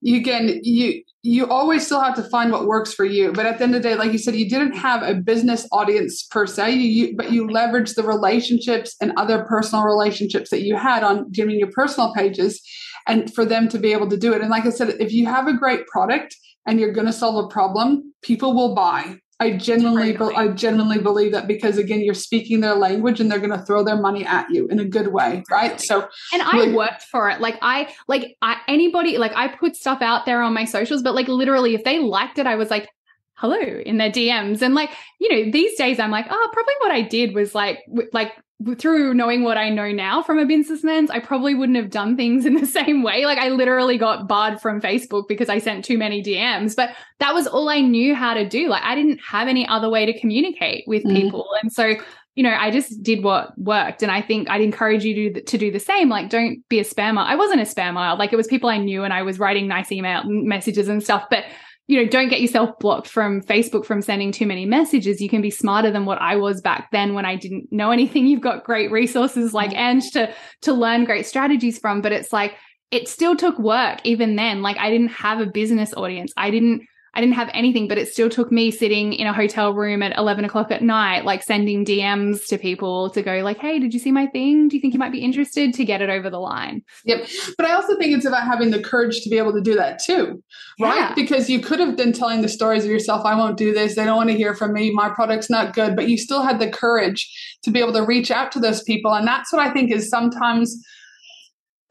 you 0.00 0.22
can 0.22 0.60
you 0.62 1.02
you 1.22 1.46
always 1.46 1.84
still 1.84 2.00
have 2.00 2.14
to 2.14 2.22
find 2.30 2.50
what 2.50 2.66
works 2.66 2.94
for 2.94 3.04
you. 3.04 3.32
But 3.32 3.44
at 3.46 3.58
the 3.58 3.64
end 3.64 3.74
of 3.74 3.82
the 3.82 3.88
day 3.88 3.94
like 3.94 4.12
you 4.12 4.18
said 4.18 4.36
you 4.36 4.48
didn't 4.48 4.72
have 4.72 5.02
a 5.02 5.14
business 5.14 5.66
audience 5.72 6.22
per 6.22 6.46
se. 6.46 6.72
You, 6.72 6.88
you, 6.88 7.16
but 7.16 7.32
you 7.32 7.46
leveraged 7.46 7.94
the 7.94 8.02
relationships 8.02 8.96
and 9.00 9.12
other 9.16 9.44
personal 9.44 9.84
relationships 9.84 10.50
that 10.50 10.62
you 10.62 10.76
had 10.76 11.02
on 11.02 11.30
doing 11.30 11.58
your 11.58 11.70
personal 11.72 12.14
pages 12.14 12.60
and 13.06 13.32
for 13.34 13.44
them 13.44 13.68
to 13.68 13.78
be 13.78 13.92
able 13.92 14.08
to 14.08 14.16
do 14.16 14.32
it. 14.32 14.40
And 14.40 14.50
like 14.50 14.66
i 14.66 14.70
said 14.70 14.90
if 15.00 15.12
you 15.12 15.26
have 15.26 15.46
a 15.46 15.56
great 15.56 15.86
product 15.86 16.36
and 16.66 16.78
you're 16.78 16.92
going 16.92 17.06
to 17.06 17.12
solve 17.12 17.44
a 17.44 17.48
problem 17.48 18.12
people 18.22 18.54
will 18.54 18.74
buy 18.74 19.18
I 19.40 19.52
genuinely, 19.56 20.12
be- 20.12 20.36
I 20.36 20.48
genuinely 20.48 20.98
believe 20.98 21.32
that 21.32 21.48
because 21.48 21.78
again, 21.78 22.00
you're 22.00 22.14
speaking 22.14 22.60
their 22.60 22.74
language 22.74 23.20
and 23.20 23.30
they're 23.30 23.38
going 23.38 23.58
to 23.58 23.64
throw 23.64 23.82
their 23.82 23.96
money 23.96 24.24
at 24.24 24.50
you 24.50 24.68
in 24.68 24.78
a 24.78 24.84
good 24.84 25.08
way, 25.08 25.42
right? 25.50 25.80
So, 25.80 26.06
and 26.32 26.42
I 26.42 26.66
like, 26.66 26.76
worked 26.76 27.02
for 27.04 27.30
it. 27.30 27.40
Like 27.40 27.58
I, 27.62 27.92
like 28.06 28.36
I, 28.42 28.58
anybody, 28.68 29.16
like 29.16 29.32
I 29.34 29.48
put 29.48 29.76
stuff 29.76 30.02
out 30.02 30.26
there 30.26 30.42
on 30.42 30.52
my 30.52 30.66
socials, 30.66 31.02
but 31.02 31.14
like 31.14 31.26
literally, 31.26 31.74
if 31.74 31.84
they 31.84 31.98
liked 31.98 32.38
it, 32.38 32.46
I 32.46 32.56
was 32.56 32.70
like, 32.70 32.88
hello 33.34 33.58
in 33.58 33.96
their 33.96 34.10
DMs. 34.10 34.60
And 34.60 34.74
like, 34.74 34.90
you 35.18 35.32
know, 35.32 35.50
these 35.50 35.76
days 35.78 35.98
I'm 35.98 36.10
like, 36.10 36.26
oh, 36.28 36.48
probably 36.52 36.74
what 36.80 36.90
I 36.90 37.00
did 37.00 37.34
was 37.34 37.54
like, 37.54 37.78
like 38.12 38.34
through 38.78 39.14
knowing 39.14 39.42
what 39.42 39.56
I 39.56 39.70
know 39.70 39.90
now 39.90 40.22
from 40.22 40.38
a 40.38 40.44
businessman, 40.44 41.08
I 41.10 41.18
probably 41.18 41.54
wouldn't 41.54 41.78
have 41.78 41.90
done 41.90 42.16
things 42.16 42.44
in 42.44 42.54
the 42.54 42.66
same 42.78 43.02
way. 43.02 43.24
Like 43.24 43.38
I 43.38 43.48
literally 43.48 43.96
got 43.96 44.28
barred 44.28 44.60
from 44.60 44.80
Facebook 44.80 45.28
because 45.28 45.48
I 45.48 45.58
sent 45.58 45.84
too 45.84 45.96
many 45.96 46.22
DMs, 46.22 46.76
but 46.76 46.90
that 47.18 47.34
was 47.34 47.46
all 47.46 47.68
I 47.68 47.80
knew 47.80 48.14
how 48.14 48.34
to 48.34 48.48
do. 48.48 48.68
Like 48.68 48.82
I 48.82 48.94
didn't 48.94 49.20
have 49.20 49.48
any 49.48 49.66
other 49.66 49.88
way 49.88 50.06
to 50.06 50.18
communicate 50.18 50.84
with 50.86 51.04
mm. 51.04 51.14
people. 51.14 51.46
And 51.62 51.72
so, 51.72 51.94
you 52.34 52.42
know, 52.42 52.54
I 52.54 52.70
just 52.70 53.02
did 53.02 53.24
what 53.24 53.56
worked. 53.58 54.02
And 54.02 54.12
I 54.12 54.20
think 54.20 54.50
I'd 54.50 54.60
encourage 54.60 55.04
you 55.04 55.32
to, 55.32 55.42
to 55.42 55.58
do 55.58 55.70
the 55.70 55.80
same. 55.80 56.08
Like 56.08 56.28
don't 56.28 56.66
be 56.68 56.78
a 56.80 56.84
spammer. 56.84 57.24
I 57.24 57.36
wasn't 57.36 57.60
a 57.60 57.64
spammer. 57.64 58.18
Like 58.18 58.32
it 58.32 58.36
was 58.36 58.46
people 58.46 58.68
I 58.68 58.78
knew 58.78 59.04
and 59.04 59.12
I 59.12 59.22
was 59.22 59.38
writing 59.38 59.68
nice 59.68 59.90
email 59.90 60.22
messages 60.24 60.88
and 60.88 61.02
stuff, 61.02 61.24
but 61.30 61.44
you 61.90 62.00
know, 62.00 62.08
don't 62.08 62.28
get 62.28 62.40
yourself 62.40 62.78
blocked 62.78 63.08
from 63.08 63.42
Facebook 63.42 63.84
from 63.84 64.00
sending 64.00 64.30
too 64.30 64.46
many 64.46 64.64
messages. 64.64 65.20
You 65.20 65.28
can 65.28 65.42
be 65.42 65.50
smarter 65.50 65.90
than 65.90 66.04
what 66.04 66.20
I 66.20 66.36
was 66.36 66.60
back 66.60 66.92
then 66.92 67.14
when 67.14 67.24
I 67.24 67.34
didn't 67.34 67.72
know 67.72 67.90
anything. 67.90 68.28
You've 68.28 68.40
got 68.40 68.62
great 68.62 68.92
resources 68.92 69.52
like 69.52 69.74
Ange 69.74 70.08
to 70.12 70.32
to 70.62 70.72
learn 70.72 71.04
great 71.04 71.26
strategies 71.26 71.80
from, 71.80 72.00
but 72.00 72.12
it's 72.12 72.32
like 72.32 72.54
it 72.92 73.08
still 73.08 73.34
took 73.34 73.58
work 73.58 73.98
even 74.04 74.36
then. 74.36 74.62
Like 74.62 74.78
I 74.78 74.88
didn't 74.88 75.08
have 75.08 75.40
a 75.40 75.46
business 75.46 75.92
audience. 75.92 76.32
I 76.36 76.52
didn't 76.52 76.86
I 77.14 77.20
didn't 77.20 77.34
have 77.34 77.50
anything, 77.52 77.88
but 77.88 77.98
it 77.98 78.08
still 78.08 78.30
took 78.30 78.52
me 78.52 78.70
sitting 78.70 79.12
in 79.12 79.26
a 79.26 79.32
hotel 79.32 79.74
room 79.74 80.02
at 80.02 80.16
11 80.16 80.44
o'clock 80.44 80.70
at 80.70 80.82
night, 80.82 81.24
like 81.24 81.42
sending 81.42 81.84
DMs 81.84 82.46
to 82.46 82.58
people 82.58 83.10
to 83.10 83.22
go 83.22 83.40
like, 83.42 83.58
Hey, 83.58 83.78
did 83.78 83.92
you 83.92 83.98
see 83.98 84.12
my 84.12 84.26
thing? 84.26 84.68
Do 84.68 84.76
you 84.76 84.80
think 84.80 84.94
you 84.94 84.98
might 85.00 85.12
be 85.12 85.24
interested 85.24 85.74
to 85.74 85.84
get 85.84 86.02
it 86.02 86.08
over 86.08 86.30
the 86.30 86.38
line? 86.38 86.82
Yep. 87.04 87.28
But 87.56 87.66
I 87.66 87.72
also 87.72 87.96
think 87.96 88.16
it's 88.16 88.26
about 88.26 88.44
having 88.44 88.70
the 88.70 88.80
courage 88.80 89.22
to 89.22 89.30
be 89.30 89.38
able 89.38 89.52
to 89.52 89.60
do 89.60 89.74
that 89.74 89.98
too, 89.98 90.42
right? 90.80 90.96
Yeah. 90.96 91.14
Because 91.14 91.50
you 91.50 91.60
could 91.60 91.80
have 91.80 91.96
been 91.96 92.12
telling 92.12 92.42
the 92.42 92.48
stories 92.48 92.84
of 92.84 92.90
yourself. 92.90 93.26
I 93.26 93.34
won't 93.34 93.56
do 93.56 93.72
this. 93.74 93.96
They 93.96 94.04
don't 94.04 94.16
want 94.16 94.30
to 94.30 94.36
hear 94.36 94.54
from 94.54 94.72
me. 94.72 94.92
My 94.92 95.08
product's 95.08 95.50
not 95.50 95.74
good, 95.74 95.96
but 95.96 96.08
you 96.08 96.16
still 96.16 96.42
had 96.42 96.60
the 96.60 96.70
courage 96.70 97.28
to 97.64 97.70
be 97.70 97.80
able 97.80 97.92
to 97.94 98.02
reach 98.02 98.30
out 98.30 98.52
to 98.52 98.60
those 98.60 98.82
people. 98.82 99.12
And 99.12 99.26
that's 99.26 99.52
what 99.52 99.66
I 99.66 99.72
think 99.72 99.90
is 99.90 100.08
sometimes 100.08 100.76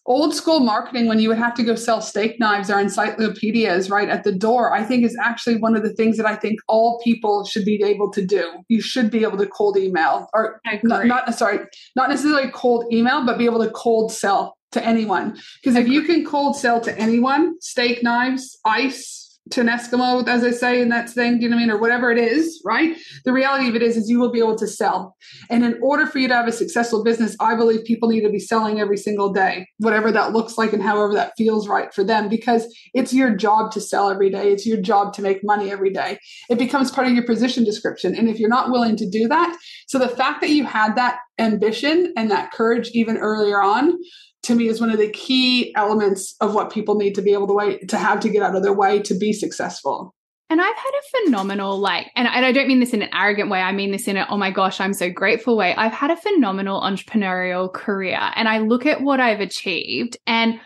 old 0.09 0.35
school 0.35 0.59
marketing 0.59 1.07
when 1.07 1.19
you 1.19 1.29
would 1.29 1.37
have 1.37 1.53
to 1.53 1.63
go 1.63 1.75
sell 1.75 2.01
steak 2.01 2.39
knives 2.39 2.69
or 2.69 2.79
encyclopedias 2.79 3.89
right 3.89 4.09
at 4.09 4.23
the 4.23 4.31
door 4.31 4.73
i 4.73 4.83
think 4.83 5.05
is 5.05 5.17
actually 5.21 5.55
one 5.55 5.75
of 5.75 5.83
the 5.83 5.93
things 5.93 6.17
that 6.17 6.25
i 6.25 6.35
think 6.35 6.59
all 6.67 6.99
people 7.03 7.45
should 7.45 7.63
be 7.63 7.81
able 7.83 8.11
to 8.11 8.25
do. 8.25 8.63
You 8.67 8.81
should 8.81 9.11
be 9.11 9.23
able 9.23 9.37
to 9.37 9.47
cold 9.47 9.77
email 9.77 10.29
or 10.33 10.61
not, 10.83 11.05
not 11.05 11.35
sorry 11.35 11.59
not 11.95 12.09
necessarily 12.09 12.51
cold 12.51 12.91
email 12.91 13.25
but 13.25 13.37
be 13.37 13.45
able 13.45 13.63
to 13.63 13.71
cold 13.71 14.11
sell 14.11 14.57
to 14.71 14.85
anyone. 14.85 15.35
Because 15.63 15.75
if 15.75 15.87
you 15.87 16.03
can 16.03 16.23
cold 16.25 16.55
sell 16.55 16.79
to 16.81 16.97
anyone 16.97 17.59
steak 17.61 18.03
knives 18.03 18.59
ice 18.65 19.18
to 19.51 19.61
an 19.61 19.67
Eskimo, 19.67 20.27
as 20.27 20.43
I 20.43 20.51
say 20.51 20.81
in 20.81 20.89
that 20.89 21.09
thing, 21.09 21.37
do 21.37 21.43
you 21.43 21.49
know 21.49 21.55
what 21.55 21.61
I 21.61 21.65
mean? 21.65 21.71
Or 21.71 21.79
whatever 21.79 22.11
it 22.11 22.17
is, 22.17 22.61
right? 22.65 22.97
The 23.25 23.33
reality 23.33 23.67
of 23.69 23.75
it 23.75 23.81
is, 23.81 23.97
is 23.97 24.09
you 24.09 24.19
will 24.19 24.31
be 24.31 24.39
able 24.39 24.57
to 24.57 24.67
sell. 24.67 25.15
And 25.49 25.63
in 25.63 25.79
order 25.81 26.05
for 26.05 26.19
you 26.19 26.27
to 26.27 26.35
have 26.35 26.47
a 26.47 26.51
successful 26.51 27.03
business, 27.03 27.35
I 27.39 27.55
believe 27.55 27.83
people 27.83 28.09
need 28.09 28.21
to 28.21 28.29
be 28.29 28.39
selling 28.39 28.79
every 28.79 28.97
single 28.97 29.31
day, 29.31 29.67
whatever 29.77 30.11
that 30.11 30.33
looks 30.33 30.57
like 30.57 30.73
and 30.73 30.83
however 30.83 31.13
that 31.13 31.33
feels 31.37 31.67
right 31.67 31.93
for 31.93 32.03
them, 32.03 32.29
because 32.29 32.65
it's 32.93 33.13
your 33.13 33.35
job 33.35 33.71
to 33.71 33.81
sell 33.81 34.09
every 34.09 34.29
day. 34.29 34.51
It's 34.51 34.65
your 34.65 34.81
job 34.81 35.13
to 35.13 35.21
make 35.21 35.43
money 35.43 35.71
every 35.71 35.91
day. 35.91 36.19
It 36.49 36.57
becomes 36.57 36.91
part 36.91 37.07
of 37.07 37.13
your 37.13 37.25
position 37.25 37.63
description. 37.63 38.15
And 38.15 38.29
if 38.29 38.39
you're 38.39 38.49
not 38.49 38.71
willing 38.71 38.95
to 38.97 39.09
do 39.09 39.27
that, 39.27 39.57
so 39.87 39.97
the 39.97 40.09
fact 40.09 40.41
that 40.41 40.49
you 40.49 40.65
had 40.65 40.95
that 40.95 41.19
ambition 41.39 42.13
and 42.15 42.29
that 42.29 42.51
courage 42.51 42.89
even 42.93 43.17
earlier 43.17 43.61
on 43.61 43.97
to 44.43 44.55
me 44.55 44.67
is 44.67 44.79
one 44.79 44.89
of 44.89 44.97
the 44.97 45.09
key 45.09 45.73
elements 45.75 46.35
of 46.41 46.53
what 46.53 46.71
people 46.71 46.95
need 46.95 47.15
to 47.15 47.21
be 47.21 47.33
able 47.33 47.47
to 47.47 47.53
wait 47.53 47.89
to 47.89 47.97
have 47.97 48.19
to 48.21 48.29
get 48.29 48.43
out 48.43 48.55
of 48.55 48.63
their 48.63 48.73
way 48.73 48.99
to 49.01 49.13
be 49.13 49.33
successful. 49.33 50.13
And 50.51 50.59
I've 50.59 50.75
had 50.75 50.91
a 50.91 51.25
phenomenal, 51.27 51.77
like, 51.77 52.07
and, 52.15 52.27
I 52.27 52.51
don't 52.51 52.67
mean 52.67 52.79
this 52.79 52.93
in 52.93 53.03
an 53.03 53.09
arrogant 53.13 53.51
way. 53.51 53.61
I 53.61 53.71
mean 53.71 53.91
this 53.91 54.07
in 54.07 54.17
a, 54.17 54.25
oh 54.29 54.37
my 54.37 54.49
gosh, 54.49 54.81
I'm 54.81 54.93
so 54.93 55.07
grateful 55.07 55.55
way. 55.55 55.75
I've 55.75 55.91
had 55.91 56.09
a 56.09 56.15
phenomenal 56.15 56.81
entrepreneurial 56.81 57.71
career 57.71 58.19
and 58.35 58.47
I 58.47 58.57
look 58.57 58.87
at 58.87 59.01
what 59.01 59.19
I've 59.19 59.41
achieved 59.41 60.17
and 60.25 60.59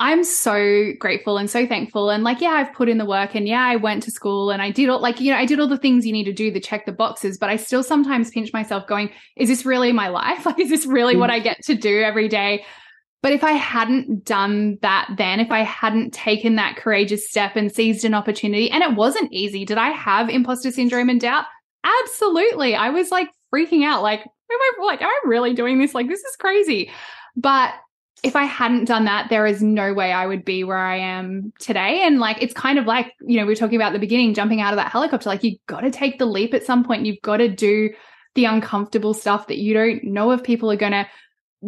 I'm 0.00 0.24
so 0.24 0.92
grateful 0.98 1.38
and 1.38 1.48
so 1.48 1.68
thankful. 1.68 2.10
And 2.10 2.24
like, 2.24 2.40
yeah, 2.40 2.50
I've 2.50 2.72
put 2.72 2.88
in 2.88 2.98
the 2.98 3.04
work 3.04 3.36
and 3.36 3.46
yeah, 3.46 3.62
I 3.62 3.76
went 3.76 4.02
to 4.04 4.10
school 4.10 4.50
and 4.50 4.60
I 4.60 4.70
did 4.70 4.88
all 4.88 5.00
like, 5.00 5.20
you 5.20 5.32
know, 5.32 5.38
I 5.38 5.44
did 5.44 5.60
all 5.60 5.68
the 5.68 5.78
things 5.78 6.04
you 6.04 6.12
need 6.12 6.24
to 6.24 6.32
do 6.32 6.52
to 6.52 6.60
check 6.60 6.86
the 6.86 6.92
boxes, 6.92 7.38
but 7.38 7.48
I 7.48 7.56
still 7.56 7.84
sometimes 7.84 8.30
pinch 8.30 8.52
myself 8.52 8.88
going, 8.88 9.10
is 9.36 9.48
this 9.48 9.64
really 9.64 9.92
my 9.92 10.08
life? 10.08 10.46
Like, 10.46 10.60
is 10.60 10.70
this 10.70 10.86
really 10.86 11.14
what 11.14 11.30
mm. 11.30 11.34
I 11.34 11.40
get 11.40 11.62
to 11.64 11.74
do 11.74 12.00
every 12.00 12.26
day? 12.28 12.64
But 13.20 13.32
if 13.32 13.42
I 13.42 13.52
hadn't 13.52 14.24
done 14.24 14.78
that 14.82 15.08
then, 15.16 15.40
if 15.40 15.50
I 15.50 15.60
hadn't 15.60 16.14
taken 16.14 16.56
that 16.56 16.76
courageous 16.76 17.28
step 17.28 17.56
and 17.56 17.72
seized 17.72 18.04
an 18.04 18.14
opportunity, 18.14 18.70
and 18.70 18.82
it 18.82 18.94
wasn't 18.94 19.32
easy, 19.32 19.64
did 19.64 19.78
I 19.78 19.90
have 19.90 20.28
imposter 20.28 20.70
syndrome 20.70 21.08
and 21.08 21.20
doubt? 21.20 21.44
Absolutely. 22.04 22.74
I 22.74 22.90
was 22.90 23.10
like 23.10 23.28
freaking 23.52 23.84
out, 23.84 24.02
like, 24.02 24.20
am 24.20 24.26
I 24.50 24.72
like, 24.84 25.02
am 25.02 25.08
I 25.08 25.20
really 25.24 25.54
doing 25.54 25.78
this? 25.78 25.94
Like, 25.94 26.08
this 26.08 26.20
is 26.20 26.36
crazy. 26.36 26.90
But 27.36 27.74
if 28.22 28.34
I 28.34 28.44
hadn't 28.44 28.86
done 28.86 29.04
that, 29.04 29.30
there 29.30 29.46
is 29.46 29.62
no 29.62 29.94
way 29.94 30.12
I 30.12 30.26
would 30.26 30.44
be 30.44 30.64
where 30.64 30.78
I 30.78 30.98
am 30.98 31.52
today. 31.60 32.02
And 32.02 32.18
like, 32.18 32.42
it's 32.42 32.54
kind 32.54 32.78
of 32.78 32.86
like, 32.86 33.12
you 33.20 33.36
know, 33.36 33.44
we 33.44 33.52
were 33.52 33.56
talking 33.56 33.76
about 33.76 33.92
the 33.92 33.98
beginning, 33.98 34.34
jumping 34.34 34.60
out 34.60 34.72
of 34.72 34.76
that 34.78 34.90
helicopter. 34.90 35.28
Like, 35.28 35.44
you 35.44 35.56
got 35.66 35.80
to 35.80 35.90
take 35.90 36.18
the 36.18 36.26
leap 36.26 36.54
at 36.54 36.64
some 36.64 36.84
point. 36.84 37.06
You've 37.06 37.22
got 37.22 37.36
to 37.38 37.48
do 37.48 37.90
the 38.34 38.44
uncomfortable 38.44 39.14
stuff 39.14 39.46
that 39.48 39.58
you 39.58 39.74
don't 39.74 40.04
know 40.04 40.32
if 40.32 40.42
people 40.42 40.70
are 40.70 40.76
going 40.76 40.92
to 40.92 41.06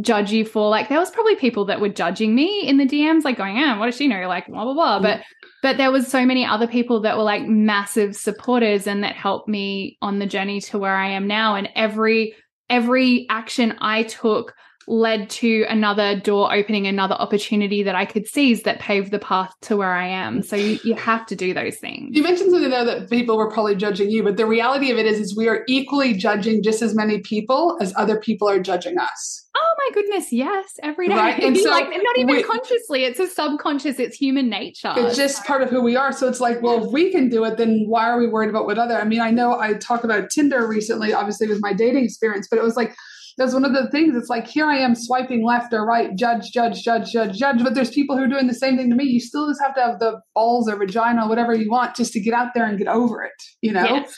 judge 0.00 0.30
you 0.30 0.44
for 0.44 0.68
like 0.68 0.88
there 0.88 1.00
was 1.00 1.10
probably 1.10 1.34
people 1.34 1.64
that 1.64 1.80
were 1.80 1.88
judging 1.88 2.34
me 2.34 2.66
in 2.66 2.76
the 2.76 2.86
DMs 2.86 3.24
like 3.24 3.36
going, 3.36 3.58
"Oh, 3.58 3.78
what 3.78 3.86
does 3.86 3.96
she 3.96 4.06
know?" 4.06 4.28
like 4.28 4.46
blah 4.46 4.64
blah 4.64 4.74
blah. 4.74 5.00
But 5.00 5.20
mm. 5.20 5.24
but 5.62 5.76
there 5.76 5.90
was 5.90 6.06
so 6.06 6.24
many 6.24 6.44
other 6.44 6.66
people 6.66 7.00
that 7.00 7.16
were 7.16 7.24
like 7.24 7.46
massive 7.46 8.14
supporters 8.16 8.86
and 8.86 9.02
that 9.02 9.16
helped 9.16 9.48
me 9.48 9.98
on 10.00 10.18
the 10.18 10.26
journey 10.26 10.60
to 10.62 10.78
where 10.78 10.94
I 10.94 11.10
am 11.10 11.26
now 11.26 11.56
and 11.56 11.68
every 11.74 12.34
every 12.68 13.26
action 13.28 13.76
I 13.80 14.04
took 14.04 14.54
led 14.90 15.30
to 15.30 15.64
another 15.68 16.18
door 16.18 16.52
opening, 16.52 16.86
another 16.86 17.14
opportunity 17.14 17.84
that 17.84 17.94
I 17.94 18.04
could 18.04 18.26
seize 18.26 18.64
that 18.64 18.80
paved 18.80 19.12
the 19.12 19.20
path 19.20 19.54
to 19.62 19.76
where 19.76 19.92
I 19.92 20.08
am. 20.08 20.42
So 20.42 20.56
you, 20.56 20.80
you 20.82 20.96
have 20.96 21.26
to 21.26 21.36
do 21.36 21.54
those 21.54 21.76
things. 21.76 22.16
You 22.16 22.24
mentioned 22.24 22.50
something 22.50 22.70
there 22.70 22.84
that 22.84 23.08
people 23.08 23.36
were 23.36 23.50
probably 23.50 23.76
judging 23.76 24.10
you, 24.10 24.24
but 24.24 24.36
the 24.36 24.46
reality 24.46 24.90
of 24.90 24.98
it 24.98 25.06
is, 25.06 25.20
is 25.20 25.36
we 25.36 25.46
are 25.48 25.64
equally 25.68 26.14
judging 26.14 26.62
just 26.62 26.82
as 26.82 26.94
many 26.94 27.20
people 27.20 27.78
as 27.80 27.94
other 27.96 28.18
people 28.18 28.48
are 28.48 28.58
judging 28.58 28.98
us. 28.98 29.46
Oh 29.56 29.74
my 29.78 29.90
goodness, 29.94 30.32
yes, 30.32 30.74
every 30.82 31.08
day. 31.08 31.14
Right? 31.14 31.42
And 31.50 31.56
so, 31.56 31.70
like 31.70 31.88
not 31.88 32.18
even 32.18 32.36
we, 32.36 32.42
consciously, 32.42 33.04
it's 33.04 33.20
a 33.20 33.28
subconscious, 33.28 33.98
it's 33.98 34.16
human 34.16 34.48
nature. 34.48 34.92
It's 34.96 35.16
just 35.16 35.44
part 35.44 35.62
of 35.62 35.70
who 35.70 35.82
we 35.82 35.96
are. 35.96 36.12
So 36.12 36.28
it's 36.28 36.40
like, 36.40 36.62
well, 36.62 36.84
if 36.84 36.92
we 36.92 37.12
can 37.12 37.28
do 37.28 37.44
it, 37.44 37.56
then 37.56 37.84
why 37.86 38.08
are 38.08 38.18
we 38.18 38.26
worried 38.26 38.50
about 38.50 38.66
what 38.66 38.78
other? 38.78 38.94
I 38.94 39.04
mean, 39.04 39.20
I 39.20 39.30
know 39.30 39.58
I 39.58 39.74
talked 39.74 40.04
about 40.04 40.30
Tinder 40.30 40.66
recently, 40.66 41.12
obviously 41.12 41.46
with 41.46 41.60
my 41.60 41.72
dating 41.72 42.04
experience, 42.04 42.48
but 42.48 42.58
it 42.58 42.62
was 42.62 42.76
like 42.76 42.96
that's 43.36 43.54
one 43.54 43.64
of 43.64 43.72
the 43.72 43.88
things. 43.90 44.16
It's 44.16 44.28
like 44.28 44.46
here 44.46 44.66
I 44.66 44.78
am 44.78 44.94
swiping 44.94 45.44
left 45.44 45.72
or 45.72 45.84
right, 45.84 46.14
judge, 46.16 46.50
judge, 46.52 46.82
judge, 46.82 47.12
judge, 47.12 47.38
judge. 47.38 47.62
But 47.62 47.74
there's 47.74 47.90
people 47.90 48.16
who 48.16 48.24
are 48.24 48.28
doing 48.28 48.46
the 48.46 48.54
same 48.54 48.76
thing 48.76 48.90
to 48.90 48.96
me. 48.96 49.04
You 49.04 49.20
still 49.20 49.48
just 49.48 49.60
have 49.60 49.74
to 49.74 49.80
have 49.80 49.98
the 49.98 50.20
balls 50.34 50.68
or 50.68 50.76
vagina, 50.76 51.28
whatever 51.28 51.54
you 51.54 51.70
want, 51.70 51.96
just 51.96 52.12
to 52.12 52.20
get 52.20 52.34
out 52.34 52.48
there 52.54 52.66
and 52.66 52.78
get 52.78 52.88
over 52.88 53.22
it. 53.22 53.42
You 53.62 53.72
know. 53.72 53.84
Yes. 53.84 54.16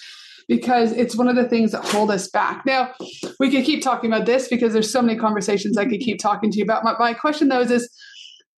Because 0.49 0.91
it's 0.93 1.17
one 1.17 1.29
of 1.29 1.37
the 1.37 1.49
things 1.49 1.71
that 1.71 1.85
hold 1.85 2.11
us 2.11 2.29
back. 2.29 2.67
Now, 2.67 2.93
we 3.39 3.49
could 3.49 3.65
keep 3.65 3.81
talking 3.81 4.13
about 4.13 4.27
this 4.27 4.49
because 4.49 4.73
there's 4.73 4.93
so 4.93 5.01
many 5.01 5.17
conversations 5.19 5.79
I 5.79 5.85
could 5.85 6.01
keep 6.01 6.19
talking 6.19 6.51
to 6.51 6.59
you 6.59 6.65
about. 6.65 6.83
My, 6.83 6.95
my 6.99 7.15
question 7.15 7.49
though 7.49 7.61
is, 7.61 7.71
is 7.71 7.89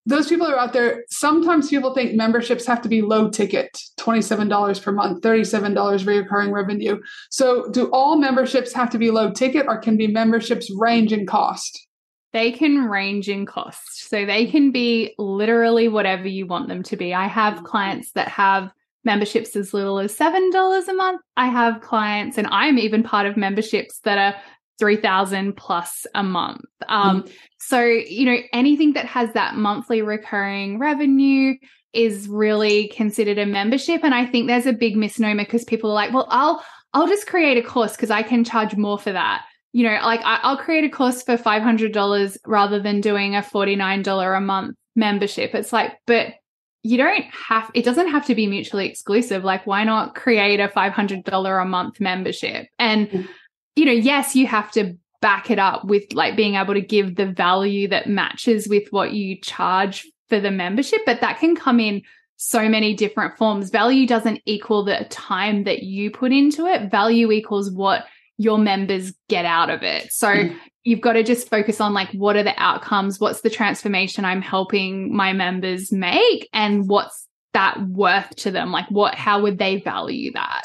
those 0.06 0.28
people 0.28 0.46
are 0.46 0.58
out 0.58 0.72
there. 0.72 1.04
Sometimes 1.08 1.70
people 1.70 1.94
think 1.94 2.14
memberships 2.14 2.66
have 2.66 2.82
to 2.82 2.88
be 2.88 3.02
low 3.02 3.30
ticket, 3.30 3.70
$27 3.98 4.82
per 4.82 4.92
month, 4.92 5.22
$37 5.22 6.06
recurring 6.06 6.52
revenue. 6.52 7.00
So, 7.30 7.70
do 7.70 7.90
all 7.90 8.18
memberships 8.18 8.72
have 8.74 8.90
to 8.90 8.98
be 8.98 9.10
low 9.10 9.30
ticket 9.30 9.66
or 9.66 9.78
can 9.78 9.96
be 9.96 10.06
memberships 10.06 10.70
range 10.78 11.12
in 11.12 11.26
cost? 11.26 11.86
They 12.32 12.52
can 12.52 12.84
range 12.84 13.28
in 13.28 13.46
cost. 13.46 14.08
So, 14.08 14.26
they 14.26 14.46
can 14.46 14.72
be 14.72 15.14
literally 15.18 15.88
whatever 15.88 16.28
you 16.28 16.46
want 16.46 16.68
them 16.68 16.82
to 16.84 16.96
be. 16.96 17.14
I 17.14 17.26
have 17.26 17.64
clients 17.64 18.12
that 18.12 18.28
have 18.28 18.70
memberships 19.04 19.54
as 19.54 19.74
little 19.74 19.98
as 19.98 20.16
$7 20.16 20.88
a 20.88 20.94
month. 20.94 21.20
I 21.36 21.48
have 21.48 21.80
clients, 21.80 22.38
and 22.38 22.46
I'm 22.48 22.78
even 22.78 23.02
part 23.02 23.26
of 23.26 23.36
memberships 23.36 24.00
that 24.00 24.18
are 24.18 24.40
3000 24.78 25.56
plus 25.56 26.06
a 26.14 26.22
month. 26.22 26.64
Um, 26.88 27.22
mm. 27.22 27.32
So, 27.58 27.80
you 27.82 28.26
know, 28.26 28.38
anything 28.52 28.94
that 28.94 29.06
has 29.06 29.32
that 29.32 29.56
monthly 29.56 30.02
recurring 30.02 30.78
revenue 30.78 31.54
is 31.92 32.28
really 32.28 32.88
considered 32.88 33.38
a 33.38 33.46
membership. 33.46 34.02
And 34.02 34.14
I 34.14 34.26
think 34.26 34.48
there's 34.48 34.66
a 34.66 34.72
big 34.72 34.96
misnomer 34.96 35.44
because 35.44 35.64
people 35.64 35.90
are 35.90 35.94
like, 35.94 36.12
well, 36.12 36.26
I'll, 36.28 36.64
I'll 36.92 37.06
just 37.06 37.26
create 37.26 37.56
a 37.56 37.66
course 37.66 37.92
because 37.92 38.10
I 38.10 38.22
can 38.22 38.44
charge 38.44 38.76
more 38.76 38.98
for 38.98 39.12
that. 39.12 39.44
You 39.72 39.84
know, 39.84 39.98
like 40.04 40.20
I, 40.24 40.50
will 40.50 40.58
create 40.58 40.84
a 40.84 40.88
course 40.88 41.22
for 41.22 41.36
$500 41.36 42.36
rather 42.46 42.80
than 42.80 43.00
doing 43.00 43.34
a 43.34 43.42
$49 43.42 44.36
a 44.36 44.40
month 44.40 44.76
membership. 44.94 45.54
It's 45.54 45.72
like, 45.72 45.92
but 46.06 46.34
you 46.82 46.96
don't 46.96 47.24
have, 47.48 47.70
it 47.74 47.84
doesn't 47.84 48.08
have 48.08 48.26
to 48.26 48.34
be 48.34 48.46
mutually 48.46 48.88
exclusive. 48.88 49.42
Like, 49.42 49.66
why 49.66 49.84
not 49.84 50.14
create 50.14 50.60
a 50.60 50.68
$500 50.68 51.62
a 51.62 51.64
month 51.64 52.00
membership? 52.00 52.66
And, 52.78 53.08
mm 53.08 53.28
you 53.76 53.84
know, 53.84 53.92
yes, 53.92 54.36
you 54.36 54.46
have 54.46 54.70
to 54.72 54.96
back 55.20 55.50
it 55.50 55.58
up 55.58 55.84
with 55.84 56.12
like 56.12 56.36
being 56.36 56.54
able 56.54 56.74
to 56.74 56.80
give 56.80 57.16
the 57.16 57.26
value 57.26 57.88
that 57.88 58.08
matches 58.08 58.68
with 58.68 58.86
what 58.90 59.12
you 59.12 59.40
charge 59.40 60.06
for 60.28 60.38
the 60.38 60.50
membership, 60.50 61.00
but 61.06 61.20
that 61.20 61.38
can 61.38 61.56
come 61.56 61.80
in 61.80 62.02
so 62.36 62.68
many 62.68 62.94
different 62.94 63.36
forms. 63.38 63.70
Value 63.70 64.06
doesn't 64.06 64.42
equal 64.44 64.84
the 64.84 65.06
time 65.08 65.64
that 65.64 65.82
you 65.82 66.10
put 66.10 66.32
into 66.32 66.66
it. 66.66 66.90
Value 66.90 67.30
equals 67.32 67.70
what 67.70 68.04
your 68.36 68.58
members 68.58 69.12
get 69.28 69.44
out 69.44 69.70
of 69.70 69.82
it. 69.82 70.12
So 70.12 70.28
mm. 70.28 70.56
you've 70.82 71.00
got 71.00 71.14
to 71.14 71.22
just 71.22 71.48
focus 71.48 71.80
on 71.80 71.94
like 71.94 72.10
what 72.12 72.36
are 72.36 72.42
the 72.42 72.60
outcomes? 72.60 73.20
What's 73.20 73.42
the 73.42 73.50
transformation 73.50 74.24
I'm 74.24 74.42
helping 74.42 75.14
my 75.14 75.32
members 75.32 75.92
make 75.92 76.48
and 76.52 76.88
what's 76.88 77.26
that 77.52 77.80
worth 77.88 78.34
to 78.36 78.50
them? 78.50 78.72
Like 78.72 78.90
what 78.90 79.14
how 79.14 79.40
would 79.42 79.58
they 79.58 79.80
value 79.80 80.32
that? 80.32 80.64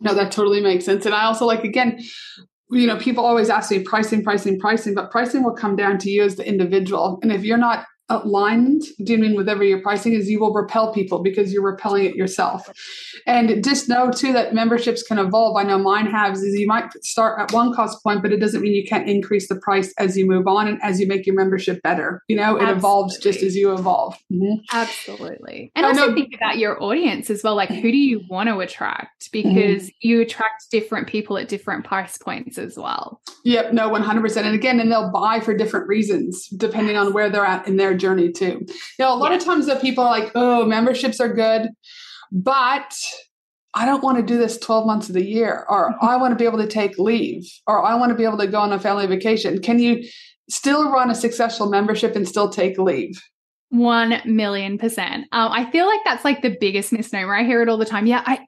No, 0.00 0.14
that 0.14 0.32
totally 0.32 0.62
makes 0.62 0.86
sense. 0.86 1.04
And 1.04 1.14
I 1.14 1.24
also 1.24 1.44
like 1.44 1.62
again, 1.62 2.02
you 2.70 2.86
know, 2.86 2.96
people 2.96 3.24
always 3.24 3.50
ask 3.50 3.70
me 3.70 3.80
pricing, 3.80 4.22
pricing, 4.22 4.58
pricing, 4.58 4.94
but 4.94 5.10
pricing 5.10 5.42
will 5.42 5.54
come 5.54 5.76
down 5.76 5.98
to 5.98 6.10
you 6.10 6.22
as 6.22 6.36
the 6.36 6.46
individual. 6.46 7.18
And 7.22 7.32
if 7.32 7.44
you're 7.44 7.58
not 7.58 7.84
aligned, 8.10 8.82
do 9.02 9.12
you 9.12 9.18
mean 9.18 9.34
whatever 9.34 9.64
your 9.64 9.80
pricing 9.80 10.12
is, 10.12 10.28
you 10.28 10.40
will 10.40 10.52
repel 10.52 10.92
people 10.92 11.22
because 11.22 11.52
you're 11.52 11.62
repelling 11.62 12.04
it 12.04 12.16
yourself. 12.16 12.68
And 13.26 13.62
just 13.64 13.88
know 13.88 14.10
too 14.10 14.32
that 14.32 14.54
memberships 14.54 15.02
can 15.02 15.18
evolve. 15.18 15.56
I 15.56 15.62
know 15.62 15.78
mine 15.78 16.06
has 16.06 16.42
is 16.42 16.58
you 16.58 16.66
might 16.66 16.92
start 17.04 17.40
at 17.40 17.52
one 17.52 17.72
cost 17.72 18.02
point, 18.02 18.22
but 18.22 18.32
it 18.32 18.38
doesn't 18.38 18.60
mean 18.60 18.74
you 18.74 18.86
can't 18.86 19.08
increase 19.08 19.48
the 19.48 19.56
price 19.56 19.94
as 19.96 20.16
you 20.16 20.26
move 20.26 20.46
on 20.46 20.66
and 20.66 20.78
as 20.82 21.00
you 21.00 21.06
make 21.06 21.26
your 21.26 21.36
membership 21.36 21.80
better. 21.82 22.22
You 22.28 22.36
know, 22.36 22.56
it 22.56 22.62
Absolutely. 22.62 22.78
evolves 22.78 23.18
just 23.18 23.42
as 23.42 23.56
you 23.56 23.72
evolve. 23.72 24.14
Mm-hmm. 24.32 24.64
Absolutely. 24.72 25.72
And 25.76 25.86
I 25.86 25.90
also 25.90 26.08
know, 26.08 26.14
think 26.14 26.34
about 26.34 26.58
your 26.58 26.82
audience 26.82 27.30
as 27.30 27.42
well. 27.42 27.54
Like 27.54 27.70
who 27.70 27.90
do 27.92 27.98
you 27.98 28.22
want 28.28 28.48
to 28.48 28.58
attract? 28.58 29.30
Because 29.30 29.84
mm-hmm. 29.84 30.08
you 30.08 30.20
attract 30.20 30.70
different 30.70 31.06
people 31.06 31.38
at 31.38 31.48
different 31.48 31.84
price 31.84 32.18
points 32.18 32.58
as 32.58 32.76
well. 32.76 33.20
Yep, 33.44 33.72
no, 33.72 33.90
100%. 33.90 34.36
And 34.38 34.54
again, 34.54 34.80
and 34.80 34.90
they'll 34.90 35.12
buy 35.12 35.40
for 35.40 35.56
different 35.56 35.86
reasons 35.88 36.48
depending 36.48 36.96
on 36.96 37.12
where 37.12 37.30
they're 37.30 37.44
at 37.44 37.66
in 37.66 37.76
their 37.76 37.96
journey 38.00 38.32
too. 38.32 38.64
You 38.66 38.74
know, 38.98 39.14
a 39.14 39.16
lot 39.16 39.30
yeah. 39.30 39.38
of 39.38 39.44
times 39.44 39.66
that 39.66 39.80
people 39.80 40.04
are 40.04 40.10
like, 40.10 40.32
oh, 40.34 40.64
memberships 40.66 41.20
are 41.20 41.32
good, 41.32 41.68
but 42.32 42.92
I 43.74 43.86
don't 43.86 44.02
want 44.02 44.18
to 44.18 44.22
do 44.22 44.38
this 44.38 44.58
12 44.58 44.86
months 44.86 45.08
of 45.08 45.14
the 45.14 45.24
year, 45.24 45.64
or 45.68 45.92
mm-hmm. 45.92 46.04
I 46.04 46.16
want 46.16 46.32
to 46.32 46.36
be 46.36 46.44
able 46.44 46.58
to 46.58 46.66
take 46.66 46.98
leave, 46.98 47.46
or 47.66 47.84
I 47.84 47.94
want 47.94 48.10
to 48.10 48.16
be 48.16 48.24
able 48.24 48.38
to 48.38 48.46
go 48.46 48.60
on 48.60 48.72
a 48.72 48.80
family 48.80 49.06
vacation. 49.06 49.60
Can 49.60 49.78
you 49.78 50.04
still 50.48 50.90
run 50.90 51.10
a 51.10 51.14
successful 51.14 51.68
membership 51.68 52.16
and 52.16 52.26
still 52.26 52.48
take 52.48 52.78
leave? 52.78 53.20
One 53.68 54.20
million 54.24 54.78
percent. 54.78 55.28
Um, 55.30 55.52
I 55.52 55.70
feel 55.70 55.86
like 55.86 56.00
that's 56.04 56.24
like 56.24 56.42
the 56.42 56.56
biggest 56.60 56.92
misnomer. 56.92 57.36
I 57.36 57.44
hear 57.44 57.62
it 57.62 57.68
all 57.68 57.78
the 57.78 57.84
time. 57.84 58.08
Yeah, 58.08 58.24
I, 58.26 58.44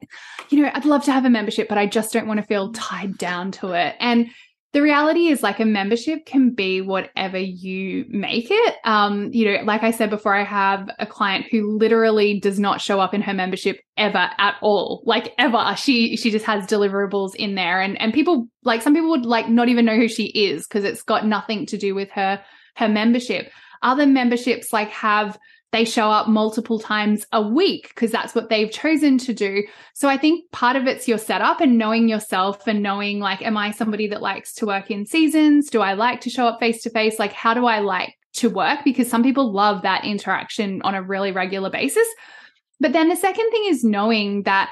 you 0.51 0.61
know, 0.61 0.71
I'd 0.75 0.85
love 0.85 1.05
to 1.05 1.13
have 1.13 1.25
a 1.25 1.31
membership, 1.31 1.69
but 1.69 1.79
I 1.79 1.87
just 1.87 2.13
don't 2.13 2.27
want 2.27 2.41
to 2.41 2.47
feel 2.47 2.73
tied 2.73 3.17
down 3.19 3.53
to 3.53 3.71
it. 3.73 3.95
And 4.01 4.31
the 4.73 4.81
reality 4.81 5.27
is 5.27 5.43
like 5.43 5.61
a 5.61 5.67
membership 5.67 6.25
can 6.25 6.51
be 6.51 6.81
whatever 6.81 7.37
you 7.37 8.07
make 8.09 8.47
it. 8.51 8.77
Um, 8.85 9.31
you 9.31 9.45
know, 9.45 9.65
like 9.65 9.83
I 9.83 9.91
said 9.91 10.09
before, 10.09 10.35
I 10.35 10.45
have 10.45 10.89
a 10.99 11.07
client 11.07 11.47
who 11.51 11.77
literally 11.77 12.41
does 12.41 12.59
not 12.59 12.81
show 12.81 12.99
up 12.99 13.13
in 13.13 13.21
her 13.21 13.35
membership 13.35 13.81
ever 13.99 14.31
at 14.39 14.57
all. 14.63 15.03
Like 15.05 15.35
ever. 15.39 15.75
She 15.77 16.17
she 16.17 16.31
just 16.31 16.47
has 16.47 16.67
deliverables 16.67 17.35
in 17.35 17.55
there. 17.55 17.83
And 17.83 18.01
and 18.01 18.15
people 18.15 18.49
like 18.63 18.81
some 18.81 18.95
people 18.95 19.11
would 19.11 19.27
like 19.27 19.49
not 19.49 19.69
even 19.69 19.85
know 19.85 19.97
who 19.97 20.09
she 20.09 20.27
is 20.29 20.67
because 20.67 20.85
it's 20.85 21.03
got 21.03 21.27
nothing 21.27 21.67
to 21.67 21.77
do 21.77 21.95
with 21.95 22.11
her 22.13 22.43
her 22.77 22.89
membership. 22.89 23.53
Other 23.83 24.07
memberships 24.07 24.73
like 24.73 24.89
have 24.89 25.39
they 25.73 25.87
show 25.87 26.11
up 26.11 26.29
multiple 26.29 26.79
times 26.79 27.25
a 27.33 27.41
week 27.41 27.89
because 27.89 28.11
that's 28.11 28.35
what 28.35 28.51
they've 28.51 28.71
chosen 28.71 29.17
to 29.19 29.33
do. 29.33 29.65
So 29.95 30.07
I 30.09 30.19
think 30.19 30.51
part 30.53 30.77
of 30.77 30.87
it's 30.87 31.09
your 31.09 31.17
setup 31.17 31.63
and 31.63 31.79
knowing 31.79 32.09
yourself 32.09 32.67
and 32.67 32.83
knowing 32.83 33.21
like, 33.21 33.41
am 33.41 33.57
I 33.57 33.71
somebody 33.71 34.07
that 34.09 34.21
likes 34.21 34.53
to 34.55 34.67
work 34.67 34.91
in 34.91 35.07
seasons? 35.07 35.71
Do 35.71 35.81
I 35.81 35.95
like 35.95 36.21
to 36.23 36.31
show 36.31 36.47
up 36.47 36.61
face 36.61 36.83
to 36.83 36.91
face? 36.91 37.19
Like, 37.19 37.33
how 37.33 37.55
do 37.55 37.65
I 37.65 37.81
like 37.81 38.15
to 38.35 38.51
work? 38.51 38.81
Because 38.85 39.09
some 39.09 39.23
people 39.23 39.51
love 39.51 39.83
that 39.83 40.05
interaction 40.05 40.83
on 40.83 40.95
a 40.95 41.03
really 41.03 41.33
regular 41.33 41.71
basis. 41.71 42.07
But 42.79 42.93
then 42.93 43.09
the 43.09 43.17
second 43.17 43.51
thing 43.51 43.65
is 43.67 43.83
knowing 43.83 44.43
that 44.43 44.71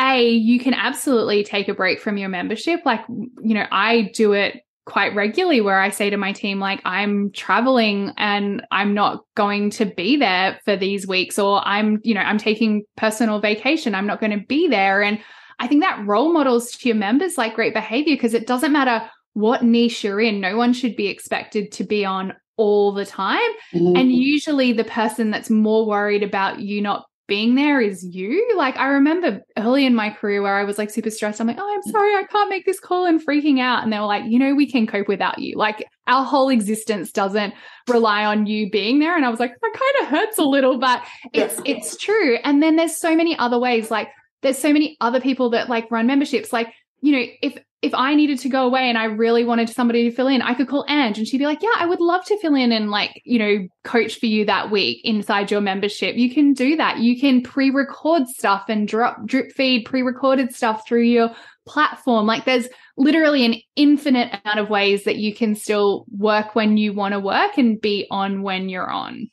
a 0.00 0.30
you 0.30 0.58
can 0.58 0.72
absolutely 0.72 1.44
take 1.44 1.68
a 1.68 1.74
break 1.74 2.00
from 2.00 2.16
your 2.16 2.30
membership 2.30 2.80
like 2.86 3.04
you 3.08 3.52
know 3.52 3.66
i 3.70 4.10
do 4.14 4.32
it 4.32 4.62
quite 4.84 5.14
regularly 5.14 5.60
where 5.60 5.80
I 5.80 5.90
say 5.90 6.10
to 6.10 6.16
my 6.16 6.32
team, 6.32 6.58
like, 6.58 6.80
I'm 6.84 7.30
traveling 7.32 8.12
and 8.16 8.66
I'm 8.70 8.94
not 8.94 9.24
going 9.34 9.70
to 9.70 9.86
be 9.86 10.16
there 10.16 10.58
for 10.64 10.76
these 10.76 11.06
weeks, 11.06 11.38
or 11.38 11.66
I'm, 11.66 11.98
you 12.02 12.14
know, 12.14 12.20
I'm 12.20 12.38
taking 12.38 12.82
personal 12.96 13.40
vacation. 13.40 13.94
I'm 13.94 14.06
not 14.06 14.20
going 14.20 14.38
to 14.38 14.44
be 14.46 14.68
there. 14.68 15.02
And 15.02 15.20
I 15.58 15.68
think 15.68 15.82
that 15.82 16.04
role 16.04 16.32
models 16.32 16.72
to 16.72 16.88
your 16.88 16.96
members 16.96 17.38
like 17.38 17.54
great 17.54 17.74
behavior 17.74 18.16
because 18.16 18.34
it 18.34 18.46
doesn't 18.46 18.72
matter 18.72 19.08
what 19.34 19.62
niche 19.62 20.04
you're 20.04 20.20
in, 20.20 20.40
no 20.40 20.56
one 20.56 20.72
should 20.72 20.96
be 20.96 21.06
expected 21.06 21.72
to 21.72 21.84
be 21.84 22.04
on 22.04 22.34
all 22.56 22.92
the 22.92 23.06
time. 23.06 23.38
Mm-hmm. 23.72 23.96
And 23.96 24.12
usually 24.12 24.72
the 24.72 24.84
person 24.84 25.30
that's 25.30 25.50
more 25.50 25.86
worried 25.86 26.22
about 26.22 26.60
you 26.60 26.82
not 26.82 27.06
being 27.32 27.54
there 27.54 27.80
is 27.80 28.04
you. 28.04 28.46
Like 28.58 28.76
I 28.76 28.88
remember 28.88 29.40
early 29.56 29.86
in 29.86 29.94
my 29.94 30.10
career 30.10 30.42
where 30.42 30.54
I 30.54 30.64
was 30.64 30.76
like 30.76 30.90
super 30.90 31.08
stressed. 31.08 31.40
I'm 31.40 31.46
like, 31.46 31.56
oh, 31.58 31.74
I'm 31.74 31.90
sorry, 31.90 32.14
I 32.14 32.24
can't 32.24 32.50
make 32.50 32.66
this 32.66 32.78
call 32.78 33.06
and 33.06 33.24
freaking 33.24 33.58
out. 33.58 33.82
And 33.82 33.90
they 33.90 33.98
were 33.98 34.04
like, 34.04 34.24
you 34.26 34.38
know, 34.38 34.54
we 34.54 34.70
can 34.70 34.86
cope 34.86 35.08
without 35.08 35.38
you. 35.38 35.56
Like 35.56 35.82
our 36.06 36.26
whole 36.26 36.50
existence 36.50 37.10
doesn't 37.10 37.54
rely 37.88 38.26
on 38.26 38.44
you 38.44 38.68
being 38.68 38.98
there. 38.98 39.16
And 39.16 39.24
I 39.24 39.30
was 39.30 39.40
like, 39.40 39.54
that 39.58 39.72
kind 39.72 40.02
of 40.02 40.08
hurts 40.10 40.36
a 40.36 40.42
little, 40.42 40.76
but 40.76 41.06
it's 41.32 41.56
yeah. 41.64 41.74
it's 41.74 41.96
true. 41.96 42.36
And 42.44 42.62
then 42.62 42.76
there's 42.76 42.98
so 42.98 43.16
many 43.16 43.34
other 43.38 43.58
ways. 43.58 43.90
Like 43.90 44.10
there's 44.42 44.58
so 44.58 44.70
many 44.70 44.98
other 45.00 45.22
people 45.22 45.48
that 45.50 45.70
like 45.70 45.90
run 45.90 46.06
memberships. 46.06 46.52
Like, 46.52 46.74
you 47.00 47.12
know, 47.12 47.24
if 47.40 47.56
if 47.82 47.92
I 47.94 48.14
needed 48.14 48.38
to 48.38 48.48
go 48.48 48.64
away 48.64 48.88
and 48.88 48.96
I 48.96 49.04
really 49.04 49.44
wanted 49.44 49.68
somebody 49.68 50.08
to 50.08 50.14
fill 50.14 50.28
in, 50.28 50.40
I 50.40 50.54
could 50.54 50.68
call 50.68 50.86
Ange 50.88 51.18
and 51.18 51.26
she'd 51.26 51.38
be 51.38 51.46
like, 51.46 51.62
Yeah, 51.62 51.74
I 51.76 51.86
would 51.86 52.00
love 52.00 52.24
to 52.26 52.38
fill 52.38 52.54
in 52.54 52.70
and 52.70 52.90
like, 52.90 53.20
you 53.24 53.38
know, 53.40 53.66
coach 53.82 54.20
for 54.20 54.26
you 54.26 54.44
that 54.44 54.70
week 54.70 55.00
inside 55.04 55.50
your 55.50 55.60
membership. 55.60 56.16
You 56.16 56.32
can 56.32 56.52
do 56.52 56.76
that. 56.76 56.98
You 56.98 57.20
can 57.20 57.42
pre 57.42 57.70
record 57.70 58.28
stuff 58.28 58.66
and 58.68 58.86
drop 58.86 59.26
drip 59.26 59.50
feed 59.52 59.84
pre 59.84 60.02
recorded 60.02 60.54
stuff 60.54 60.86
through 60.86 61.02
your 61.02 61.34
platform. 61.66 62.24
Like 62.26 62.44
there's 62.44 62.68
literally 62.96 63.44
an 63.44 63.56
infinite 63.74 64.40
amount 64.44 64.60
of 64.60 64.70
ways 64.70 65.04
that 65.04 65.16
you 65.16 65.34
can 65.34 65.56
still 65.56 66.06
work 66.16 66.54
when 66.54 66.76
you 66.76 66.92
want 66.92 67.12
to 67.12 67.20
work 67.20 67.58
and 67.58 67.80
be 67.80 68.06
on 68.10 68.42
when 68.42 68.68
you're 68.68 68.90
on. 68.90 69.28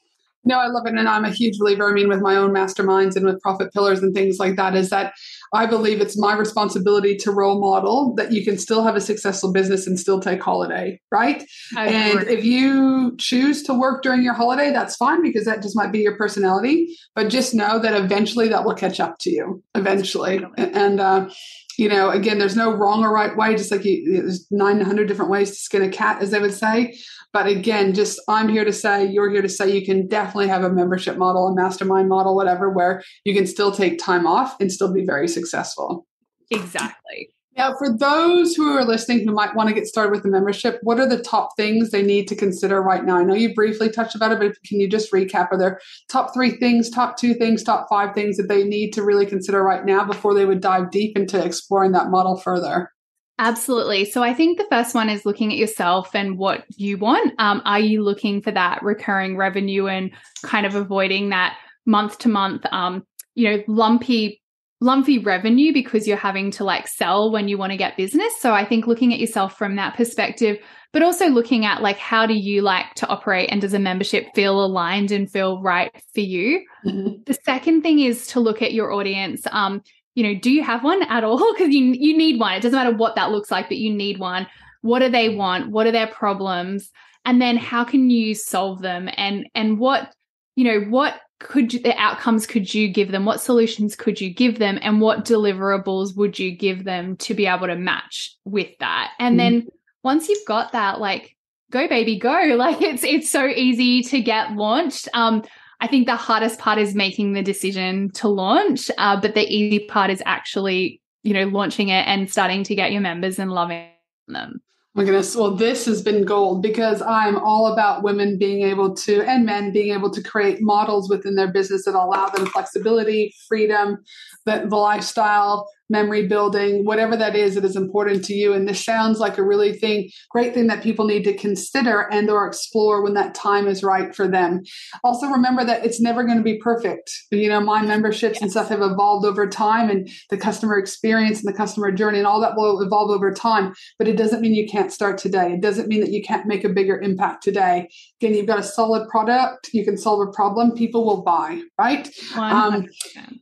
No, 0.46 0.58
I 0.58 0.68
love 0.68 0.86
it. 0.86 0.94
And 0.94 1.08
I'm 1.08 1.26
a 1.26 1.32
huge 1.32 1.58
believer. 1.60 1.90
I 1.90 1.94
mean, 1.94 2.08
with 2.08 2.22
my 2.22 2.36
own 2.36 2.52
masterminds 2.52 3.16
and 3.16 3.26
with 3.26 3.42
profit 3.42 3.74
pillars 3.74 4.02
and 4.02 4.14
things 4.14 4.38
like 4.40 4.56
that, 4.56 4.76
is 4.76 4.90
that 4.90 5.14
I 5.54 5.66
believe 5.66 6.00
it's 6.00 6.18
my 6.18 6.34
responsibility 6.34 7.18
to 7.18 7.32
role 7.32 7.60
model 7.60 8.14
that 8.16 8.32
you 8.32 8.46
can 8.46 8.58
still 8.58 8.84
have 8.84 8.96
a 8.96 9.02
successful 9.02 9.52
business 9.52 9.86
and 9.86 10.00
still 10.00 10.20
take 10.20 10.42
holiday, 10.42 11.00
right? 11.12 11.44
and 11.78 12.28
if 12.28 12.46
you 12.46 13.16
choose 13.18 13.64
to 13.64 13.74
work 13.74 14.02
during 14.02 14.24
your 14.24 14.34
holiday, 14.34 14.72
that's 14.72 14.96
fine 14.96 15.22
because 15.22 15.46
that 15.46 15.62
just 15.62 15.76
might 15.76 15.92
be 15.92 16.00
your 16.00 16.16
personality. 16.16 16.96
But 17.16 17.30
just 17.30 17.54
know 17.54 17.80
that 17.80 17.94
eventually 17.94 18.48
that 18.50 18.64
will 18.64 18.76
catch 18.76 19.00
up 19.00 19.18
to 19.20 19.30
you, 19.30 19.64
eventually. 19.76 20.44
And, 20.58 21.00
uh, 21.00 21.30
you 21.78 21.88
know, 21.88 22.10
again, 22.10 22.40
there's 22.40 22.58
no 22.58 22.72
wrong 22.74 23.04
or 23.04 23.14
right 23.14 23.36
way, 23.36 23.56
just 23.56 23.72
like 23.72 23.86
you, 23.86 24.22
there's 24.22 24.46
900 24.52 25.08
different 25.08 25.32
ways 25.32 25.52
to 25.52 25.56
skin 25.56 25.82
a 25.82 25.90
cat, 25.90 26.22
as 26.22 26.32
they 26.32 26.40
would 26.40 26.54
say. 26.54 26.98
But 27.32 27.48
again, 27.48 27.94
just 27.94 28.20
I'm 28.28 28.50
here 28.50 28.66
to 28.66 28.74
say, 28.74 29.06
you're 29.06 29.30
here 29.30 29.42
to 29.42 29.50
say 29.50 29.70
you 29.70 29.86
can 29.86 30.08
definitely 30.08 30.48
have 30.48 30.64
a 30.64 30.70
membership 30.70 31.18
model, 31.18 31.48
a 31.48 31.56
mastermind 31.56 32.10
model, 32.10 32.36
whatever, 32.36 32.70
where 32.70 33.04
you 33.24 33.34
can 33.36 33.46
still 33.46 33.72
take 33.72 34.00
time 34.00 34.26
off 34.26 34.60
and 34.60 34.72
still 34.72 34.92
be 34.92 35.06
very 35.06 35.28
successful. 35.28 36.08
Exactly. 36.50 37.30
Now, 37.60 37.76
for 37.78 37.96
those 37.96 38.56
who 38.56 38.72
are 38.72 38.86
listening 38.86 39.28
who 39.28 39.34
might 39.34 39.54
want 39.54 39.68
to 39.68 39.76
get 39.76 39.86
started 39.86 40.12
with 40.12 40.24
the 40.24 40.30
membership, 40.30 40.80
what 40.82 40.98
are 40.98 41.06
the 41.06 41.22
top 41.22 41.50
things 41.58 41.92
they 41.92 42.02
need 42.02 42.28
to 42.30 42.36
consider 42.36 42.82
right 42.82 43.04
now? 43.04 43.18
I 43.18 43.24
know 43.24 43.34
you 43.34 43.54
briefly 43.54 43.90
touched 43.90 44.16
about 44.16 44.32
it, 44.32 44.40
but 44.40 44.56
can 44.66 44.80
you 44.80 44.88
just 44.88 45.12
recap? 45.12 45.52
Are 45.52 45.58
there 45.58 45.80
top 46.08 46.34
three 46.34 46.52
things, 46.52 46.90
top 46.90 47.18
two 47.18 47.34
things, 47.34 47.62
top 47.62 47.88
five 47.90 48.16
things 48.16 48.38
that 48.38 48.48
they 48.48 48.64
need 48.64 48.92
to 48.94 49.04
really 49.04 49.26
consider 49.26 49.62
right 49.62 49.84
now 49.84 50.06
before 50.06 50.34
they 50.34 50.46
would 50.46 50.62
dive 50.62 50.90
deep 50.90 51.18
into 51.18 51.44
exploring 51.44 51.92
that 51.92 52.10
model 52.10 52.38
further? 52.38 52.92
Absolutely. 53.40 54.04
So 54.04 54.22
I 54.22 54.34
think 54.34 54.58
the 54.58 54.68
first 54.70 54.94
one 54.94 55.08
is 55.08 55.26
looking 55.26 55.50
at 55.50 55.58
yourself 55.58 56.14
and 56.14 56.38
what 56.38 56.66
you 56.76 56.98
want. 56.98 57.34
Um, 57.40 57.62
are 57.64 57.80
you 57.80 58.04
looking 58.04 58.42
for 58.42 58.52
that 58.52 58.84
recurring 58.84 59.38
revenue 59.38 59.88
and 59.88 60.12
kind 60.44 60.66
of 60.66 60.76
avoiding 60.76 61.30
that 61.30 61.58
month 61.86 62.18
to 62.20 62.30
month, 62.30 62.66
um, 62.72 63.08
you 63.36 63.50
know, 63.50 63.64
lumpy 63.68 64.42
lumpy 64.82 65.20
revenue 65.20 65.74
because 65.74 66.08
you're 66.08 66.16
having 66.16 66.52
to 66.52 66.64
like 66.64 66.88
sell 66.88 67.32
when 67.32 67.48
you 67.50 67.58
want 67.58 67.72
to 67.72 67.78
get 67.78 67.98
business. 67.98 68.34
So 68.40 68.54
I 68.54 68.64
think 68.64 68.88
looking 68.88 69.14
at 69.14 69.20
yourself 69.20 69.58
from 69.58 69.76
that 69.76 69.96
perspective, 69.96 70.58
but 70.94 71.04
also 71.04 71.28
looking 71.28 71.66
at 71.66 71.82
like 71.82 71.98
how 71.98 72.26
do 72.26 72.34
you 72.34 72.62
like 72.62 72.94
to 72.96 73.08
operate 73.08 73.50
and 73.52 73.62
does 73.62 73.74
a 73.74 73.80
membership 73.80 74.28
feel 74.34 74.64
aligned 74.64 75.12
and 75.12 75.30
feel 75.30 75.62
right 75.62 75.92
for 76.14 76.22
you? 76.22 76.66
Mm-hmm. 76.86 77.24
The 77.26 77.38
second 77.46 77.82
thing 77.82 78.00
is 78.00 78.28
to 78.28 78.40
look 78.40 78.62
at 78.62 78.74
your 78.74 78.94
audience. 78.94 79.46
Um, 79.52 79.82
you 80.20 80.24
know, 80.24 80.38
do 80.38 80.52
you 80.52 80.64
have 80.64 80.84
one 80.84 81.02
at 81.04 81.24
all? 81.24 81.38
Because 81.54 81.74
you 81.74 81.86
you 81.98 82.18
need 82.18 82.42
one. 82.42 82.54
It 82.54 82.62
doesn't 82.62 82.78
matter 82.78 82.96
what 82.96 83.16
that 83.16 83.32
looks 83.32 83.50
like, 83.50 83.70
but 83.70 83.78
you 83.78 83.94
need 83.94 84.20
one. 84.20 84.48
What 84.82 85.00
do 85.00 85.10
they 85.10 85.30
want? 85.30 85.72
What 85.72 85.88
are 85.88 85.94
their 85.94 86.08
problems? 86.08 86.92
And 87.24 87.42
then 87.42 87.56
how 87.56 87.86
can 87.86 88.10
you 88.10 88.36
solve 88.36 88.82
them? 88.82 89.10
And 89.16 89.48
and 89.56 89.80
what 89.80 90.14
you 90.58 90.66
know 90.66 90.82
what 90.90 91.16
could 91.40 91.74
you, 91.74 91.80
the 91.80 91.98
outcomes 91.98 92.46
could 92.46 92.74
you 92.74 92.90
give 92.90 93.14
them? 93.14 93.24
What 93.24 93.40
solutions 93.40 93.96
could 93.96 94.20
you 94.20 94.34
give 94.34 94.60
them? 94.60 94.78
And 94.82 95.00
what 95.00 95.24
deliverables 95.24 96.18
would 96.18 96.38
you 96.38 96.52
give 96.52 96.84
them 96.84 97.16
to 97.18 97.34
be 97.34 97.46
able 97.46 97.68
to 97.68 97.78
match 97.78 98.36
with 98.44 98.78
that? 98.82 99.12
And 99.20 99.36
mm. 99.36 99.38
then 99.38 99.68
once 100.04 100.28
you've 100.28 100.46
got 100.46 100.74
that, 100.74 101.00
like 101.00 101.38
go 101.72 101.88
baby, 101.88 102.20
go. 102.20 102.30
Like 102.58 102.82
it's 102.82 103.06
it's 103.06 103.32
so 103.32 103.46
easy 103.48 104.04
to 104.04 104.20
get 104.20 104.52
launched. 104.52 105.08
Um, 105.14 105.44
I 105.82 105.88
think 105.88 106.08
the 106.08 106.16
hardest 106.16 106.60
part 106.60 106.78
is 106.78 106.94
making 106.94 107.34
the 107.34 107.42
decision 107.42 108.12
to 108.12 108.28
launch, 108.28 108.92
uh, 108.98 109.20
but 109.20 109.34
the 109.34 109.48
easy 109.48 109.80
part 109.80 110.12
is 110.12 110.22
actually, 110.26 111.02
you 111.24 111.34
know, 111.34 111.46
launching 111.46 111.90
it 111.90 112.06
and 112.08 112.30
starting 112.30 112.64
to 112.64 112.76
get 112.76 112.92
your 112.92 113.02
members 113.02 113.40
and 113.40 113.52
loving 113.52 113.88
them. 114.28 114.62
my 114.94 115.06
goodness. 115.06 115.36
Well, 115.36 115.56
this 115.56 115.86
has 115.86 116.02
been 116.02 116.26
gold 116.26 116.62
because 116.62 117.02
I'm 117.02 117.38
all 117.38 117.68
about 117.68 118.04
women 118.04 118.38
being 118.38 118.64
able 118.64 118.94
to, 118.96 119.22
and 119.22 119.46
men 119.46 119.72
being 119.72 119.94
able 119.94 120.12
to 120.12 120.22
create 120.22 120.62
models 120.62 121.10
within 121.10 121.36
their 121.36 121.52
business 121.52 121.86
that 121.86 121.96
allow 121.96 122.28
them 122.28 122.46
flexibility, 122.48 123.34
freedom, 123.48 124.04
the, 124.46 124.66
the 124.68 124.76
lifestyle, 124.76 125.70
memory 125.90 126.28
building, 126.28 126.86
whatever 126.86 127.16
that 127.18 127.36
is 127.36 127.56
that 127.56 127.66
is 127.66 127.76
important 127.76 128.24
to 128.26 128.34
you. 128.34 128.54
And 128.54 128.68
this 128.68 128.84
sounds 128.84 129.20
like 129.20 129.38
a 129.38 129.44
really 129.44 129.74
thing, 129.74 130.10
great 130.30 130.54
thing 130.54 130.68
that 130.68 130.84
people 130.84 131.06
need 131.06 131.24
to 131.24 131.34
consider 131.34 132.02
and 132.12 132.30
or 132.30 132.46
explore 132.48 133.04
when 133.04 133.14
that 133.16 133.34
time 133.34 133.68
is 133.68 133.84
right 133.84 134.16
for 134.16 134.28
them. 134.28 134.62
Also 135.04 135.28
remember 135.28 135.64
that 135.66 135.86
it's 135.86 136.00
never 136.00 136.24
going 136.24 136.38
to 136.38 136.44
be 136.44 136.60
perfect. 136.60 137.12
You 137.32 137.50
know, 137.50 137.62
my 137.62 137.82
memberships 137.82 138.36
yes. 138.36 138.42
and 138.42 138.52
stuff 138.52 138.70
have 138.70 138.82
evolved 138.82 139.26
over 139.26 139.48
time 139.48 139.90
and 139.90 140.10
the 140.30 140.38
customer 140.38 140.78
experience 140.78 141.44
and 141.44 141.52
the 141.52 141.58
customer 141.58 141.92
journey 141.92 142.20
and 142.20 142.28
all 142.28 142.42
that 142.42 142.56
will 142.56 142.82
evolve 142.82 143.10
over 143.10 143.34
time. 143.34 143.74
But 143.98 144.08
it 144.08 144.18
doesn't 144.18 144.42
mean 144.42 144.54
you 144.54 144.68
can't 144.68 144.92
start 144.92 145.18
today. 145.18 145.54
It 145.54 145.62
doesn't 145.62 145.88
mean 145.88 146.02
that 146.02 146.12
you 146.12 146.22
can't 146.22 146.46
make 146.46 146.64
a 146.64 146.70
bigger 146.70 147.00
impact 147.00 147.44
today. 147.44 147.90
Again, 148.22 148.36
you've 148.36 148.48
got 148.48 148.60
a 148.60 148.64
solid 148.64 149.08
product, 149.10 149.70
you 149.74 149.84
can 149.84 149.98
solve 149.98 150.28
a 150.28 150.32
problem, 150.32 150.72
people 150.74 151.06
will 151.06 151.24
buy, 151.24 151.62
right? 151.78 152.10
Um, 152.36 152.88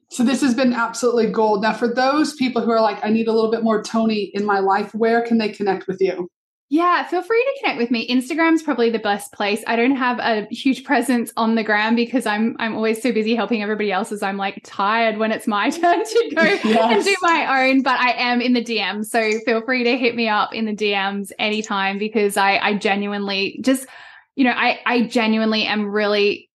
so 0.10 0.24
this 0.24 0.42
has 0.42 0.54
been 0.54 0.74
absolutely 0.74 1.28
gold. 1.28 1.62
Now, 1.62 1.74
for 1.74 1.88
those 1.88 2.34
people 2.34 2.62
who 2.62 2.72
are 2.72 2.82
like, 2.82 3.04
I 3.04 3.10
need 3.10 3.28
a 3.28 3.34
little 3.34 3.52
bit 3.52 3.64
more 3.64 3.84
Tony 3.84 4.32
in 4.34 4.46
my 4.46 4.60
life, 4.60 4.94
where 4.94 5.22
can 5.22 5.38
they 5.38 5.50
connect 5.50 5.88
with 5.88 6.02
you? 6.02 6.30
Yeah, 6.70 7.06
feel 7.08 7.22
free 7.22 7.42
to 7.42 7.60
connect 7.62 7.80
with 7.80 7.92
me. 7.92 8.08
Instagram's 8.10 8.62
probably 8.62 8.90
the 8.90 9.00
best 9.00 9.32
place. 9.32 9.64
I 9.68 9.78
don't 9.78 9.96
have 9.96 10.20
a 10.20 10.48
huge 10.54 10.84
presence 10.84 11.32
on 11.38 11.56
the 11.56 11.64
gram 11.64 11.96
because 11.96 12.26
I'm 12.26 12.58
I'm 12.60 12.76
always 12.76 13.02
so 13.02 13.14
busy 13.14 13.36
helping 13.36 13.64
everybody 13.64 13.90
else 13.90 14.12
as 14.12 14.22
I'm 14.22 14.36
like 14.36 14.60
tired 14.66 15.18
when 15.18 15.32
it's 15.32 15.48
my 15.48 15.70
turn 15.72 16.04
to 16.04 16.32
go 16.36 16.42
yes. 16.66 16.94
and 16.94 17.06
do 17.06 17.16
my 17.22 17.70
own. 17.70 17.84
But 17.84 18.00
I 18.02 18.12
am 18.12 18.42
in 18.42 18.52
the 18.52 18.64
DMs. 18.64 19.06
So 19.06 19.40
feel 19.46 19.62
free 19.62 19.86
to 19.86 19.98
hit 19.98 20.14
me 20.14 20.28
up 20.28 20.54
in 20.54 20.66
the 20.66 20.76
DMs 20.76 21.32
anytime 21.40 21.98
because 22.00 22.36
I 22.36 22.58
I 22.58 22.74
genuinely 22.74 23.60
just 23.62 23.88
you 24.36 24.44
know, 24.44 24.54
I 24.54 24.80
I 24.86 25.04
genuinely 25.04 25.64
am 25.64 25.90
really 25.90 26.47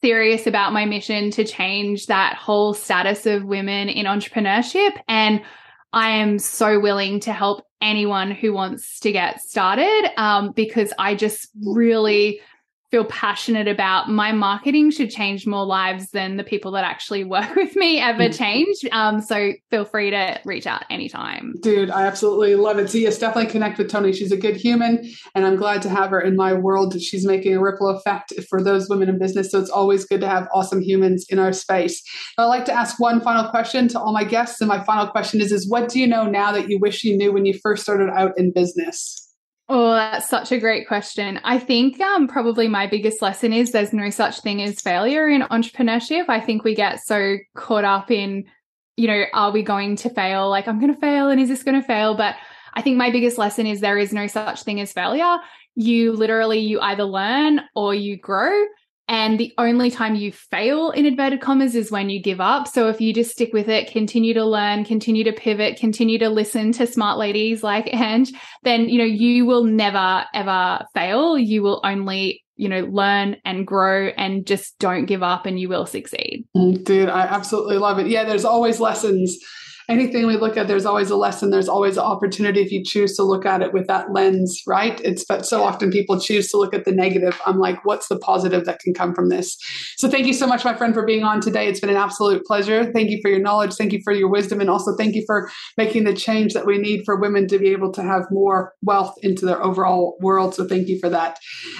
serious 0.00 0.46
about 0.46 0.72
my 0.72 0.84
mission 0.84 1.30
to 1.32 1.44
change 1.44 2.06
that 2.06 2.36
whole 2.36 2.74
status 2.74 3.26
of 3.26 3.44
women 3.44 3.88
in 3.88 4.06
entrepreneurship. 4.06 4.92
And 5.08 5.42
I 5.92 6.10
am 6.10 6.38
so 6.38 6.80
willing 6.80 7.20
to 7.20 7.32
help 7.32 7.66
anyone 7.80 8.30
who 8.30 8.52
wants 8.52 9.00
to 9.00 9.12
get 9.12 9.40
started 9.42 10.10
um, 10.16 10.52
because 10.52 10.92
I 10.98 11.14
just 11.14 11.48
really 11.64 12.40
feel 12.92 13.06
passionate 13.06 13.66
about 13.66 14.10
my 14.10 14.32
marketing 14.32 14.90
should 14.90 15.10
change 15.10 15.46
more 15.46 15.64
lives 15.64 16.10
than 16.10 16.36
the 16.36 16.44
people 16.44 16.70
that 16.72 16.84
actually 16.84 17.24
work 17.32 17.56
with 17.56 17.74
me 17.74 17.98
ever 17.98 18.24
mm. 18.24 18.38
change. 18.38 18.76
Um, 18.92 19.22
so 19.22 19.52
feel 19.70 19.86
free 19.86 20.10
to 20.10 20.38
reach 20.44 20.66
out 20.66 20.84
anytime. 20.90 21.54
Dude, 21.62 21.90
I 21.90 22.06
absolutely 22.06 22.54
love 22.54 22.78
it. 22.78 22.90
So 22.90 22.98
yes, 22.98 23.18
definitely 23.18 23.50
connect 23.50 23.78
with 23.78 23.90
Tony. 23.90 24.12
She's 24.12 24.30
a 24.30 24.36
good 24.36 24.56
human 24.56 25.10
and 25.34 25.46
I'm 25.46 25.56
glad 25.56 25.80
to 25.82 25.88
have 25.88 26.10
her 26.10 26.20
in 26.20 26.36
my 26.36 26.52
world. 26.52 27.00
She's 27.00 27.26
making 27.26 27.56
a 27.56 27.62
ripple 27.62 27.88
effect 27.88 28.34
for 28.50 28.62
those 28.62 28.90
women 28.90 29.08
in 29.08 29.18
business. 29.18 29.50
So 29.50 29.58
it's 29.58 29.70
always 29.70 30.04
good 30.04 30.20
to 30.20 30.28
have 30.28 30.46
awesome 30.52 30.82
humans 30.82 31.24
in 31.30 31.38
our 31.38 31.54
space. 31.54 32.02
I'd 32.36 32.44
like 32.44 32.66
to 32.66 32.74
ask 32.74 33.00
one 33.00 33.22
final 33.22 33.48
question 33.50 33.88
to 33.88 34.00
all 34.00 34.12
my 34.12 34.24
guests. 34.24 34.60
And 34.60 34.68
my 34.68 34.84
final 34.84 35.06
question 35.06 35.40
is, 35.40 35.50
is 35.50 35.68
what 35.68 35.88
do 35.88 35.98
you 35.98 36.06
know 36.06 36.26
now 36.26 36.52
that 36.52 36.68
you 36.68 36.78
wish 36.78 37.04
you 37.04 37.16
knew 37.16 37.32
when 37.32 37.46
you 37.46 37.58
first 37.62 37.82
started 37.82 38.10
out 38.10 38.32
in 38.36 38.52
business? 38.52 39.21
Oh, 39.74 39.92
that's 39.92 40.28
such 40.28 40.52
a 40.52 40.58
great 40.58 40.86
question. 40.86 41.40
I 41.44 41.58
think 41.58 41.98
um, 41.98 42.28
probably 42.28 42.68
my 42.68 42.86
biggest 42.86 43.22
lesson 43.22 43.54
is 43.54 43.72
there's 43.72 43.94
no 43.94 44.10
such 44.10 44.40
thing 44.40 44.60
as 44.60 44.82
failure 44.82 45.26
in 45.26 45.40
entrepreneurship. 45.40 46.26
I 46.28 46.40
think 46.40 46.62
we 46.62 46.74
get 46.74 47.00
so 47.02 47.38
caught 47.54 47.84
up 47.84 48.10
in, 48.10 48.44
you 48.98 49.08
know, 49.08 49.24
are 49.32 49.50
we 49.50 49.62
going 49.62 49.96
to 49.96 50.10
fail? 50.10 50.50
Like, 50.50 50.68
I'm 50.68 50.78
going 50.78 50.92
to 50.92 51.00
fail 51.00 51.30
and 51.30 51.40
is 51.40 51.48
this 51.48 51.62
going 51.62 51.80
to 51.80 51.86
fail? 51.86 52.14
But 52.14 52.34
I 52.74 52.82
think 52.82 52.98
my 52.98 53.10
biggest 53.10 53.38
lesson 53.38 53.66
is 53.66 53.80
there 53.80 53.96
is 53.96 54.12
no 54.12 54.26
such 54.26 54.62
thing 54.62 54.78
as 54.78 54.92
failure. 54.92 55.38
You 55.74 56.12
literally, 56.12 56.58
you 56.58 56.78
either 56.78 57.04
learn 57.04 57.62
or 57.74 57.94
you 57.94 58.18
grow. 58.18 58.66
And 59.12 59.38
the 59.38 59.52
only 59.58 59.90
time 59.90 60.14
you 60.14 60.32
fail 60.32 60.90
in 60.90 61.04
inverted 61.04 61.42
commas 61.42 61.74
is 61.74 61.90
when 61.90 62.08
you 62.08 62.18
give 62.18 62.40
up. 62.40 62.66
So 62.66 62.88
if 62.88 62.98
you 62.98 63.12
just 63.12 63.30
stick 63.30 63.52
with 63.52 63.68
it, 63.68 63.92
continue 63.92 64.32
to 64.32 64.42
learn, 64.42 64.86
continue 64.86 65.22
to 65.24 65.34
pivot, 65.34 65.78
continue 65.78 66.18
to 66.18 66.30
listen 66.30 66.72
to 66.72 66.86
smart 66.86 67.18
ladies 67.18 67.62
like 67.62 67.92
Ange, 67.92 68.32
then, 68.62 68.88
you 68.88 68.96
know, 68.96 69.04
you 69.04 69.44
will 69.44 69.64
never 69.64 70.24
ever 70.32 70.86
fail. 70.94 71.36
You 71.36 71.62
will 71.62 71.82
only 71.84 72.42
you 72.56 72.68
know, 72.68 72.80
learn 72.90 73.36
and 73.44 73.66
grow 73.66 74.08
and 74.16 74.46
just 74.46 74.78
don't 74.78 75.06
give 75.06 75.22
up 75.22 75.46
and 75.46 75.58
you 75.58 75.68
will 75.68 75.84
succeed. 75.84 76.46
Mm, 76.56 76.84
dude, 76.84 77.08
I 77.08 77.22
absolutely 77.22 77.76
love 77.76 77.98
it. 77.98 78.06
Yeah, 78.06 78.24
there's 78.24 78.44
always 78.44 78.78
lessons 78.78 79.36
anything 79.88 80.26
we 80.26 80.36
look 80.36 80.56
at, 80.56 80.68
there's 80.68 80.86
always 80.86 81.10
a 81.10 81.16
lesson, 81.16 81.50
there's 81.50 81.68
always 81.68 81.96
an 81.96 82.04
opportunity 82.04 82.60
if 82.60 82.70
you 82.70 82.82
choose 82.84 83.16
to 83.16 83.22
look 83.22 83.46
at 83.46 83.62
it 83.62 83.72
with 83.72 83.86
that 83.86 84.12
lens, 84.12 84.62
right? 84.66 85.00
It's 85.02 85.24
but 85.24 85.46
so 85.46 85.62
often 85.62 85.90
people 85.90 86.20
choose 86.20 86.48
to 86.50 86.56
look 86.56 86.74
at 86.74 86.84
the 86.84 86.92
negative. 86.92 87.40
I'm 87.46 87.58
like, 87.58 87.84
what's 87.84 88.08
the 88.08 88.18
positive 88.18 88.64
that 88.66 88.80
can 88.80 88.94
come 88.94 89.14
from 89.14 89.28
this? 89.28 89.56
So 89.96 90.08
thank 90.08 90.26
you 90.26 90.32
so 90.32 90.46
much, 90.46 90.64
my 90.64 90.74
friend, 90.74 90.94
for 90.94 91.04
being 91.04 91.24
on 91.24 91.40
today. 91.40 91.68
It's 91.68 91.80
been 91.80 91.90
an 91.90 91.96
absolute 91.96 92.44
pleasure. 92.44 92.90
Thank 92.92 93.10
you 93.10 93.18
for 93.22 93.30
your 93.30 93.40
knowledge, 93.40 93.74
thank 93.74 93.92
you 93.92 94.00
for 94.04 94.12
your 94.12 94.28
wisdom, 94.28 94.60
and 94.60 94.70
also 94.70 94.94
thank 94.96 95.14
you 95.14 95.24
for 95.26 95.50
making 95.76 96.04
the 96.04 96.14
change 96.14 96.54
that 96.54 96.66
we 96.66 96.78
need 96.78 97.04
for 97.04 97.20
women 97.20 97.48
to 97.48 97.58
be 97.58 97.70
able 97.70 97.92
to 97.92 98.02
have 98.02 98.26
more 98.30 98.74
wealth 98.82 99.14
into 99.22 99.46
their 99.46 99.62
overall 99.62 100.16
world. 100.20 100.54
So 100.54 100.66
thank 100.66 100.88
you 100.88 100.98
for 100.98 101.08
that. 101.08 101.38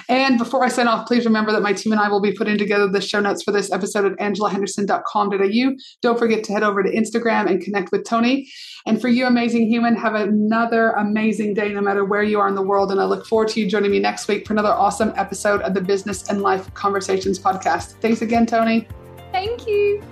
And 0.09 0.37
before 0.37 0.63
I 0.63 0.67
sign 0.67 0.87
off, 0.87 1.07
please 1.07 1.25
remember 1.25 1.51
that 1.51 1.61
my 1.61 1.73
team 1.73 1.91
and 1.91 2.01
I 2.01 2.09
will 2.09 2.21
be 2.21 2.33
putting 2.33 2.57
together 2.57 2.87
the 2.87 3.01
show 3.01 3.19
notes 3.19 3.43
for 3.43 3.51
this 3.51 3.71
episode 3.71 4.11
at 4.11 4.17
angelahenderson.com.au. 4.19 5.75
Don't 6.01 6.19
forget 6.19 6.43
to 6.43 6.53
head 6.53 6.63
over 6.63 6.83
to 6.83 6.91
Instagram 6.91 7.49
and 7.49 7.61
connect 7.61 7.91
with 8.03 8.09
Tony. 8.09 8.51
And 8.85 8.99
for 8.99 9.07
you, 9.07 9.25
amazing 9.25 9.67
human, 9.67 9.95
have 9.95 10.15
another 10.15 10.91
amazing 10.91 11.53
day 11.53 11.69
no 11.69 11.79
matter 11.81 12.03
where 12.03 12.23
you 12.23 12.39
are 12.39 12.49
in 12.49 12.55
the 12.55 12.61
world. 12.61 12.91
And 12.91 12.99
I 12.99 13.05
look 13.05 13.25
forward 13.25 13.47
to 13.49 13.61
you 13.61 13.69
joining 13.69 13.91
me 13.91 13.99
next 13.99 14.27
week 14.27 14.45
for 14.45 14.53
another 14.53 14.69
awesome 14.69 15.13
episode 15.15 15.61
of 15.61 15.73
the 15.73 15.81
Business 15.81 16.29
and 16.29 16.41
Life 16.41 16.71
Conversations 16.73 17.39
podcast. 17.39 17.93
Thanks 18.01 18.21
again, 18.21 18.45
Tony. 18.45 18.87
Thank 19.31 19.65
you. 19.67 20.03